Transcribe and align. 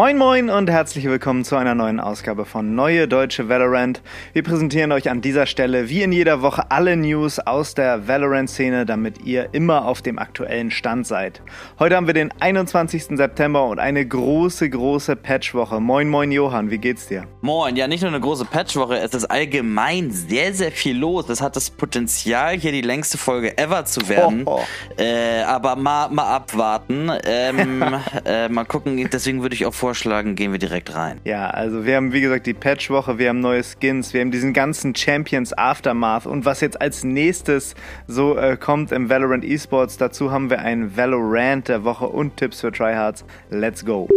Moin 0.00 0.16
Moin 0.16 0.48
und 0.48 0.70
herzlich 0.70 1.04
willkommen 1.04 1.44
zu 1.44 1.56
einer 1.56 1.74
neuen 1.74 2.00
Ausgabe 2.00 2.46
von 2.46 2.74
Neue 2.74 3.06
Deutsche 3.06 3.50
Valorant. 3.50 4.00
Wir 4.32 4.42
präsentieren 4.42 4.92
euch 4.92 5.10
an 5.10 5.20
dieser 5.20 5.44
Stelle 5.44 5.90
wie 5.90 6.00
in 6.00 6.10
jeder 6.10 6.40
Woche 6.40 6.70
alle 6.70 6.96
News 6.96 7.38
aus 7.38 7.74
der 7.74 8.08
Valorant-Szene, 8.08 8.86
damit 8.86 9.26
ihr 9.26 9.50
immer 9.52 9.84
auf 9.84 10.00
dem 10.00 10.18
aktuellen 10.18 10.70
Stand 10.70 11.06
seid. 11.06 11.42
Heute 11.78 11.96
haben 11.96 12.06
wir 12.06 12.14
den 12.14 12.32
21. 12.40 13.08
September 13.18 13.66
und 13.66 13.78
eine 13.78 14.06
große, 14.06 14.70
große 14.70 15.16
Patchwoche. 15.16 15.80
Moin 15.80 16.08
Moin 16.08 16.32
Johann, 16.32 16.70
wie 16.70 16.78
geht's 16.78 17.08
dir? 17.08 17.26
Moin, 17.42 17.76
ja 17.76 17.86
nicht 17.86 18.00
nur 18.00 18.10
eine 18.10 18.20
große 18.20 18.46
Patchwoche, 18.46 18.96
es 19.00 19.12
ist 19.12 19.26
allgemein 19.26 20.10
sehr, 20.12 20.54
sehr 20.54 20.72
viel 20.72 20.96
los. 20.96 21.28
Es 21.28 21.42
hat 21.42 21.56
das 21.56 21.68
Potenzial, 21.68 22.56
hier 22.56 22.72
die 22.72 22.80
längste 22.80 23.18
Folge 23.18 23.58
ever 23.58 23.84
zu 23.84 24.08
werden. 24.08 24.44
Oh, 24.46 24.60
oh. 24.62 25.02
Äh, 25.02 25.42
aber 25.42 25.76
mal, 25.76 26.08
mal 26.08 26.36
abwarten. 26.36 27.10
Ähm, 27.22 27.84
äh, 28.24 28.48
mal 28.48 28.64
gucken, 28.64 29.06
deswegen 29.12 29.42
würde 29.42 29.54
ich 29.54 29.66
auch 29.66 29.74
vorstellen, 29.74 29.89
vorschlagen, 29.90 30.36
gehen 30.36 30.52
wir 30.52 30.60
direkt 30.60 30.94
rein. 30.94 31.20
Ja, 31.24 31.50
also 31.50 31.84
wir 31.84 31.96
haben 31.96 32.12
wie 32.12 32.20
gesagt 32.20 32.46
die 32.46 32.54
Patchwoche, 32.54 33.18
wir 33.18 33.28
haben 33.28 33.40
neue 33.40 33.64
Skins, 33.64 34.14
wir 34.14 34.20
haben 34.20 34.30
diesen 34.30 34.52
ganzen 34.52 34.94
Champions 34.94 35.52
Aftermath 35.52 36.26
und 36.26 36.44
was 36.44 36.60
jetzt 36.60 36.80
als 36.80 37.02
nächstes 37.02 37.74
so 38.06 38.36
äh, 38.36 38.56
kommt 38.56 38.92
im 38.92 39.10
Valorant 39.10 39.44
Esports, 39.44 39.96
dazu 39.96 40.30
haben 40.30 40.48
wir 40.48 40.60
ein 40.60 40.96
Valorant 40.96 41.66
der 41.66 41.82
Woche 41.82 42.06
und 42.06 42.36
Tipps 42.36 42.60
für 42.60 42.70
Tryhards. 42.70 43.24
Let's 43.50 43.84
go. 43.84 44.08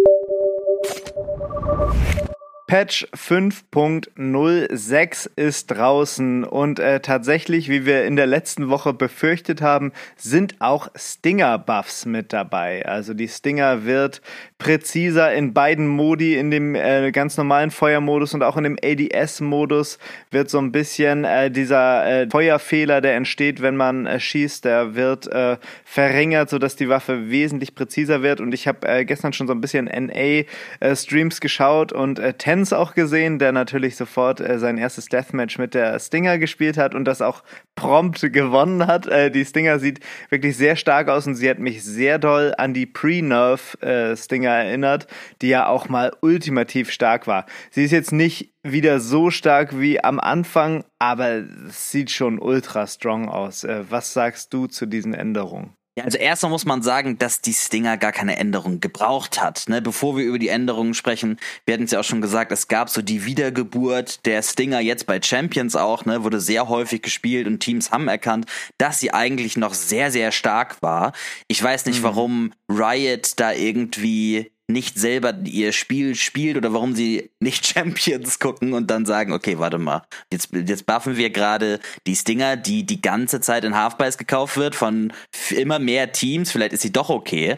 Patch 2.73 3.05
5.06 3.15 5.29
ist 5.35 5.67
draußen 5.67 6.43
und 6.43 6.79
äh, 6.79 7.01
tatsächlich, 7.01 7.69
wie 7.69 7.85
wir 7.85 8.05
in 8.05 8.15
der 8.15 8.25
letzten 8.25 8.67
Woche 8.67 8.93
befürchtet 8.93 9.61
haben, 9.61 9.91
sind 10.17 10.55
auch 10.57 10.87
Stinger-Buffs 10.95 12.07
mit 12.07 12.33
dabei. 12.33 12.83
Also 12.87 13.13
die 13.13 13.27
Stinger 13.27 13.85
wird 13.85 14.23
präziser 14.57 15.31
in 15.33 15.53
beiden 15.53 15.87
Modi, 15.87 16.35
in 16.35 16.49
dem 16.49 16.73
äh, 16.73 17.11
ganz 17.11 17.37
normalen 17.37 17.69
Feuermodus 17.69 18.33
und 18.33 18.41
auch 18.41 18.57
in 18.57 18.63
dem 18.63 18.79
ADS-Modus 18.83 19.99
wird 20.31 20.49
so 20.49 20.57
ein 20.57 20.71
bisschen 20.71 21.25
äh, 21.25 21.51
dieser 21.51 22.23
äh, 22.23 22.27
Feuerfehler, 22.27 23.01
der 23.01 23.15
entsteht, 23.15 23.61
wenn 23.61 23.75
man 23.75 24.07
äh, 24.07 24.19
schießt, 24.19 24.65
der 24.65 24.95
wird 24.95 25.27
äh, 25.27 25.57
verringert, 25.85 26.49
sodass 26.49 26.75
die 26.75 26.89
Waffe 26.89 27.29
wesentlich 27.29 27.75
präziser 27.75 28.23
wird. 28.23 28.41
Und 28.41 28.51
ich 28.51 28.67
habe 28.67 29.05
gestern 29.05 29.31
schon 29.33 29.45
so 29.45 29.53
ein 29.53 29.61
bisschen 29.61 29.85
NA-Streams 29.85 31.39
geschaut 31.39 31.93
und 31.93 32.17
äh, 32.17 32.33
Ten 32.33 32.62
Prince 32.63 32.77
auch 32.77 32.93
gesehen, 32.93 33.39
der 33.39 33.51
natürlich 33.51 33.97
sofort 33.97 34.39
äh, 34.39 34.57
sein 34.57 34.77
erstes 34.77 35.07
Deathmatch 35.07 35.57
mit 35.57 35.73
der 35.73 35.99
Stinger 35.99 36.37
gespielt 36.37 36.77
hat 36.77 36.95
und 36.95 37.03
das 37.03 37.21
auch 37.21 37.43
prompt 37.75 38.21
gewonnen 38.31 38.87
hat. 38.87 39.05
Äh, 39.05 39.31
die 39.31 39.43
Stinger 39.43 39.79
sieht 39.79 39.99
wirklich 40.29 40.55
sehr 40.55 40.77
stark 40.77 41.09
aus 41.09 41.27
und 41.27 41.35
sie 41.35 41.49
hat 41.49 41.59
mich 41.59 41.83
sehr 41.83 42.19
doll 42.19 42.53
an 42.57 42.73
die 42.73 42.85
Pre-Nerf 42.85 43.75
äh, 43.81 44.15
Stinger 44.15 44.51
erinnert, 44.51 45.07
die 45.41 45.49
ja 45.49 45.67
auch 45.67 45.89
mal 45.89 46.13
ultimativ 46.21 46.89
stark 46.89 47.27
war. 47.27 47.47
Sie 47.69 47.83
ist 47.83 47.91
jetzt 47.91 48.13
nicht 48.13 48.53
wieder 48.63 49.01
so 49.01 49.29
stark 49.29 49.77
wie 49.77 50.01
am 50.01 50.21
Anfang, 50.21 50.85
aber 50.99 51.43
es 51.67 51.91
sieht 51.91 52.11
schon 52.11 52.39
ultra 52.39 52.87
strong 52.87 53.27
aus. 53.27 53.65
Äh, 53.65 53.83
was 53.89 54.13
sagst 54.13 54.53
du 54.53 54.67
zu 54.67 54.85
diesen 54.85 55.13
Änderungen? 55.13 55.73
Ja, 55.95 56.05
also 56.05 56.17
erstmal 56.17 56.51
muss 56.51 56.65
man 56.65 56.81
sagen, 56.81 57.19
dass 57.19 57.41
die 57.41 57.53
Stinger 57.53 57.97
gar 57.97 58.11
keine 58.11 58.37
Änderung 58.37 58.79
gebraucht 58.79 59.39
hat. 59.39 59.65
Ne? 59.67 59.79
Bevor 59.79 60.17
wir 60.17 60.23
über 60.23 60.39
die 60.39 60.47
Änderungen 60.47 60.95
sprechen, 60.95 61.39
wir 61.65 61.75
hatten 61.75 61.83
es 61.83 61.91
ja 61.91 61.99
auch 61.99 62.03
schon 62.03 62.21
gesagt, 62.21 62.51
es 62.51 62.67
gab 62.67 62.89
so 62.89 63.03
die 63.03 63.25
Wiedergeburt 63.25 64.25
der 64.25 64.41
Stinger 64.41 64.79
jetzt 64.79 65.05
bei 65.05 65.21
Champions 65.21 65.75
auch, 65.75 66.05
ne? 66.05 66.23
wurde 66.23 66.39
sehr 66.39 66.67
häufig 66.67 67.03
gespielt 67.03 67.45
und 67.45 67.59
Teams 67.59 67.91
haben 67.91 68.07
erkannt, 68.07 68.47
dass 68.79 68.99
sie 68.99 69.13
eigentlich 69.13 69.55
noch 69.55 69.75
sehr, 69.75 70.09
sehr 70.09 70.31
stark 70.31 70.81
war. 70.81 71.13
Ich 71.47 71.61
weiß 71.61 71.85
nicht, 71.85 71.99
mhm. 71.99 72.03
warum 72.03 72.53
Riot 72.69 73.33
da 73.35 73.53
irgendwie 73.53 74.51
nicht 74.73 74.99
selber 74.99 75.33
ihr 75.45 75.71
Spiel 75.71 76.15
spielt 76.15 76.57
oder 76.57 76.73
warum 76.73 76.95
sie 76.95 77.31
nicht 77.39 77.65
Champions 77.73 78.39
gucken 78.39 78.73
und 78.73 78.91
dann 78.91 79.05
sagen, 79.05 79.31
okay, 79.31 79.59
warte 79.59 79.77
mal, 79.77 80.03
jetzt, 80.31 80.49
jetzt 80.51 80.85
buffen 80.85 81.15
wir 81.15 81.29
gerade 81.29 81.79
die 82.05 82.15
Stinger, 82.15 82.57
die 82.57 82.85
die 82.85 83.01
ganze 83.01 83.39
Zeit 83.39 83.63
in 83.63 83.75
Halfprice 83.75 84.17
gekauft 84.17 84.57
wird 84.57 84.75
von 84.75 85.13
immer 85.49 85.79
mehr 85.79 86.11
Teams, 86.11 86.51
vielleicht 86.51 86.73
ist 86.73 86.81
sie 86.81 86.91
doch 86.91 87.09
okay. 87.09 87.57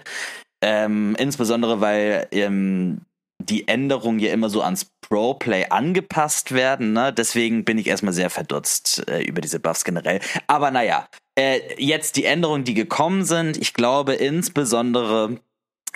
Ähm, 0.63 1.15
insbesondere, 1.17 1.81
weil 1.81 2.27
ähm, 2.31 3.01
die 3.39 3.67
Änderungen 3.67 4.19
ja 4.19 4.31
immer 4.31 4.49
so 4.49 4.61
ans 4.61 4.87
Pro-Play 5.01 5.67
angepasst 5.69 6.53
werden. 6.53 6.93
Ne? 6.93 7.13
Deswegen 7.13 7.65
bin 7.65 7.77
ich 7.77 7.87
erstmal 7.87 8.13
sehr 8.13 8.29
verdutzt 8.29 9.07
äh, 9.07 9.21
über 9.21 9.41
diese 9.41 9.59
Buffs 9.59 9.83
generell. 9.83 10.19
Aber 10.47 10.71
naja, 10.71 11.07
äh, 11.37 11.59
jetzt 11.77 12.15
die 12.15 12.25
Änderungen, 12.25 12.63
die 12.63 12.73
gekommen 12.73 13.23
sind. 13.23 13.57
Ich 13.57 13.73
glaube 13.73 14.13
insbesondere 14.13 15.39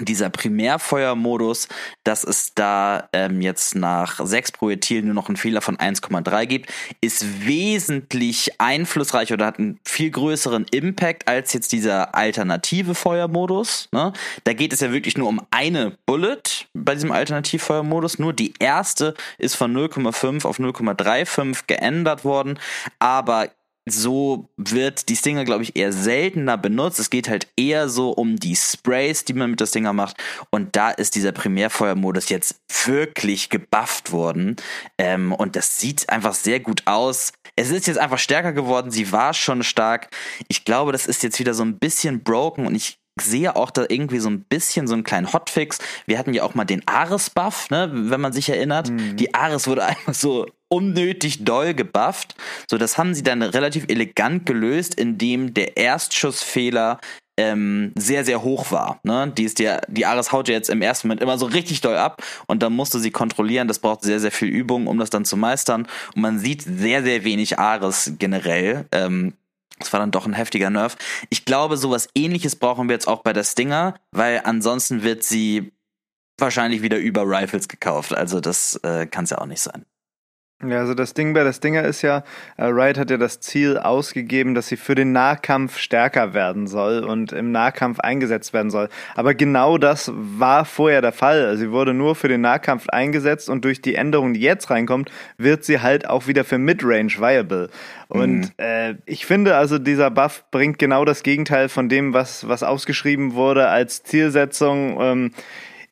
dieser 0.06 0.30
Primärfeuermodus, 0.30 1.68
dass 2.04 2.24
es 2.24 2.54
da 2.54 3.10
ähm, 3.14 3.42
jetzt 3.42 3.76
nach 3.76 4.20
sechs 4.26 4.52
Projektilen 4.52 5.06
nur 5.06 5.16
noch 5.16 5.28
einen 5.28 5.38
Fehler 5.38 5.62
von 5.62 5.78
1,3 5.78 6.46
gibt, 6.46 6.72
ist 7.02 7.46
wesentlich 7.46 8.60
einflussreicher 8.60 9.36
oder 9.36 9.46
hat 9.46 9.60
einen 9.60 9.80
viel 9.86 10.12
größeren 10.12 10.66
Impact 10.72 11.28
als 11.28 11.54
jetzt 11.54 11.72
dieser 11.72 12.16
alternative 12.16 12.96
Feuermodus. 12.96 13.90
Ne? 13.92 14.14
Da 14.44 14.54
geht 14.54 14.74
es 14.74 14.80
ja 14.80 14.92
wirklich 14.92 15.18
nur 15.18 15.28
um 15.28 15.42
eine 15.52 15.98
Bullet 16.06 16.68
bei 16.74 16.96
diesem 16.96 17.12
Alternativfeuermodus. 17.12 18.20
Nur 18.20 18.34
die 18.34 18.54
erste 18.60 19.14
ist 19.38 19.56
von 19.56 19.76
0,5 19.76 20.46
auf 20.46 20.60
0,35 20.60 21.64
geändert 21.68 22.24
worden, 22.24 22.60
aber 23.00 23.50
so 23.94 24.50
wird 24.58 25.10
die 25.10 25.16
Stinger, 25.16 25.46
glaube 25.46 25.64
ich, 25.64 25.76
eher 25.76 25.94
seltener 25.94 26.58
benutzt. 26.58 27.00
Es 27.00 27.10
geht 27.10 27.30
halt 27.30 27.48
eher 27.56 27.90
so 27.90 28.12
um 28.12 28.38
die 28.38 28.56
Sprays, 28.56 29.26
die 29.26 29.34
man 29.34 29.52
mit 29.52 29.60
der 29.60 29.66
Stinger 29.66 29.94
macht. 29.94 30.18
Und 30.50 30.76
da 30.76 30.90
ist 30.92 31.16
dieser 31.16 31.32
Primärfeuermodus 31.32 32.30
jetzt 32.30 32.62
wirklich 32.86 33.50
gebufft 33.50 34.12
worden. 34.12 34.56
Ähm, 34.98 35.34
und 35.34 35.56
das 35.56 35.80
sieht 35.80 36.10
einfach 36.10 36.34
sehr 36.34 36.60
gut 36.60 36.84
aus. 36.86 37.32
Es 37.56 37.72
ist 37.72 37.88
jetzt 37.88 38.00
einfach 38.00 38.20
stärker 38.20 38.54
geworden. 38.54 38.92
Sie 38.92 39.12
war 39.12 39.34
schon 39.34 39.64
stark. 39.64 40.10
Ich 40.48 40.66
glaube, 40.66 40.92
das 40.92 41.06
ist 41.06 41.24
jetzt 41.24 41.40
wieder 41.40 41.54
so 41.54 41.64
ein 41.64 41.80
bisschen 41.80 42.24
broken 42.24 42.66
und 42.66 42.76
ich 42.76 43.00
sehe 43.22 43.56
auch 43.56 43.72
da 43.72 43.86
irgendwie 43.88 44.20
so 44.20 44.30
ein 44.30 44.44
bisschen 44.44 44.88
so 44.88 44.94
einen 44.94 45.04
kleinen 45.04 45.34
Hotfix. 45.34 45.80
Wir 46.06 46.18
hatten 46.18 46.34
ja 46.34 46.44
auch 46.44 46.56
mal 46.56 46.66
den 46.66 46.88
Ares-Buff, 46.88 47.70
ne, 47.70 47.90
wenn 47.92 48.22
man 48.22 48.34
sich 48.34 48.50
erinnert. 48.50 48.90
Mhm. 48.90 49.18
Die 49.18 49.34
Ares 49.34 49.68
wurde 49.68 49.84
einfach 49.86 50.14
so 50.14 50.46
unnötig 50.70 51.44
doll 51.44 51.74
gebufft. 51.74 52.36
So, 52.70 52.78
das 52.78 52.98
haben 52.98 53.14
sie 53.14 53.24
dann 53.24 53.42
relativ 53.42 53.86
elegant 53.88 54.46
gelöst, 54.46 54.96
indem 54.96 55.54
der 55.54 55.78
Erstschussfehler 55.78 57.00
ähm, 57.40 57.94
sehr, 57.96 58.26
sehr 58.26 58.44
hoch 58.44 58.72
war. 58.72 59.00
Ne? 59.04 59.32
Die, 59.36 59.46
ist 59.46 59.60
die, 59.60 59.74
die 59.88 60.06
Ares 60.06 60.32
haut 60.32 60.50
ja 60.50 60.56
jetzt 60.56 60.70
im 60.70 60.82
ersten 60.82 61.08
Moment 61.08 61.22
immer 61.22 61.38
so 61.38 61.46
richtig 61.46 61.80
doll 61.82 61.96
ab 61.96 62.22
und 62.48 62.62
dann 62.62 62.74
musste 62.74 63.00
sie 63.00 63.12
kontrollieren. 63.12 63.68
Das 63.68 63.80
braucht 63.80 64.02
sehr, 64.02 64.20
sehr 64.20 64.32
viel 64.32 64.50
Übung, 64.50 64.88
um 64.88 65.00
das 65.00 65.10
dann 65.10 65.26
zu 65.26 65.38
meistern. 65.38 65.88
Und 66.16 66.22
man 66.22 66.40
sieht 66.40 66.64
sehr, 66.64 67.02
sehr 67.02 67.24
wenig 67.24 67.58
Ares 67.58 68.14
generell. 68.20 68.86
Ähm, 68.92 69.34
das 69.80 69.94
war 69.94 70.02
dann 70.02 70.12
doch 70.12 70.26
ein 70.26 70.34
heftiger 70.34 70.70
Nerv. 70.70 70.98
Ich 71.30 71.46
glaube, 71.46 71.78
sowas 71.78 72.10
ähnliches 72.14 72.58
brauchen 72.58 72.90
wir 72.90 72.94
jetzt 72.94 73.08
auch 73.08 73.24
bei 73.24 73.32
der 73.32 73.46
Stinger, 73.46 73.96
weil 74.12 74.42
ansonsten 74.44 75.04
wird 75.04 75.24
sie 75.24 75.72
wahrscheinlich 76.38 76.82
wieder 76.82 76.98
über 76.98 77.24
Rifles 77.24 77.70
gekauft. 77.70 78.14
Also 78.14 78.42
das 78.42 78.76
äh, 78.84 79.06
kann 79.08 79.24
es 79.24 79.30
ja 79.30 79.38
auch 79.38 79.46
nicht 79.46 79.62
sein. 79.62 79.86
Ja, 80.68 80.80
also 80.80 80.94
das 80.94 81.14
Ding 81.14 81.34
bei 81.34 81.46
das 81.46 81.62
Dinger 81.62 81.84
ist 81.84 82.02
ja, 82.02 82.24
äh, 82.58 82.66
Wright 82.66 82.98
hat 82.98 83.10
ja 83.10 83.16
das 83.16 83.40
Ziel 83.40 83.78
ausgegeben, 83.78 84.56
dass 84.56 84.68
sie 84.68 84.76
für 84.76 84.94
den 84.94 85.14
Nahkampf 85.14 85.78
stärker 85.78 86.34
werden 86.34 86.68
soll 86.68 87.06
und 87.06 87.32
im 87.32 87.54
Nahkampf 87.54 88.02
eingesetzt 88.02 88.52
werden 88.52 88.70
soll. 88.70 88.90
Aber 89.16 89.34
genau 89.36 89.78
das 89.78 90.12
war 90.14 90.66
vorher 90.66 91.02
der 91.02 91.14
Fall. 91.14 91.56
Sie 91.56 91.72
wurde 91.72 91.94
nur 91.94 92.14
für 92.14 92.28
den 92.28 92.42
Nahkampf 92.42 92.90
eingesetzt 92.90 93.50
und 93.50 93.64
durch 93.64 93.82
die 93.82 93.96
Änderung, 93.96 94.34
die 94.34 94.42
jetzt 94.42 94.70
reinkommt, 94.70 95.10
wird 95.38 95.64
sie 95.64 95.80
halt 95.80 96.10
auch 96.10 96.28
wieder 96.28 96.44
für 96.44 96.58
Midrange 96.58 97.18
viable. 97.18 97.70
Und 98.10 98.40
mhm. 98.40 98.52
äh, 98.58 98.96
ich 99.06 99.26
finde 99.26 99.56
also, 99.56 99.80
dieser 99.80 100.12
Buff 100.12 100.44
bringt 100.52 100.78
genau 100.78 101.06
das 101.06 101.24
Gegenteil 101.24 101.70
von 101.70 101.88
dem, 101.88 102.14
was, 102.14 102.50
was 102.50 102.64
ausgeschrieben 102.64 103.34
wurde 103.34 103.70
als 103.70 104.04
Zielsetzung. 104.04 104.98
Ähm, 105.00 105.32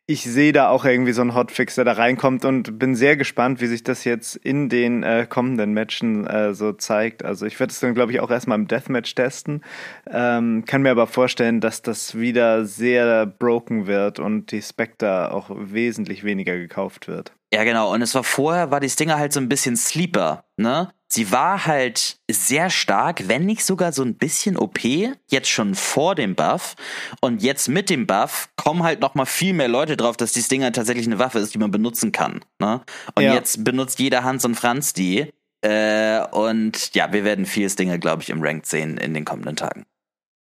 ich 0.10 0.24
sehe 0.24 0.54
da 0.54 0.70
auch 0.70 0.86
irgendwie 0.86 1.12
so 1.12 1.22
einen 1.22 1.36
Hotfix, 1.36 1.76
der 1.76 1.84
da 1.84 1.92
reinkommt 1.92 2.46
und 2.46 2.80
bin 2.80 2.96
sehr 2.96 3.18
gespannt, 3.18 3.60
wie 3.60 3.68
sich 3.68 3.84
das 3.84 4.06
jetzt 4.06 4.38
in 4.38 4.70
den 4.70 5.04
äh, 5.04 5.28
kommenden 5.30 5.74
Matchen 5.74 6.26
äh, 6.26 6.54
so 6.54 6.72
zeigt. 6.72 7.26
Also 7.26 7.46
ich 7.46 7.60
werde 7.60 7.72
es 7.72 7.82
dann, 7.82 7.94
glaube 7.94 8.14
ich, 8.14 8.22
auch 8.22 8.32
erstmal 8.32 8.58
im 8.58 8.70
Deathmatch 8.70 9.14
testen. 9.16 9.66
Ähm, 10.10 10.64
kann 10.66 10.82
mir 10.82 10.92
aber 10.92 11.08
vorstellen, 11.08 11.60
dass 11.60 11.82
das 11.82 12.18
wieder 12.18 12.64
sehr 12.64 13.26
broken 13.26 13.86
wird 13.86 14.20
und 14.20 14.52
die 14.54 14.62
Spectre 14.62 15.34
auch 15.34 15.50
wesentlich 15.54 16.24
weniger 16.24 16.56
gekauft 16.56 17.10
wird. 17.10 17.34
Ja, 17.54 17.66
genau. 17.66 17.94
Und 17.94 18.02
es 18.02 18.16
war 18.16 18.24
vorher, 18.24 18.72
war 18.72 18.80
die 18.80 18.90
Stinger 18.90 19.18
halt 19.18 19.34
so 19.34 19.42
ein 19.42 19.50
bisschen 19.50 19.76
Sleeper, 19.76 20.46
ne? 20.56 20.90
Sie 21.08 21.32
war 21.32 21.66
halt 21.66 22.18
sehr 22.30 22.70
stark, 22.70 23.28
wenn 23.28 23.46
nicht 23.46 23.66
sogar 23.66 23.92
so 23.92 24.04
ein 24.04 24.16
bisschen 24.16 24.58
OP, 24.58 24.80
jetzt 25.28 25.50
schon 25.50 25.76
vor 25.76 26.16
dem 26.16 26.36
Buff. 26.36 26.76
Und 27.22 27.42
jetzt 27.42 27.70
mit 27.70 27.90
dem 27.90 28.08
Buff 28.08 28.50
kommen 28.56 28.84
halt 28.84 29.00
noch 29.00 29.16
mal 29.16 29.26
viel 29.26 29.54
mehr 29.54 29.68
Leute 29.68 29.98
drauf, 29.98 30.18
dass 30.18 30.34
die 30.34 30.42
Stinger 30.42 30.72
tatsächlich 30.72 31.08
eine 31.08 31.20
Waffe 31.20 31.40
ist, 31.40 31.54
die 31.54 31.60
man 31.60 31.72
benutzen 31.72 32.12
kann. 32.12 32.42
Ne? 32.60 32.82
Und 33.16 33.24
ja. 33.24 33.34
jetzt 33.34 33.64
benutzt 33.64 34.00
jeder 34.00 34.24
Hans 34.24 34.46
und 34.46 34.56
Franz 34.56 34.94
die. 34.94 35.32
Äh, 35.62 36.22
und 36.32 36.94
ja, 36.94 37.12
wir 37.14 37.24
werden 37.24 37.46
viel 37.46 37.70
Stinger, 37.70 37.98
glaube 37.98 38.22
ich, 38.22 38.30
im 38.30 38.42
Ranked 38.42 38.68
sehen 38.68 38.98
in 38.98 39.14
den 39.14 39.26
kommenden 39.26 39.56
Tagen. 39.56 39.86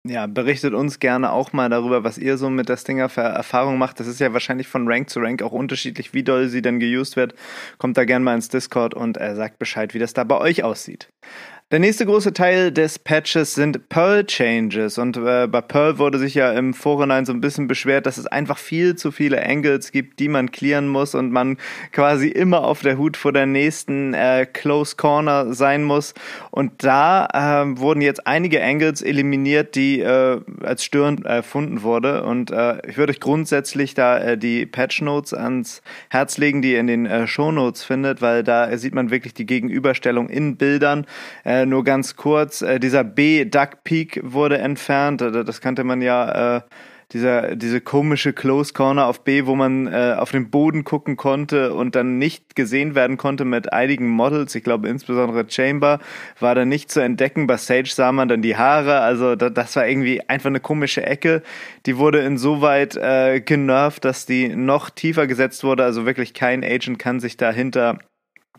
Ja, 0.06 0.26
berichtet 0.26 0.74
uns 0.74 1.00
gerne 1.00 1.32
auch 1.32 1.52
mal 1.52 1.68
darüber, 1.68 2.04
was 2.04 2.18
ihr 2.18 2.38
so 2.38 2.48
mit 2.48 2.68
der 2.68 2.76
Stinger 2.76 3.08
für 3.08 3.20
Erfahrung 3.22 3.78
macht. 3.78 4.00
Das 4.00 4.06
ist 4.06 4.20
ja 4.20 4.32
wahrscheinlich 4.32 4.68
von 4.68 4.86
Rank 4.86 5.10
zu 5.10 5.20
Rank 5.20 5.42
auch 5.42 5.52
unterschiedlich, 5.52 6.14
wie 6.14 6.22
doll 6.22 6.48
sie 6.48 6.62
denn 6.62 6.78
geused 6.78 7.16
wird. 7.16 7.34
Kommt 7.78 7.96
da 7.96 8.04
gerne 8.04 8.24
mal 8.24 8.34
ins 8.34 8.48
Discord 8.48 8.94
und 8.94 9.20
äh, 9.20 9.34
sagt 9.34 9.58
Bescheid, 9.58 9.94
wie 9.94 9.98
das 9.98 10.14
da 10.14 10.24
bei 10.24 10.38
euch 10.38 10.62
aussieht. 10.62 11.10
Der 11.70 11.80
nächste 11.80 12.06
große 12.06 12.32
Teil 12.32 12.72
des 12.72 12.98
Patches 12.98 13.54
sind 13.54 13.90
Pearl 13.90 14.24
Changes. 14.24 14.96
Und 14.96 15.18
äh, 15.18 15.46
bei 15.46 15.60
Pearl 15.60 15.98
wurde 15.98 16.18
sich 16.18 16.32
ja 16.32 16.50
im 16.52 16.72
Vorhinein 16.72 17.26
so 17.26 17.32
ein 17.34 17.42
bisschen 17.42 17.68
beschwert, 17.68 18.06
dass 18.06 18.16
es 18.16 18.26
einfach 18.26 18.56
viel 18.56 18.96
zu 18.96 19.10
viele 19.10 19.44
Angles 19.44 19.92
gibt, 19.92 20.18
die 20.18 20.28
man 20.28 20.50
clearen 20.50 20.88
muss 20.88 21.14
und 21.14 21.30
man 21.30 21.58
quasi 21.92 22.28
immer 22.28 22.64
auf 22.64 22.80
der 22.80 22.96
Hut 22.96 23.18
vor 23.18 23.34
der 23.34 23.44
nächsten 23.44 24.14
äh, 24.14 24.46
Close 24.50 24.96
Corner 24.96 25.52
sein 25.52 25.84
muss. 25.84 26.14
Und 26.50 26.72
da 26.82 27.26
äh, 27.34 27.78
wurden 27.78 28.00
jetzt 28.00 28.26
einige 28.26 28.64
Angles 28.64 29.02
eliminiert, 29.02 29.74
die 29.74 30.00
äh, 30.00 30.40
als 30.62 30.84
störend 30.84 31.26
erfunden 31.26 31.82
wurde. 31.82 32.24
Und 32.24 32.50
äh, 32.50 32.78
ich 32.88 32.96
würde 32.96 33.10
euch 33.10 33.20
grundsätzlich 33.20 33.92
da 33.92 34.16
äh, 34.16 34.38
die 34.38 34.64
Patch 34.64 35.02
Notes 35.02 35.34
ans 35.34 35.82
Herz 36.08 36.38
legen, 36.38 36.62
die 36.62 36.72
ihr 36.72 36.80
in 36.80 36.86
den 36.86 37.28
Show 37.28 37.52
Notes 37.52 37.84
findet, 37.84 38.22
weil 38.22 38.42
da 38.42 38.74
sieht 38.78 38.94
man 38.94 39.10
wirklich 39.10 39.34
die 39.34 39.44
Gegenüberstellung 39.44 40.30
in 40.30 40.56
Bildern. 40.56 41.04
Äh, 41.44 41.57
äh, 41.62 41.66
nur 41.66 41.84
ganz 41.84 42.16
kurz, 42.16 42.62
äh, 42.62 42.78
dieser 42.78 43.04
B-Duck 43.04 43.84
Peak 43.84 44.20
wurde 44.22 44.58
entfernt. 44.58 45.22
Äh, 45.22 45.44
das 45.44 45.60
kannte 45.60 45.84
man 45.84 46.02
ja, 46.02 46.56
äh, 46.56 46.60
dieser, 47.12 47.56
diese 47.56 47.80
komische 47.80 48.34
Close 48.34 48.74
Corner 48.74 49.06
auf 49.06 49.24
B, 49.24 49.46
wo 49.46 49.54
man 49.54 49.86
äh, 49.86 50.14
auf 50.18 50.30
den 50.30 50.50
Boden 50.50 50.84
gucken 50.84 51.16
konnte 51.16 51.72
und 51.72 51.94
dann 51.94 52.18
nicht 52.18 52.54
gesehen 52.54 52.94
werden 52.94 53.16
konnte 53.16 53.46
mit 53.46 53.72
einigen 53.72 54.08
Models. 54.08 54.54
Ich 54.54 54.62
glaube 54.62 54.88
insbesondere 54.88 55.46
Chamber 55.48 56.00
war 56.38 56.54
da 56.54 56.66
nicht 56.66 56.90
zu 56.90 57.00
entdecken. 57.00 57.46
Bei 57.46 57.56
Sage 57.56 57.88
sah 57.88 58.12
man 58.12 58.28
dann 58.28 58.42
die 58.42 58.56
Haare. 58.56 59.00
Also 59.00 59.36
da, 59.36 59.48
das 59.48 59.74
war 59.76 59.88
irgendwie 59.88 60.20
einfach 60.28 60.48
eine 60.50 60.60
komische 60.60 61.06
Ecke. 61.06 61.42
Die 61.86 61.96
wurde 61.96 62.20
insoweit 62.20 62.96
äh, 62.96 63.40
genervt, 63.40 64.04
dass 64.04 64.26
die 64.26 64.48
noch 64.54 64.90
tiefer 64.90 65.26
gesetzt 65.26 65.64
wurde. 65.64 65.84
Also 65.84 66.04
wirklich 66.04 66.34
kein 66.34 66.62
Agent 66.62 66.98
kann 66.98 67.20
sich 67.20 67.38
dahinter 67.38 67.98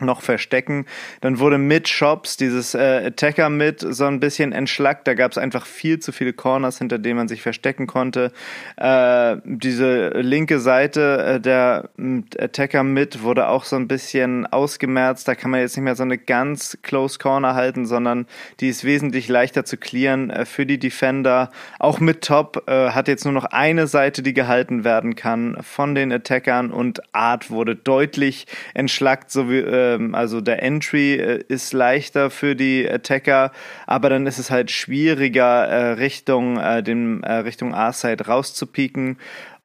noch 0.00 0.22
verstecken. 0.22 0.86
Dann 1.20 1.38
wurde 1.38 1.58
mit 1.58 1.88
Shops 1.88 2.36
dieses 2.36 2.74
äh, 2.74 3.06
Attacker 3.06 3.50
mit 3.50 3.80
so 3.80 4.04
ein 4.04 4.20
bisschen 4.20 4.52
entschlackt. 4.52 5.06
Da 5.06 5.14
gab 5.14 5.32
es 5.32 5.38
einfach 5.38 5.66
viel 5.66 5.98
zu 5.98 6.12
viele 6.12 6.32
Corners, 6.32 6.78
hinter 6.78 6.98
denen 6.98 7.16
man 7.16 7.28
sich 7.28 7.42
verstecken 7.42 7.86
konnte. 7.86 8.32
Äh, 8.76 9.36
diese 9.44 10.10
linke 10.20 10.60
Seite 10.60 11.34
äh, 11.36 11.40
der 11.40 11.90
Attacker 12.38 12.82
mit 12.82 13.22
wurde 13.22 13.48
auch 13.48 13.64
so 13.64 13.76
ein 13.76 13.88
bisschen 13.88 14.46
ausgemerzt. 14.46 15.28
Da 15.28 15.34
kann 15.34 15.50
man 15.50 15.60
jetzt 15.60 15.76
nicht 15.76 15.84
mehr 15.84 15.96
so 15.96 16.02
eine 16.02 16.18
ganz 16.18 16.78
close 16.82 17.18
Corner 17.18 17.54
halten, 17.54 17.86
sondern 17.86 18.26
die 18.60 18.68
ist 18.68 18.84
wesentlich 18.84 19.28
leichter 19.28 19.64
zu 19.64 19.76
clearen 19.76 20.30
äh, 20.30 20.44
für 20.44 20.66
die 20.66 20.78
Defender. 20.78 21.50
Auch 21.78 22.00
mit 22.00 22.22
Top 22.22 22.64
äh, 22.66 22.90
hat 22.90 23.08
jetzt 23.08 23.24
nur 23.24 23.34
noch 23.34 23.46
eine 23.46 23.86
Seite, 23.86 24.22
die 24.22 24.34
gehalten 24.34 24.84
werden 24.84 25.16
kann 25.16 25.56
von 25.62 25.94
den 25.94 26.12
Attackern 26.12 26.70
und 26.70 27.00
Art 27.14 27.50
wurde 27.50 27.76
deutlich 27.76 28.46
entschlackt, 28.74 29.30
so 29.30 29.50
wie 29.50 29.58
äh, 29.58 29.89
ähm, 29.94 30.14
also 30.14 30.40
der 30.40 30.62
Entry 30.62 31.14
äh, 31.14 31.44
ist 31.48 31.72
leichter 31.72 32.30
für 32.30 32.54
die 32.54 32.88
Attacker, 32.88 33.52
aber 33.86 34.10
dann 34.10 34.26
ist 34.26 34.38
es 34.38 34.50
halt 34.50 34.70
schwieriger, 34.70 35.66
äh, 35.66 35.92
Richtung, 35.92 36.58
äh, 36.58 36.80
äh, 36.80 37.32
Richtung 37.32 37.74
A-Side 37.74 38.26
rauszupieken. 38.26 39.18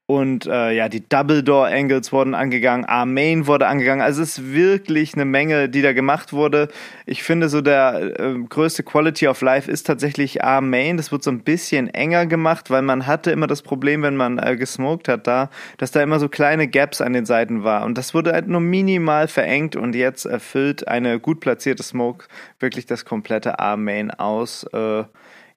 Und 0.08 0.46
äh, 0.46 0.72
ja, 0.72 0.88
die 0.88 1.10
Double 1.10 1.42
Door 1.42 1.66
Angles 1.66 2.12
wurden 2.12 2.36
angegangen, 2.36 2.86
A-Main 2.88 3.48
wurde 3.48 3.66
angegangen. 3.66 4.06
Also 4.06 4.22
es 4.22 4.38
ist 4.38 4.54
wirklich 4.54 5.16
eine 5.16 5.26
Menge, 5.26 5.68
die 5.68 5.82
da 5.82 5.94
gemacht 5.94 6.32
wurde. 6.32 6.68
Ich 7.08 7.24
finde 7.24 7.50
so 7.50 7.62
der 7.62 8.20
äh, 8.20 8.36
größte 8.48 8.84
Quality 8.84 9.28
of 9.28 9.42
Life 9.42 9.72
ist 9.72 9.88
tatsächlich 9.88 10.44
A-Main. 10.44 10.98
Das 10.98 11.12
wird 11.12 11.24
so 11.24 11.32
ein 11.32 11.40
bisschen 11.40 11.92
enger 11.92 12.28
gemacht, 12.28 12.70
weil 12.70 12.84
man 12.84 13.08
hatte 13.08 13.32
immer 13.32 13.48
das 13.48 13.64
Problem, 13.64 14.04
wenn 14.04 14.16
man 14.16 14.38
äh, 14.38 14.56
gesmoked 14.56 15.08
hat 15.08 15.26
da, 15.26 15.50
dass 15.80 15.90
da 15.90 16.04
immer 16.04 16.20
so 16.20 16.30
kleine 16.30 16.68
Gaps 16.68 17.02
an 17.02 17.14
den 17.14 17.26
Seiten 17.26 17.64
war. 17.64 17.84
Und 17.84 17.98
das 17.98 18.14
wurde 18.14 18.34
halt 18.34 18.48
nur 18.48 18.62
minimal 18.62 19.28
verengt 19.28 19.76
und 19.76 19.96
jetzt 19.96 20.26
erfüllt 20.26 20.88
eine 20.88 21.20
gut 21.20 21.40
platzierte 21.40 21.82
Smoke 21.82 22.28
wirklich 22.60 22.86
das 22.86 23.06
komplette 23.06 23.58
A-Main 23.58 24.12
aus. 24.12 24.66
Äh, 24.72 25.06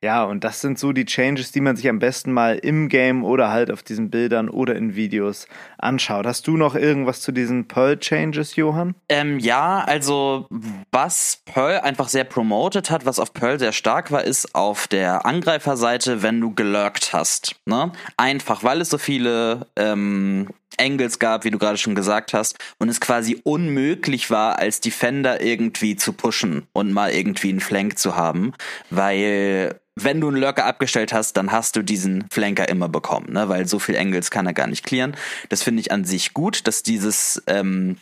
ja, 0.02 0.22
und 0.24 0.44
das 0.44 0.60
sind 0.60 0.78
so 0.78 0.92
die 0.92 1.04
Changes, 1.04 1.50
die 1.50 1.60
man 1.60 1.74
sich 1.74 1.88
am 1.88 1.98
besten 1.98 2.32
mal 2.32 2.56
im 2.56 2.88
Game 2.88 3.24
oder 3.24 3.50
halt 3.50 3.70
auf 3.70 3.82
diesen 3.82 4.10
Bildern 4.10 4.48
oder 4.48 4.76
in 4.76 4.94
Videos 4.94 5.48
anschaut. 5.76 6.24
Hast 6.24 6.46
du 6.46 6.56
noch 6.56 6.76
irgendwas 6.76 7.20
zu 7.20 7.32
diesen 7.32 7.66
Pearl-Changes, 7.66 8.54
Johann? 8.54 8.94
Ähm, 9.08 9.40
ja, 9.40 9.82
also 9.84 10.46
was 10.92 11.42
Pearl 11.46 11.80
einfach 11.80 12.08
sehr 12.08 12.24
promoted 12.24 12.90
hat, 12.90 13.06
was 13.06 13.18
auf 13.18 13.34
Pearl 13.34 13.58
sehr 13.58 13.72
stark 13.72 14.12
war, 14.12 14.22
ist 14.22 14.54
auf 14.54 14.86
der 14.86 15.26
Angreiferseite, 15.26 16.22
wenn 16.22 16.40
du 16.40 16.54
gelurkt 16.54 17.12
hast. 17.12 17.56
Ne? 17.66 17.90
Einfach, 18.16 18.62
weil 18.62 18.80
es 18.80 18.90
so 18.90 18.98
viele 18.98 19.66
ähm, 19.74 20.48
Angles 20.78 21.18
gab, 21.18 21.44
wie 21.44 21.50
du 21.50 21.58
gerade 21.58 21.78
schon 21.78 21.94
gesagt 21.94 22.34
hast, 22.34 22.58
und 22.78 22.88
es 22.88 23.00
quasi 23.00 23.40
unmöglich 23.44 24.30
war, 24.30 24.58
als 24.58 24.80
Defender 24.80 25.40
irgendwie 25.40 25.96
zu 25.96 26.12
pushen 26.12 26.66
und 26.72 26.92
mal 26.92 27.10
irgendwie 27.10 27.50
einen 27.50 27.60
Flank 27.60 27.98
zu 27.98 28.16
haben, 28.16 28.52
weil 28.90 29.80
wenn 30.00 30.20
du 30.20 30.28
einen 30.28 30.36
Lurker 30.36 30.64
abgestellt 30.64 31.12
hast, 31.12 31.36
dann 31.36 31.50
hast 31.50 31.74
du 31.76 31.82
diesen 31.82 32.26
Flanker 32.30 32.68
immer 32.68 32.88
bekommen, 32.88 33.32
ne? 33.32 33.48
weil 33.48 33.66
so 33.66 33.78
viel 33.78 33.96
Angles 33.96 34.30
kann 34.30 34.46
er 34.46 34.54
gar 34.54 34.66
nicht 34.68 34.84
clearen. 34.84 35.16
Das 35.48 35.62
finde 35.62 35.80
ich 35.80 35.90
an 35.90 36.04
sich 36.04 36.34
gut, 36.34 36.66
dass 36.66 36.82
dieses 36.82 37.42
ähm, 37.46 37.96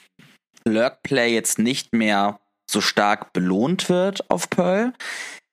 Lurk-Play 0.66 1.32
jetzt 1.32 1.58
nicht 1.58 1.94
mehr 1.94 2.38
so 2.70 2.80
stark 2.80 3.32
belohnt 3.32 3.88
wird 3.88 4.28
auf 4.30 4.50
Pearl. 4.50 4.92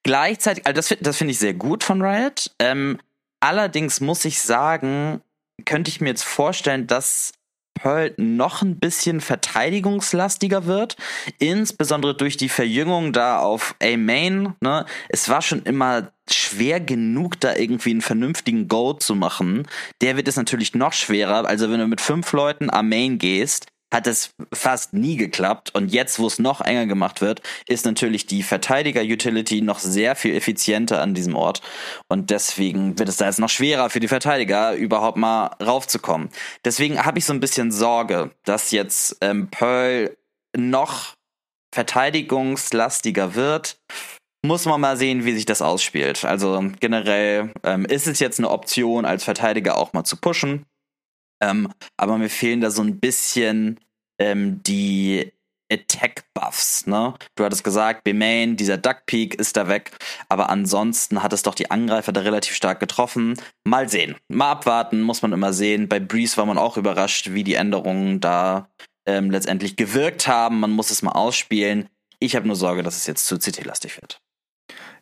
Gleichzeitig, 0.03 0.65
also 0.65 0.75
das, 0.75 0.97
das 0.99 1.17
finde 1.17 1.31
ich 1.31 1.39
sehr 1.39 1.53
gut 1.53 1.83
von 1.83 2.01
Riot. 2.01 2.51
Ähm, 2.59 2.99
allerdings 3.39 4.01
muss 4.01 4.25
ich 4.25 4.41
sagen, 4.41 5.21
könnte 5.65 5.89
ich 5.89 6.01
mir 6.01 6.09
jetzt 6.09 6.23
vorstellen, 6.23 6.87
dass 6.87 7.33
Pearl 7.73 8.13
noch 8.17 8.61
ein 8.61 8.79
bisschen 8.79 9.19
verteidigungslastiger 9.19 10.65
wird, 10.65 10.95
insbesondere 11.39 12.15
durch 12.15 12.37
die 12.37 12.49
Verjüngung 12.49 13.13
da 13.13 13.39
auf 13.39 13.75
A-Main. 13.81 14.53
Ne? 14.61 14.85
Es 15.09 15.27
war 15.29 15.41
schon 15.41 15.63
immer 15.63 16.11
schwer 16.29 16.79
genug, 16.79 17.39
da 17.39 17.55
irgendwie 17.55 17.91
einen 17.91 18.01
vernünftigen 18.01 18.67
Go 18.67 18.93
zu 18.93 19.15
machen. 19.15 19.67
Der 20.01 20.15
wird 20.15 20.27
es 20.27 20.35
natürlich 20.35 20.75
noch 20.75 20.93
schwerer. 20.93 21.45
Also 21.45 21.69
wenn 21.69 21.79
du 21.79 21.87
mit 21.87 22.01
fünf 22.01 22.31
Leuten 22.31 22.69
A-Main 22.69 23.17
gehst, 23.17 23.67
hat 23.93 24.07
es 24.07 24.31
fast 24.51 24.93
nie 24.93 25.15
geklappt. 25.15 25.73
Und 25.75 25.93
jetzt, 25.93 26.17
wo 26.17 26.25
es 26.25 26.39
noch 26.39 26.61
enger 26.61 26.87
gemacht 26.87 27.21
wird, 27.21 27.43
ist 27.67 27.85
natürlich 27.85 28.25
die 28.25 28.41
Verteidiger-Utility 28.41 29.61
noch 29.61 29.77
sehr 29.77 30.15
viel 30.15 30.35
effizienter 30.35 30.99
an 30.99 31.13
diesem 31.13 31.35
Ort. 31.35 31.61
Und 32.09 32.31
deswegen 32.31 32.97
wird 32.97 33.07
es 33.07 33.17
da 33.17 33.27
jetzt 33.27 33.39
noch 33.39 33.49
schwerer 33.49 33.91
für 33.91 33.99
die 33.99 34.07
Verteidiger, 34.07 34.73
überhaupt 34.73 35.17
mal 35.17 35.55
raufzukommen. 35.63 36.29
Deswegen 36.65 37.05
habe 37.05 37.19
ich 37.19 37.25
so 37.25 37.33
ein 37.33 37.39
bisschen 37.39 37.71
Sorge, 37.71 38.31
dass 38.45 38.71
jetzt 38.71 39.17
ähm, 39.21 39.49
Pearl 39.49 40.17
noch 40.57 41.13
verteidigungslastiger 41.73 43.35
wird. 43.35 43.77
Muss 44.45 44.65
man 44.65 44.81
mal 44.81 44.97
sehen, 44.97 45.23
wie 45.23 45.33
sich 45.33 45.45
das 45.45 45.61
ausspielt. 45.61 46.25
Also 46.25 46.63
generell 46.79 47.53
ähm, 47.63 47.85
ist 47.85 48.07
es 48.07 48.19
jetzt 48.19 48.39
eine 48.39 48.49
Option, 48.49 49.05
als 49.05 49.23
Verteidiger 49.23 49.77
auch 49.77 49.93
mal 49.93 50.03
zu 50.03 50.17
pushen. 50.17 50.65
Ähm, 51.41 51.71
aber 51.97 52.17
mir 52.17 52.29
fehlen 52.29 52.61
da 52.61 52.71
so 52.71 52.81
ein 52.81 52.99
bisschen 52.99 53.79
ähm, 54.19 54.61
die 54.63 55.31
Attack-Buffs, 55.71 56.87
ne? 56.87 57.15
Du 57.35 57.43
hattest 57.43 57.63
gesagt, 57.63 58.03
B-Main, 58.03 58.55
dieser 58.55 58.77
Duck 58.77 59.05
Peak 59.05 59.35
ist 59.35 59.57
da 59.57 59.67
weg, 59.67 59.91
aber 60.29 60.49
ansonsten 60.49 61.23
hat 61.23 61.33
es 61.33 61.43
doch 61.43 61.55
die 61.55 61.71
Angreifer 61.71 62.11
da 62.11 62.21
relativ 62.21 62.55
stark 62.55 62.79
getroffen. 62.79 63.35
Mal 63.63 63.89
sehen. 63.89 64.15
Mal 64.27 64.51
abwarten, 64.51 65.01
muss 65.01 65.21
man 65.21 65.33
immer 65.33 65.53
sehen. 65.53 65.89
Bei 65.89 65.99
Breeze 65.99 66.37
war 66.37 66.45
man 66.45 66.57
auch 66.57 66.77
überrascht, 66.77 67.33
wie 67.33 67.43
die 67.43 67.55
Änderungen 67.55 68.19
da 68.19 68.69
ähm, 69.05 69.31
letztendlich 69.31 69.75
gewirkt 69.75 70.27
haben. 70.27 70.59
Man 70.59 70.71
muss 70.71 70.91
es 70.91 71.01
mal 71.01 71.11
ausspielen. 71.11 71.89
Ich 72.19 72.35
habe 72.35 72.47
nur 72.47 72.55
Sorge, 72.55 72.83
dass 72.83 72.95
es 72.95 73.07
jetzt 73.07 73.25
zu 73.25 73.37
CT-lastig 73.37 73.99
wird. 74.01 74.22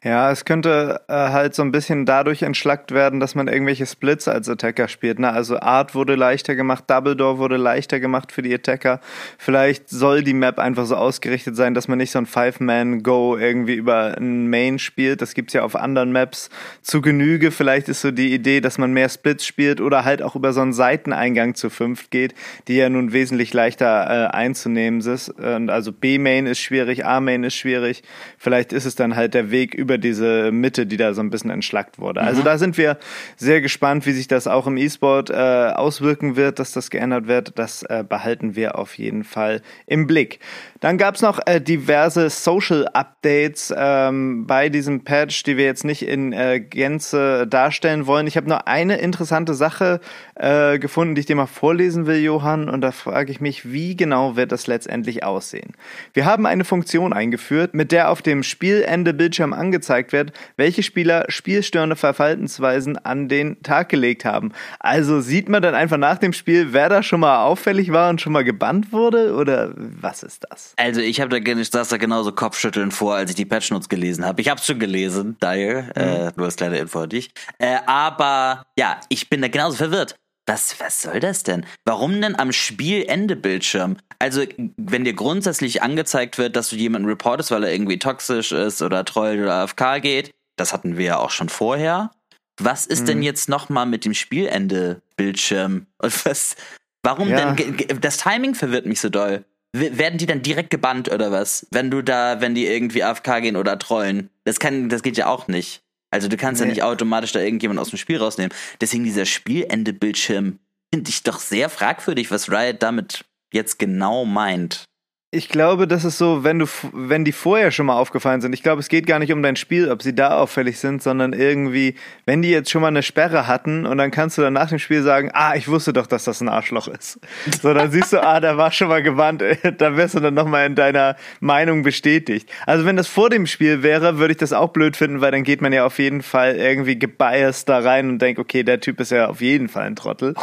Ja, 0.03 0.31
es 0.31 0.45
könnte 0.45 1.01
äh, 1.09 1.13
halt 1.13 1.53
so 1.53 1.61
ein 1.61 1.71
bisschen 1.71 2.07
dadurch 2.07 2.41
entschlackt 2.41 2.91
werden, 2.91 3.19
dass 3.19 3.35
man 3.35 3.47
irgendwelche 3.47 3.85
Splits 3.85 4.27
als 4.27 4.49
Attacker 4.49 4.87
spielt. 4.87 5.19
Ne? 5.19 5.31
Also 5.31 5.59
Art 5.59 5.93
wurde 5.93 6.15
leichter 6.15 6.55
gemacht, 6.55 6.85
Double 6.87 7.15
Door 7.15 7.37
wurde 7.37 7.57
leichter 7.57 7.99
gemacht 7.99 8.31
für 8.31 8.41
die 8.41 8.51
Attacker. 8.51 8.99
Vielleicht 9.37 9.89
soll 9.89 10.23
die 10.23 10.33
Map 10.33 10.57
einfach 10.57 10.87
so 10.87 10.95
ausgerichtet 10.95 11.55
sein, 11.55 11.75
dass 11.75 11.87
man 11.87 11.99
nicht 11.99 12.09
so 12.09 12.17
ein 12.17 12.25
Five-Man-Go 12.25 13.37
irgendwie 13.37 13.75
über 13.75 14.17
ein 14.17 14.49
Main 14.49 14.79
spielt. 14.79 15.21
Das 15.21 15.35
gibt's 15.35 15.53
ja 15.53 15.61
auf 15.61 15.75
anderen 15.75 16.11
Maps 16.11 16.49
zu 16.81 17.01
Genüge. 17.01 17.51
Vielleicht 17.51 17.87
ist 17.87 18.01
so 18.01 18.09
die 18.09 18.33
Idee, 18.33 18.59
dass 18.59 18.79
man 18.79 18.93
mehr 18.93 19.07
Splits 19.07 19.45
spielt 19.45 19.81
oder 19.81 20.03
halt 20.03 20.23
auch 20.23 20.35
über 20.35 20.51
so 20.51 20.61
einen 20.61 20.73
Seiteneingang 20.73 21.53
zu 21.53 21.69
fünft 21.69 22.09
geht, 22.09 22.33
die 22.67 22.77
ja 22.77 22.89
nun 22.89 23.13
wesentlich 23.13 23.53
leichter 23.53 24.31
äh, 24.31 24.35
einzunehmen 24.35 24.99
ist. 25.01 25.29
Und 25.29 25.69
also 25.69 25.91
B-Main 25.91 26.47
ist 26.47 26.59
schwierig, 26.59 27.05
A-Main 27.05 27.43
ist 27.43 27.53
schwierig. 27.53 28.01
Vielleicht 28.39 28.73
ist 28.73 28.85
es 28.85 28.95
dann 28.95 29.15
halt 29.15 29.35
der 29.35 29.51
Weg 29.51 29.75
über 29.75 29.90
über 29.91 29.97
diese 29.97 30.53
Mitte, 30.53 30.85
die 30.85 30.95
da 30.95 31.13
so 31.13 31.19
ein 31.19 31.29
bisschen 31.29 31.49
entschlackt 31.49 31.99
wurde. 31.99 32.21
Also 32.21 32.41
mhm. 32.41 32.45
da 32.45 32.57
sind 32.57 32.77
wir 32.77 32.97
sehr 33.35 33.59
gespannt, 33.59 34.05
wie 34.05 34.13
sich 34.13 34.29
das 34.29 34.47
auch 34.47 34.65
im 34.65 34.77
E-Sport 34.77 35.29
äh, 35.29 35.33
auswirken 35.33 36.37
wird, 36.37 36.59
dass 36.59 36.71
das 36.71 36.89
geändert 36.89 37.27
wird. 37.27 37.59
Das 37.59 37.83
äh, 37.83 38.05
behalten 38.07 38.55
wir 38.55 38.79
auf 38.79 38.97
jeden 38.97 39.25
Fall 39.25 39.61
im 39.87 40.07
Blick. 40.07 40.39
Dann 40.79 40.97
gab 40.97 41.15
es 41.15 41.21
noch 41.21 41.39
äh, 41.45 41.59
diverse 41.59 42.29
Social 42.29 42.87
Updates 42.87 43.73
ähm, 43.75 44.47
bei 44.47 44.69
diesem 44.69 45.03
Patch, 45.03 45.43
die 45.43 45.57
wir 45.57 45.65
jetzt 45.65 45.83
nicht 45.83 46.03
in 46.03 46.31
äh, 46.31 46.61
Gänze 46.61 47.47
darstellen 47.47 48.07
wollen. 48.07 48.27
Ich 48.27 48.37
habe 48.37 48.47
nur 48.47 48.69
eine 48.69 48.95
interessante 48.95 49.53
Sache 49.53 49.99
äh, 50.35 50.79
gefunden, 50.79 51.15
die 51.15 51.19
ich 51.19 51.25
dir 51.25 51.35
mal 51.35 51.47
vorlesen 51.47 52.05
will, 52.05 52.21
Johann. 52.21 52.69
Und 52.69 52.79
da 52.79 52.91
frage 52.91 53.29
ich 53.29 53.41
mich, 53.41 53.69
wie 53.69 53.97
genau 53.97 54.37
wird 54.37 54.53
das 54.53 54.67
letztendlich 54.67 55.25
aussehen? 55.25 55.73
Wir 56.13 56.25
haben 56.25 56.45
eine 56.45 56.63
Funktion 56.63 57.11
eingeführt, 57.11 57.73
mit 57.73 57.91
der 57.91 58.09
auf 58.09 58.21
dem 58.21 58.41
Spielende 58.41 59.13
Bildschirm 59.13 59.51
angezeigt 59.51 59.80
wird, 60.11 60.33
welche 60.57 60.83
Spieler 60.83 61.25
spielstörende 61.29 61.95
Verhaltensweisen 61.95 62.97
an 62.97 63.27
den 63.27 63.61
Tag 63.63 63.89
gelegt 63.89 64.25
haben. 64.25 64.51
Also 64.79 65.21
sieht 65.21 65.49
man 65.49 65.61
dann 65.61 65.75
einfach 65.75 65.97
nach 65.97 66.17
dem 66.17 66.33
Spiel, 66.33 66.73
wer 66.73 66.89
da 66.89 67.03
schon 67.03 67.19
mal 67.19 67.43
auffällig 67.43 67.91
war 67.91 68.09
und 68.09 68.21
schon 68.21 68.33
mal 68.33 68.43
gebannt 68.43 68.91
wurde? 68.91 69.35
Oder 69.35 69.73
was 69.75 70.23
ist 70.23 70.45
das? 70.49 70.73
Also 70.77 71.01
ich 71.01 71.21
habe 71.21 71.39
da, 71.39 71.51
ich 71.51 71.69
saß 71.69 71.89
da 71.89 71.97
genauso 71.97 72.31
Kopfschütteln 72.31 72.91
vor, 72.91 73.15
als 73.15 73.29
ich 73.31 73.35
die 73.35 73.45
Patch 73.45 73.71
Notes 73.71 73.89
gelesen 73.89 74.25
habe. 74.25 74.41
Ich 74.41 74.49
habe 74.49 74.61
schon 74.61 74.79
gelesen, 74.79 75.37
Daniel, 75.39 75.83
mhm. 75.95 76.01
äh, 76.01 76.31
nur 76.35 76.45
als 76.45 76.55
kleine 76.55 76.77
Info 76.79 76.99
an 76.99 77.09
dich. 77.09 77.31
Äh, 77.57 77.77
aber 77.85 78.63
ja, 78.77 78.99
ich 79.09 79.29
bin 79.29 79.41
da 79.41 79.47
genauso 79.47 79.77
verwirrt. 79.77 80.15
Was, 80.47 80.79
was 80.79 81.01
soll 81.01 81.19
das 81.19 81.43
denn? 81.43 81.65
Warum 81.85 82.19
denn 82.21 82.37
am 82.37 82.51
Spielende-Bildschirm? 82.51 83.97
Also, 84.19 84.43
wenn 84.77 85.03
dir 85.03 85.13
grundsätzlich 85.13 85.81
angezeigt 85.81 86.37
wird, 86.37 86.55
dass 86.55 86.69
du 86.69 86.75
jemanden 86.75 87.07
reportest, 87.07 87.51
weil 87.51 87.63
er 87.63 87.71
irgendwie 87.71 87.99
toxisch 87.99 88.51
ist 88.51 88.81
oder 88.81 89.05
trollt 89.05 89.39
oder 89.39 89.53
AFK 89.55 90.01
geht, 90.01 90.31
das 90.57 90.73
hatten 90.73 90.97
wir 90.97 91.05
ja 91.05 91.17
auch 91.17 91.31
schon 91.31 91.49
vorher. 91.49 92.11
Was 92.59 92.85
ist 92.85 93.01
mhm. 93.01 93.05
denn 93.05 93.23
jetzt 93.23 93.49
nochmal 93.49 93.85
mit 93.85 94.05
dem 94.05 94.13
Spielende-Bildschirm? 94.13 95.87
Und 95.97 96.25
was, 96.25 96.55
warum 97.03 97.29
ja. 97.29 97.53
denn? 97.53 98.01
Das 98.01 98.17
Timing 98.17 98.55
verwirrt 98.55 98.85
mich 98.85 98.99
so 98.99 99.09
doll. 99.09 99.45
Werden 99.73 100.17
die 100.17 100.25
dann 100.25 100.41
direkt 100.41 100.69
gebannt 100.69 101.09
oder 101.09 101.31
was? 101.31 101.65
Wenn 101.71 101.89
du 101.89 102.01
da, 102.01 102.41
wenn 102.41 102.55
die 102.55 102.67
irgendwie 102.67 103.03
AFK 103.03 103.41
gehen 103.41 103.55
oder 103.55 103.79
trollen? 103.79 104.29
Das 104.43 104.59
kann, 104.59 104.89
das 104.89 105.01
geht 105.01 105.17
ja 105.17 105.27
auch 105.27 105.47
nicht. 105.47 105.81
Also 106.11 106.27
du 106.27 106.37
kannst 106.37 106.61
nee. 106.61 106.67
ja 106.67 106.73
nicht 106.73 106.83
automatisch 106.83 107.31
da 107.31 107.39
irgendjemand 107.39 107.79
aus 107.79 107.89
dem 107.89 107.97
Spiel 107.97 108.17
rausnehmen. 108.17 108.53
Deswegen 108.79 109.03
dieser 109.03 109.25
Spielende-Bildschirm 109.25 110.59
finde 110.93 111.09
ich 111.09 111.23
doch 111.23 111.39
sehr 111.39 111.69
fragwürdig, 111.69 112.29
was 112.31 112.51
Riot 112.51 112.83
damit 112.83 113.25
jetzt 113.53 113.79
genau 113.79 114.25
meint. 114.25 114.85
Ich 115.33 115.47
glaube, 115.47 115.87
das 115.87 116.03
ist 116.03 116.17
so, 116.17 116.43
wenn 116.43 116.59
du, 116.59 116.65
wenn 116.91 117.23
die 117.23 117.31
vorher 117.31 117.71
schon 117.71 117.85
mal 117.85 117.95
aufgefallen 117.95 118.41
sind. 118.41 118.51
Ich 118.51 118.63
glaube, 118.63 118.81
es 118.81 118.89
geht 118.89 119.07
gar 119.07 119.17
nicht 119.17 119.31
um 119.31 119.41
dein 119.41 119.55
Spiel, 119.55 119.89
ob 119.89 120.03
sie 120.03 120.13
da 120.13 120.37
auffällig 120.37 120.77
sind, 120.77 121.01
sondern 121.01 121.31
irgendwie, 121.31 121.95
wenn 122.25 122.41
die 122.41 122.49
jetzt 122.49 122.69
schon 122.69 122.81
mal 122.81 122.89
eine 122.89 123.01
Sperre 123.01 123.47
hatten 123.47 123.85
und 123.85 123.97
dann 123.97 124.11
kannst 124.11 124.37
du 124.37 124.41
dann 124.41 124.51
nach 124.51 124.67
dem 124.67 124.77
Spiel 124.77 125.03
sagen, 125.03 125.29
ah, 125.33 125.55
ich 125.55 125.69
wusste 125.69 125.93
doch, 125.93 126.05
dass 126.05 126.25
das 126.25 126.41
ein 126.41 126.49
Arschloch 126.49 126.89
ist. 126.89 127.17
So, 127.61 127.73
dann 127.73 127.91
siehst 127.91 128.11
du, 128.11 128.21
ah, 128.21 128.41
der 128.41 128.57
war 128.57 128.73
schon 128.73 128.89
mal 128.89 129.01
gewandt, 129.01 129.41
da 129.77 129.95
wirst 129.95 130.15
du 130.15 130.19
dann 130.19 130.33
nochmal 130.33 130.65
in 130.65 130.75
deiner 130.75 131.15
Meinung 131.39 131.83
bestätigt. 131.83 132.49
Also 132.65 132.83
wenn 132.83 132.97
das 132.97 133.07
vor 133.07 133.29
dem 133.29 133.47
Spiel 133.47 133.83
wäre, 133.83 134.17
würde 134.17 134.33
ich 134.33 134.37
das 134.37 134.51
auch 134.51 134.71
blöd 134.71 134.97
finden, 134.97 135.21
weil 135.21 135.31
dann 135.31 135.43
geht 135.43 135.61
man 135.61 135.71
ja 135.71 135.85
auf 135.85 135.97
jeden 135.97 136.23
Fall 136.23 136.57
irgendwie 136.57 136.99
gebiased 136.99 137.69
da 137.69 137.79
rein 137.79 138.09
und 138.09 138.21
denkt, 138.21 138.37
okay, 138.37 138.63
der 138.63 138.81
Typ 138.81 138.99
ist 138.99 139.11
ja 139.11 139.29
auf 139.29 139.39
jeden 139.39 139.69
Fall 139.69 139.83
ein 139.83 139.95
Trottel. 139.95 140.33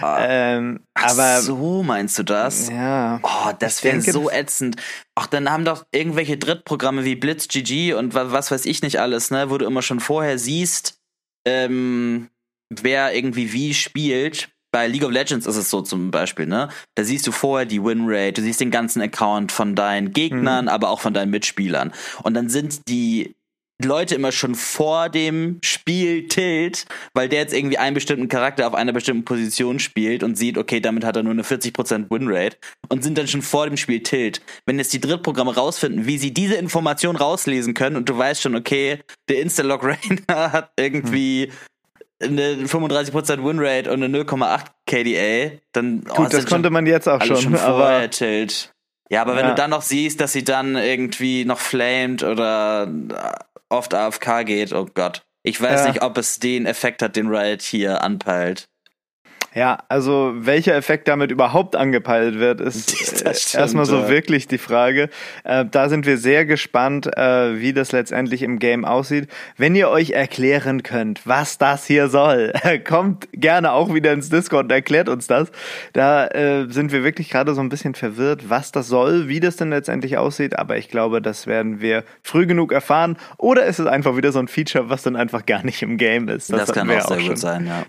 Ah. 0.00 0.18
Ähm, 0.20 0.78
Ach 0.94 1.10
aber 1.10 1.40
so 1.40 1.82
meinst 1.82 2.18
du 2.18 2.22
das? 2.22 2.70
Ja. 2.70 3.18
Oh, 3.22 3.50
das 3.58 3.82
wäre 3.82 4.00
so 4.00 4.30
ätzend. 4.36 4.76
Ach, 5.14 5.26
dann 5.26 5.50
haben 5.50 5.64
doch 5.64 5.86
irgendwelche 5.92 6.36
Drittprogramme 6.36 7.04
wie 7.04 7.16
Blitz 7.16 7.48
GG 7.48 7.94
und 7.94 8.14
was 8.14 8.50
weiß 8.50 8.66
ich 8.66 8.82
nicht 8.82 9.00
alles, 9.00 9.30
ne, 9.30 9.50
wo 9.50 9.58
du 9.58 9.66
immer 9.66 9.82
schon 9.82 10.00
vorher 10.00 10.38
siehst, 10.38 10.98
ähm, 11.46 12.28
wer 12.70 13.14
irgendwie 13.14 13.52
wie 13.52 13.74
spielt. 13.74 14.50
Bei 14.72 14.88
League 14.88 15.04
of 15.04 15.10
Legends 15.10 15.46
ist 15.46 15.56
es 15.56 15.70
so 15.70 15.80
zum 15.80 16.10
Beispiel, 16.10 16.46
ne? 16.46 16.68
Da 16.96 17.04
siehst 17.04 17.26
du 17.26 17.32
vorher 17.32 17.64
die 17.64 17.82
Winrate, 17.82 18.34
du 18.34 18.42
siehst 18.42 18.60
den 18.60 18.70
ganzen 18.70 19.00
Account 19.00 19.52
von 19.52 19.74
deinen 19.74 20.12
Gegnern, 20.12 20.66
mhm. 20.66 20.68
aber 20.68 20.90
auch 20.90 21.00
von 21.00 21.14
deinen 21.14 21.30
Mitspielern. 21.30 21.92
Und 22.22 22.34
dann 22.34 22.50
sind 22.50 22.88
die 22.88 23.36
Leute 23.82 24.14
immer 24.14 24.32
schon 24.32 24.54
vor 24.54 25.10
dem 25.10 25.58
Spiel 25.62 26.28
tilt, 26.28 26.86
weil 27.12 27.28
der 27.28 27.40
jetzt 27.40 27.52
irgendwie 27.52 27.78
einen 27.78 27.94
bestimmten 27.94 28.28
Charakter 28.28 28.66
auf 28.66 28.74
einer 28.74 28.92
bestimmten 28.92 29.24
Position 29.24 29.78
spielt 29.78 30.22
und 30.22 30.36
sieht, 30.36 30.56
okay, 30.56 30.80
damit 30.80 31.04
hat 31.04 31.16
er 31.16 31.22
nur 31.22 31.32
eine 31.32 31.42
40% 31.42 32.10
Winrate 32.10 32.56
und 32.88 33.02
sind 33.02 33.18
dann 33.18 33.28
schon 33.28 33.42
vor 33.42 33.66
dem 33.66 33.76
Spiel 33.76 34.02
tilt. 34.02 34.40
Wenn 34.64 34.78
jetzt 34.78 34.94
die 34.94 35.00
Drittprogramme 35.00 35.54
rausfinden, 35.54 36.06
wie 36.06 36.16
sie 36.16 36.32
diese 36.32 36.54
Information 36.54 37.16
rauslesen 37.16 37.74
können 37.74 37.96
und 37.96 38.08
du 38.08 38.16
weißt 38.16 38.42
schon, 38.42 38.56
okay, 38.56 39.00
der 39.28 39.40
Instalog 39.40 39.84
Rainer 39.84 40.52
hat 40.52 40.70
irgendwie 40.76 41.52
eine 42.22 42.64
35% 42.64 43.44
Winrate 43.44 43.92
und 43.92 44.02
eine 44.02 44.18
0,8 44.18 44.64
KDA, 44.86 45.58
dann 45.72 46.04
oh, 46.08 46.14
Gut, 46.14 46.32
das 46.32 46.46
konnte 46.46 46.70
man 46.70 46.86
jetzt 46.86 47.08
auch 47.08 47.22
schon, 47.22 47.36
schon 47.36 47.56
aber 47.56 48.08
tilt. 48.08 48.72
Ja, 49.10 49.20
aber 49.20 49.36
wenn 49.36 49.44
ja. 49.44 49.50
du 49.50 49.54
dann 49.54 49.70
noch 49.70 49.82
siehst, 49.82 50.20
dass 50.20 50.32
sie 50.32 50.42
dann 50.42 50.76
irgendwie 50.76 51.44
noch 51.44 51.58
flamed 51.58 52.24
oder 52.24 52.88
oft 53.68 53.94
AFK 53.94 54.44
geht, 54.44 54.72
oh 54.72 54.86
Gott. 54.92 55.26
Ich 55.42 55.60
weiß 55.60 55.82
ja. 55.82 55.88
nicht, 55.88 56.02
ob 56.02 56.18
es 56.18 56.38
den 56.38 56.66
Effekt 56.66 57.02
hat, 57.02 57.16
den 57.16 57.28
Riot 57.28 57.62
hier 57.62 58.02
anpeilt. 58.02 58.68
Ja, 59.56 59.78
also 59.88 60.34
welcher 60.36 60.74
Effekt 60.74 61.08
damit 61.08 61.30
überhaupt 61.30 61.76
angepeilt 61.76 62.38
wird, 62.38 62.60
ist 62.60 62.90
stimmt, 62.94 63.54
erstmal 63.54 63.86
so 63.86 64.00
ja. 64.00 64.08
wirklich 64.10 64.46
die 64.48 64.58
Frage. 64.58 65.08
Äh, 65.44 65.64
da 65.64 65.88
sind 65.88 66.04
wir 66.04 66.18
sehr 66.18 66.44
gespannt, 66.44 67.06
äh, 67.16 67.58
wie 67.58 67.72
das 67.72 67.90
letztendlich 67.90 68.42
im 68.42 68.58
Game 68.58 68.84
aussieht. 68.84 69.28
Wenn 69.56 69.74
ihr 69.74 69.88
euch 69.88 70.10
erklären 70.10 70.82
könnt, 70.82 71.26
was 71.26 71.56
das 71.56 71.86
hier 71.86 72.08
soll, 72.08 72.52
kommt 72.86 73.28
gerne 73.32 73.72
auch 73.72 73.94
wieder 73.94 74.12
ins 74.12 74.28
Discord 74.28 74.64
und 74.64 74.72
erklärt 74.72 75.08
uns 75.08 75.26
das. 75.26 75.50
Da 75.94 76.26
äh, 76.26 76.66
sind 76.68 76.92
wir 76.92 77.02
wirklich 77.02 77.30
gerade 77.30 77.54
so 77.54 77.62
ein 77.62 77.70
bisschen 77.70 77.94
verwirrt, 77.94 78.50
was 78.50 78.72
das 78.72 78.88
soll, 78.88 79.26
wie 79.26 79.40
das 79.40 79.56
denn 79.56 79.70
letztendlich 79.70 80.18
aussieht. 80.18 80.58
Aber 80.58 80.76
ich 80.76 80.90
glaube, 80.90 81.22
das 81.22 81.46
werden 81.46 81.80
wir 81.80 82.04
früh 82.22 82.46
genug 82.46 82.72
erfahren. 82.72 83.16
Oder 83.38 83.64
ist 83.64 83.78
es 83.78 83.86
einfach 83.86 84.18
wieder 84.18 84.32
so 84.32 84.38
ein 84.38 84.48
Feature, 84.48 84.90
was 84.90 85.02
dann 85.02 85.16
einfach 85.16 85.46
gar 85.46 85.64
nicht 85.64 85.80
im 85.80 85.96
Game 85.96 86.28
ist. 86.28 86.52
Das, 86.52 86.66
das 86.66 86.72
kann 86.74 86.90
auch 86.90 87.08
sehr 87.08 87.16
auch 87.16 87.26
gut 87.26 87.38
sein, 87.38 87.66
ja. 87.66 87.84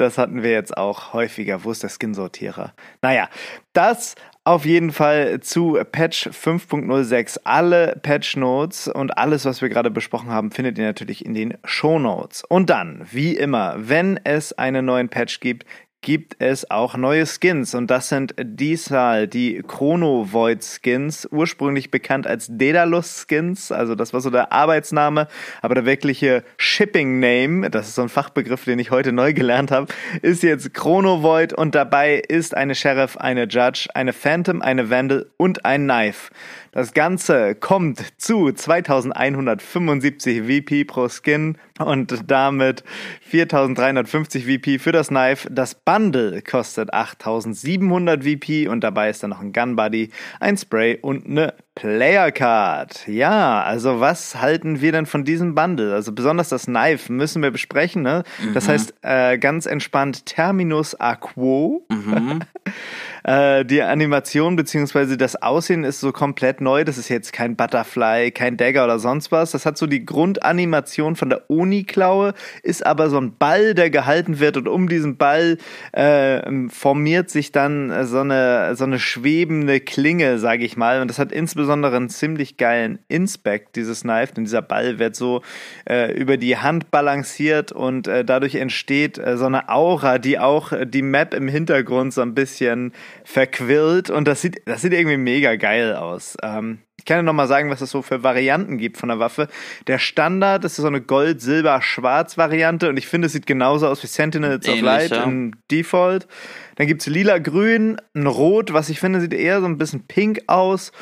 Das 0.00 0.16
hatten 0.16 0.42
wir 0.42 0.50
jetzt 0.50 0.76
auch 0.78 1.12
häufiger. 1.12 1.62
Wo 1.64 1.70
ist 1.70 1.82
der 1.82 1.90
Skin-Sortierer? 1.90 2.72
Naja, 3.02 3.28
das 3.74 4.14
auf 4.44 4.64
jeden 4.64 4.92
Fall 4.92 5.40
zu 5.40 5.78
Patch 5.92 6.28
5.06. 6.28 7.40
Alle 7.44 8.00
Patch 8.02 8.36
Notes 8.36 8.88
und 8.88 9.18
alles, 9.18 9.44
was 9.44 9.60
wir 9.60 9.68
gerade 9.68 9.90
besprochen 9.90 10.30
haben, 10.30 10.52
findet 10.52 10.78
ihr 10.78 10.86
natürlich 10.86 11.26
in 11.26 11.34
den 11.34 11.58
Show 11.64 11.98
Notes. 11.98 12.42
Und 12.48 12.70
dann, 12.70 13.06
wie 13.10 13.36
immer, 13.36 13.74
wenn 13.76 14.18
es 14.24 14.54
einen 14.54 14.86
neuen 14.86 15.10
Patch 15.10 15.40
gibt, 15.40 15.66
gibt 16.02 16.36
es 16.38 16.70
auch 16.70 16.96
neue 16.96 17.26
Skins. 17.26 17.74
Und 17.74 17.90
das 17.90 18.08
sind 18.08 18.34
diesmal 18.38 19.28
die 19.28 19.62
Chrono 19.66 20.32
Void 20.32 20.64
Skins, 20.64 21.28
ursprünglich 21.30 21.90
bekannt 21.90 22.26
als 22.26 22.48
Daedalus 22.50 23.26
Skins, 23.26 23.70
also 23.70 23.94
das 23.94 24.12
war 24.12 24.20
so 24.20 24.30
der 24.30 24.52
Arbeitsname, 24.52 25.28
aber 25.62 25.74
der 25.74 25.84
wirkliche 25.84 26.44
Shipping 26.56 27.20
Name, 27.20 27.70
das 27.70 27.88
ist 27.88 27.94
so 27.96 28.02
ein 28.02 28.08
Fachbegriff, 28.08 28.64
den 28.64 28.78
ich 28.78 28.90
heute 28.90 29.12
neu 29.12 29.32
gelernt 29.34 29.70
habe, 29.70 29.92
ist 30.22 30.42
jetzt 30.42 30.72
Chrono 30.74 31.22
Void 31.22 31.52
und 31.52 31.74
dabei 31.74 32.16
ist 32.16 32.56
eine 32.56 32.74
Sheriff, 32.74 33.16
eine 33.16 33.44
Judge, 33.44 33.88
eine 33.94 34.12
Phantom, 34.12 34.62
eine 34.62 34.90
Vandal 34.90 35.26
und 35.36 35.64
ein 35.64 35.84
Knife. 35.84 36.30
Das 36.72 36.94
Ganze 36.94 37.56
kommt 37.56 38.00
zu 38.20 38.52
2175 38.52 40.42
VP 40.42 40.84
pro 40.84 41.08
Skin 41.08 41.58
und 41.80 42.30
damit 42.30 42.84
4350 43.22 44.46
VP 44.46 44.78
für 44.78 44.92
das 44.92 45.08
Knife. 45.08 45.48
Das 45.50 45.74
Bundle 45.74 46.42
kostet 46.42 46.94
8700 46.94 48.22
VP 48.22 48.68
und 48.68 48.84
dabei 48.84 49.10
ist 49.10 49.24
dann 49.24 49.30
noch 49.30 49.40
ein 49.40 49.52
Gun 49.52 49.74
Buddy, 49.74 50.10
ein 50.38 50.56
Spray 50.56 50.96
und 51.00 51.26
eine 51.26 51.54
Player 51.74 52.30
Card. 52.30 53.08
Ja, 53.08 53.62
also 53.62 53.98
was 53.98 54.40
halten 54.40 54.80
wir 54.80 54.92
denn 54.92 55.06
von 55.06 55.24
diesem 55.24 55.56
Bundle? 55.56 55.92
Also 55.94 56.12
besonders 56.12 56.50
das 56.50 56.66
Knife 56.66 57.12
müssen 57.12 57.42
wir 57.42 57.50
besprechen. 57.50 58.02
Ne? 58.02 58.22
Das 58.54 58.68
mhm. 58.68 58.72
heißt 58.72 58.94
äh, 59.02 59.38
ganz 59.38 59.66
entspannt 59.66 60.26
Terminus 60.26 60.94
Aquo. 60.94 61.84
Mhm. 61.88 62.40
Äh, 63.24 63.64
die 63.64 63.82
Animation 63.82 64.56
beziehungsweise 64.56 65.16
das 65.16 65.40
Aussehen 65.40 65.84
ist 65.84 66.00
so 66.00 66.12
komplett 66.12 66.60
neu. 66.60 66.84
Das 66.84 66.98
ist 66.98 67.08
jetzt 67.08 67.32
kein 67.32 67.56
Butterfly, 67.56 68.30
kein 68.30 68.56
Dagger 68.56 68.84
oder 68.84 68.98
sonst 68.98 69.32
was. 69.32 69.50
Das 69.52 69.66
hat 69.66 69.76
so 69.76 69.86
die 69.86 70.04
Grundanimation 70.04 71.16
von 71.16 71.30
der 71.30 71.50
Oni-Klaue, 71.50 72.34
ist 72.62 72.84
aber 72.84 73.10
so 73.10 73.18
ein 73.18 73.36
Ball, 73.36 73.74
der 73.74 73.90
gehalten 73.90 74.40
wird 74.40 74.56
und 74.56 74.68
um 74.68 74.88
diesen 74.88 75.16
Ball 75.16 75.58
äh, 75.92 76.40
formiert 76.68 77.30
sich 77.30 77.52
dann 77.52 78.06
so 78.06 78.20
eine, 78.20 78.74
so 78.76 78.84
eine 78.84 78.98
schwebende 78.98 79.80
Klinge, 79.80 80.38
sage 80.38 80.64
ich 80.64 80.76
mal. 80.76 81.00
Und 81.00 81.08
das 81.08 81.18
hat 81.18 81.32
insbesondere 81.32 81.96
einen 81.96 82.08
ziemlich 82.08 82.56
geilen 82.56 82.98
Inspect, 83.08 83.76
dieses 83.76 84.02
Knife. 84.02 84.34
Denn 84.34 84.44
dieser 84.44 84.62
Ball 84.62 84.98
wird 84.98 85.16
so 85.16 85.42
äh, 85.88 86.12
über 86.12 86.36
die 86.36 86.56
Hand 86.56 86.90
balanciert 86.90 87.72
und 87.72 88.08
äh, 88.08 88.24
dadurch 88.24 88.54
entsteht 88.54 89.18
äh, 89.18 89.36
so 89.36 89.46
eine 89.46 89.68
Aura, 89.68 90.18
die 90.18 90.38
auch 90.38 90.72
die 90.84 91.02
Map 91.02 91.34
im 91.34 91.48
Hintergrund 91.48 92.12
so 92.12 92.22
ein 92.22 92.34
bisschen 92.34 92.92
verquillt. 93.24 94.10
Und 94.10 94.26
das 94.26 94.42
sieht, 94.42 94.62
das 94.66 94.82
sieht 94.82 94.92
irgendwie 94.92 95.16
mega 95.16 95.56
geil 95.56 95.94
aus. 95.94 96.36
Ähm, 96.42 96.80
ich 97.00 97.06
kann 97.06 97.16
ja 97.16 97.22
nochmal 97.22 97.48
sagen, 97.48 97.70
was 97.70 97.80
es 97.80 97.90
so 97.90 98.02
für 98.02 98.22
Varianten 98.22 98.76
gibt 98.76 98.98
von 98.98 99.08
der 99.08 99.18
Waffe. 99.18 99.48
Der 99.86 99.98
Standard 99.98 100.64
ist 100.66 100.76
so 100.76 100.86
eine 100.86 101.00
Gold-Silber-Schwarz-Variante 101.00 102.90
und 102.90 102.98
ich 102.98 103.06
finde, 103.06 103.26
es 103.26 103.32
sieht 103.32 103.46
genauso 103.46 103.88
aus 103.88 104.02
wie 104.02 104.06
Sentinels 104.06 104.66
Ähnlich, 104.66 104.82
of 104.82 104.86
Light 104.86 105.10
ja. 105.12 105.22
im 105.22 105.52
Default. 105.70 106.28
Dann 106.76 106.86
gibt's 106.86 107.06
lila-grün, 107.06 107.96
ein 108.14 108.26
Rot, 108.26 108.74
was 108.74 108.90
ich 108.90 109.00
finde, 109.00 109.20
sieht 109.20 109.32
eher 109.32 109.60
so 109.60 109.66
ein 109.66 109.78
bisschen 109.78 110.06
pink 110.08 110.40
aus. 110.46 110.92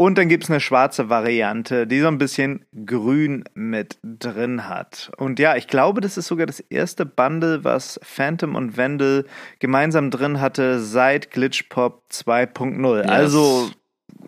Und 0.00 0.16
dann 0.16 0.30
gibt's 0.30 0.48
eine 0.48 0.60
schwarze 0.60 1.10
Variante, 1.10 1.86
die 1.86 2.00
so 2.00 2.06
ein 2.06 2.16
bisschen 2.16 2.64
grün 2.86 3.44
mit 3.52 3.98
drin 4.02 4.66
hat. 4.66 5.10
Und 5.18 5.38
ja, 5.38 5.56
ich 5.56 5.68
glaube, 5.68 6.00
das 6.00 6.16
ist 6.16 6.26
sogar 6.26 6.46
das 6.46 6.58
erste 6.58 7.04
Bundle, 7.04 7.64
was 7.64 8.00
Phantom 8.02 8.54
und 8.54 8.78
Vandal 8.78 9.26
gemeinsam 9.58 10.10
drin 10.10 10.40
hatte 10.40 10.80
seit 10.80 11.30
Glitchpop 11.32 12.04
2.0. 12.10 12.96
Yes. 12.96 13.10
Also 13.10 13.70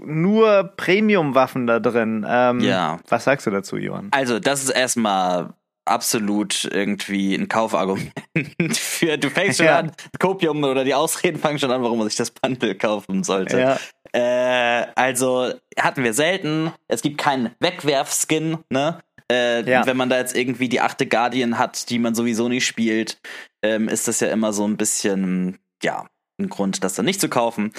nur 0.05 0.75
Premium-Waffen 0.76 1.67
da 1.67 1.81
drin. 1.81 2.26
Ähm, 2.29 2.61
ja. 2.61 3.00
Was 3.09 3.25
sagst 3.25 3.47
du 3.47 3.50
dazu, 3.50 3.79
Johann? 3.79 4.09
Also, 4.11 4.41
das 4.41 4.62
ist 4.62 4.69
erstmal 4.69 5.55
absolut 5.87 6.69
irgendwie 6.71 7.35
ein 7.35 7.49
Kaufargument 7.49 8.12
für, 8.76 9.17
du 9.17 9.31
fängst 9.31 9.57
schon 9.57 9.67
ja. 9.67 9.79
an, 9.79 9.93
Kopium 10.19 10.62
oder 10.62 10.85
die 10.85 10.95
Ausreden 10.95 11.38
fangen 11.38 11.59
schon 11.59 11.71
an, 11.71 11.83
warum 11.83 11.99
man 11.99 12.09
sich 12.09 12.17
das 12.17 12.31
Bundle 12.31 12.75
kaufen 12.75 13.25
sollte. 13.25 13.59
Ja. 13.59 13.79
Äh, 14.12 14.87
also 14.95 15.52
hatten 15.78 16.04
wir 16.04 16.14
selten. 16.14 16.73
Es 16.88 17.02
gibt 17.02 17.19
keinen 17.19 17.54
Wegwerf-Skin, 17.61 18.59
ne? 18.71 18.99
Äh, 19.31 19.69
ja. 19.69 19.87
Wenn 19.87 19.97
man 19.97 20.11
da 20.11 20.19
jetzt 20.19 20.37
irgendwie 20.37 20.69
die 20.69 20.81
achte 20.81 21.07
Guardian 21.07 21.59
hat, 21.59 21.88
die 21.88 21.99
man 21.99 22.14
sowieso 22.14 22.49
nicht 22.49 22.66
spielt, 22.66 23.19
ähm, 23.62 23.88
ist 23.88 24.09
das 24.09 24.21
ja 24.21 24.28
immer 24.28 24.52
so 24.52 24.66
ein 24.66 24.76
bisschen, 24.76 25.59
ja, 25.83 26.07
ein 26.38 26.49
Grund, 26.49 26.83
das 26.85 26.95
dann 26.95 27.04
nicht 27.04 27.21
zu 27.21 27.28
kaufen. 27.28 27.73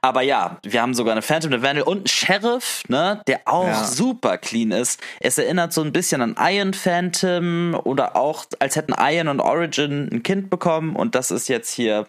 Aber 0.00 0.22
ja, 0.22 0.58
wir 0.64 0.82
haben 0.82 0.94
sogar 0.94 1.12
eine 1.12 1.22
Phantom 1.22 1.62
Vandal 1.62 1.82
und 1.82 1.98
einen 1.98 2.06
Sheriff, 2.06 2.82
ne, 2.88 3.22
der 3.26 3.42
auch 3.46 3.66
ja. 3.66 3.84
super 3.84 4.38
clean 4.38 4.70
ist. 4.70 5.00
Es 5.20 5.38
erinnert 5.38 5.72
so 5.72 5.82
ein 5.82 5.92
bisschen 5.92 6.20
an 6.20 6.36
Iron 6.38 6.74
Phantom 6.74 7.74
oder 7.84 8.16
auch, 8.16 8.44
als 8.58 8.76
hätten 8.76 8.94
Iron 8.98 9.28
und 9.28 9.40
Origin 9.40 10.08
ein 10.12 10.22
Kind 10.22 10.50
bekommen 10.50 10.94
und 10.94 11.14
das 11.14 11.30
ist 11.30 11.48
jetzt 11.48 11.72
hier 11.72 12.06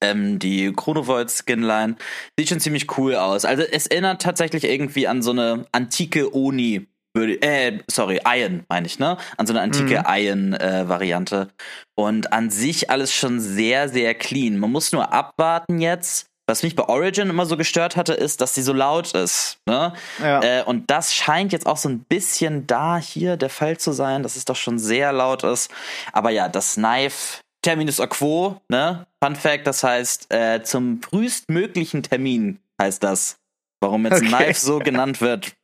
ähm, 0.00 0.38
die 0.38 0.72
Chronovoid 0.72 1.30
Skinline. 1.30 1.96
Sieht 2.38 2.48
schon 2.48 2.60
ziemlich 2.60 2.98
cool 2.98 3.14
aus. 3.14 3.44
Also 3.44 3.62
es 3.62 3.86
erinnert 3.86 4.22
tatsächlich 4.22 4.64
irgendwie 4.64 5.08
an 5.08 5.22
so 5.22 5.30
eine 5.30 5.66
antike 5.72 6.34
Oni 6.34 6.86
würde, 7.16 7.42
äh, 7.42 7.78
sorry, 7.90 8.20
Iron 8.24 8.64
meine 8.68 8.86
ich, 8.86 9.00
ne? 9.00 9.16
An 9.36 9.46
so 9.46 9.52
eine 9.52 9.62
antike 9.62 10.00
mhm. 10.00 10.04
Iron-Variante. 10.06 11.48
Äh, 11.50 11.62
und 12.00 12.32
an 12.32 12.50
sich 12.50 12.90
alles 12.90 13.12
schon 13.12 13.40
sehr, 13.40 13.88
sehr 13.88 14.14
clean. 14.14 14.58
Man 14.58 14.70
muss 14.70 14.92
nur 14.92 15.12
abwarten 15.12 15.80
jetzt. 15.80 16.26
Was 16.48 16.62
mich 16.62 16.76
bei 16.76 16.84
Origin 16.84 17.28
immer 17.28 17.44
so 17.44 17.56
gestört 17.56 17.96
hatte, 17.96 18.12
ist, 18.12 18.40
dass 18.40 18.54
sie 18.54 18.62
so 18.62 18.72
laut 18.72 19.14
ist. 19.14 19.58
Ne? 19.66 19.92
Ja. 20.22 20.40
Äh, 20.42 20.62
und 20.62 20.88
das 20.92 21.12
scheint 21.12 21.52
jetzt 21.52 21.66
auch 21.66 21.76
so 21.76 21.88
ein 21.88 22.04
bisschen 22.04 22.68
da 22.68 22.98
hier 22.98 23.36
der 23.36 23.50
Fall 23.50 23.78
zu 23.78 23.90
sein, 23.90 24.22
dass 24.22 24.36
es 24.36 24.44
doch 24.44 24.54
schon 24.54 24.78
sehr 24.78 25.12
laut 25.12 25.42
ist. 25.42 25.72
Aber 26.12 26.30
ja, 26.30 26.48
das 26.48 26.74
Knife 26.74 27.40
Terminus 27.66 27.98
a 27.98 28.06
quo, 28.06 28.60
ne? 28.68 29.08
Fun 29.20 29.34
Fact, 29.34 29.66
das 29.66 29.82
heißt, 29.82 30.32
äh, 30.32 30.62
zum 30.62 31.02
frühestmöglichen 31.02 32.04
Termin 32.04 32.60
heißt 32.80 33.02
das. 33.02 33.40
Warum 33.80 34.04
jetzt 34.04 34.22
okay. 34.22 34.28
Knife 34.28 34.60
so 34.60 34.78
genannt 34.78 35.20
wird, 35.20 35.56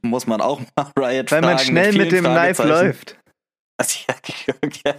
muss 0.00 0.26
man 0.26 0.40
auch 0.40 0.62
mal 0.74 0.90
Riot 0.98 1.30
Weil 1.30 1.42
fragen. 1.42 1.44
Weil 1.44 1.54
man 1.54 1.58
schnell 1.58 1.92
mit, 1.92 2.04
mit 2.04 2.12
dem 2.12 2.24
Knife 2.24 2.62
läuft. 2.66 3.18
Also, 3.76 3.98
okay. 4.64 4.94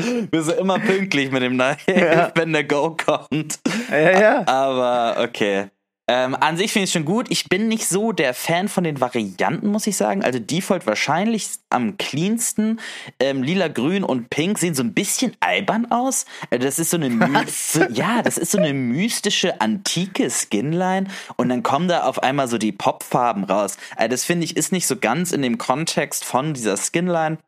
Wir 0.30 0.42
sind 0.42 0.58
immer 0.58 0.78
pünktlich 0.78 1.30
mit 1.30 1.42
dem 1.42 1.52
Knife, 1.52 1.92
ja. 1.92 2.32
wenn 2.34 2.54
der 2.54 2.64
Go 2.64 2.96
kommt. 2.96 3.60
Ja, 3.90 4.18
ja. 4.18 4.46
Aber 4.46 5.22
okay. 5.22 5.68
Ähm, 6.08 6.34
an 6.34 6.56
sich 6.56 6.72
finde 6.72 6.84
ich 6.84 6.90
es 6.90 6.92
schon 6.92 7.04
gut. 7.04 7.26
Ich 7.30 7.48
bin 7.48 7.68
nicht 7.68 7.86
so 7.88 8.10
der 8.10 8.34
Fan 8.34 8.68
von 8.68 8.82
den 8.82 9.00
Varianten, 9.00 9.68
muss 9.68 9.86
ich 9.86 9.96
sagen. 9.96 10.24
Also 10.24 10.40
Default 10.40 10.86
wahrscheinlich 10.86 11.48
am 11.70 11.96
cleansten. 11.96 12.80
Ähm, 13.20 13.42
Lila, 13.44 13.68
Grün 13.68 14.02
und 14.02 14.28
Pink 14.28 14.58
sehen 14.58 14.74
so 14.74 14.82
ein 14.82 14.94
bisschen 14.94 15.36
albern 15.38 15.90
aus. 15.92 16.26
Also 16.50 16.64
das 16.64 16.80
ist 16.80 16.90
so 16.90 16.96
eine 16.96 17.46
so, 17.46 17.84
ja, 17.84 18.20
das 18.22 18.36
ist 18.36 18.50
so 18.50 18.58
eine 18.58 18.72
mystische 18.72 19.60
antike 19.60 20.28
Skinline 20.28 21.06
und 21.36 21.48
dann 21.48 21.62
kommen 21.62 21.86
da 21.86 22.02
auf 22.02 22.20
einmal 22.20 22.48
so 22.48 22.58
die 22.58 22.72
Popfarben 22.72 23.44
raus. 23.44 23.76
Also 23.96 24.10
das 24.10 24.24
finde 24.24 24.44
ich 24.44 24.56
ist 24.56 24.72
nicht 24.72 24.88
so 24.88 24.96
ganz 24.96 25.30
in 25.30 25.42
dem 25.42 25.56
Kontext 25.56 26.24
von 26.24 26.52
dieser 26.52 26.76
Skinline 26.76 27.38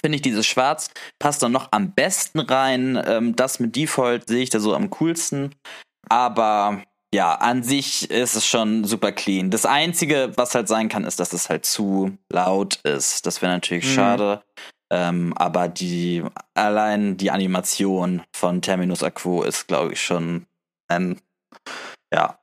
finde 0.00 0.16
ich 0.16 0.22
dieses 0.22 0.46
Schwarz 0.46 0.90
passt 1.18 1.42
dann 1.42 1.52
noch 1.52 1.68
am 1.70 1.92
besten 1.92 2.40
rein. 2.40 3.00
Ähm, 3.06 3.36
das 3.36 3.60
mit 3.60 3.76
Default 3.76 4.28
sehe 4.28 4.42
ich 4.42 4.50
da 4.50 4.58
so 4.58 4.74
am 4.74 4.90
coolsten. 4.90 5.54
Aber 6.08 6.82
ja, 7.14 7.34
an 7.34 7.62
sich 7.62 8.10
ist 8.10 8.36
es 8.36 8.46
schon 8.46 8.84
super 8.84 9.12
clean. 9.12 9.50
Das 9.50 9.66
Einzige, 9.66 10.32
was 10.36 10.54
halt 10.54 10.66
sein 10.68 10.88
kann, 10.88 11.04
ist, 11.04 11.20
dass 11.20 11.32
es 11.32 11.50
halt 11.50 11.66
zu 11.66 12.16
laut 12.30 12.76
ist. 12.84 13.26
Das 13.26 13.42
wäre 13.42 13.52
natürlich 13.52 13.84
mhm. 13.84 13.94
schade. 13.94 14.42
Ähm, 14.90 15.32
aber 15.36 15.68
die 15.68 16.22
allein 16.54 17.16
die 17.16 17.30
Animation 17.30 18.22
von 18.34 18.60
Terminus 18.60 19.02
Aquo 19.02 19.42
ist, 19.42 19.66
glaube 19.66 19.92
ich, 19.94 20.02
schon 20.02 20.46
ein, 20.88 21.20
ja, 22.12 22.38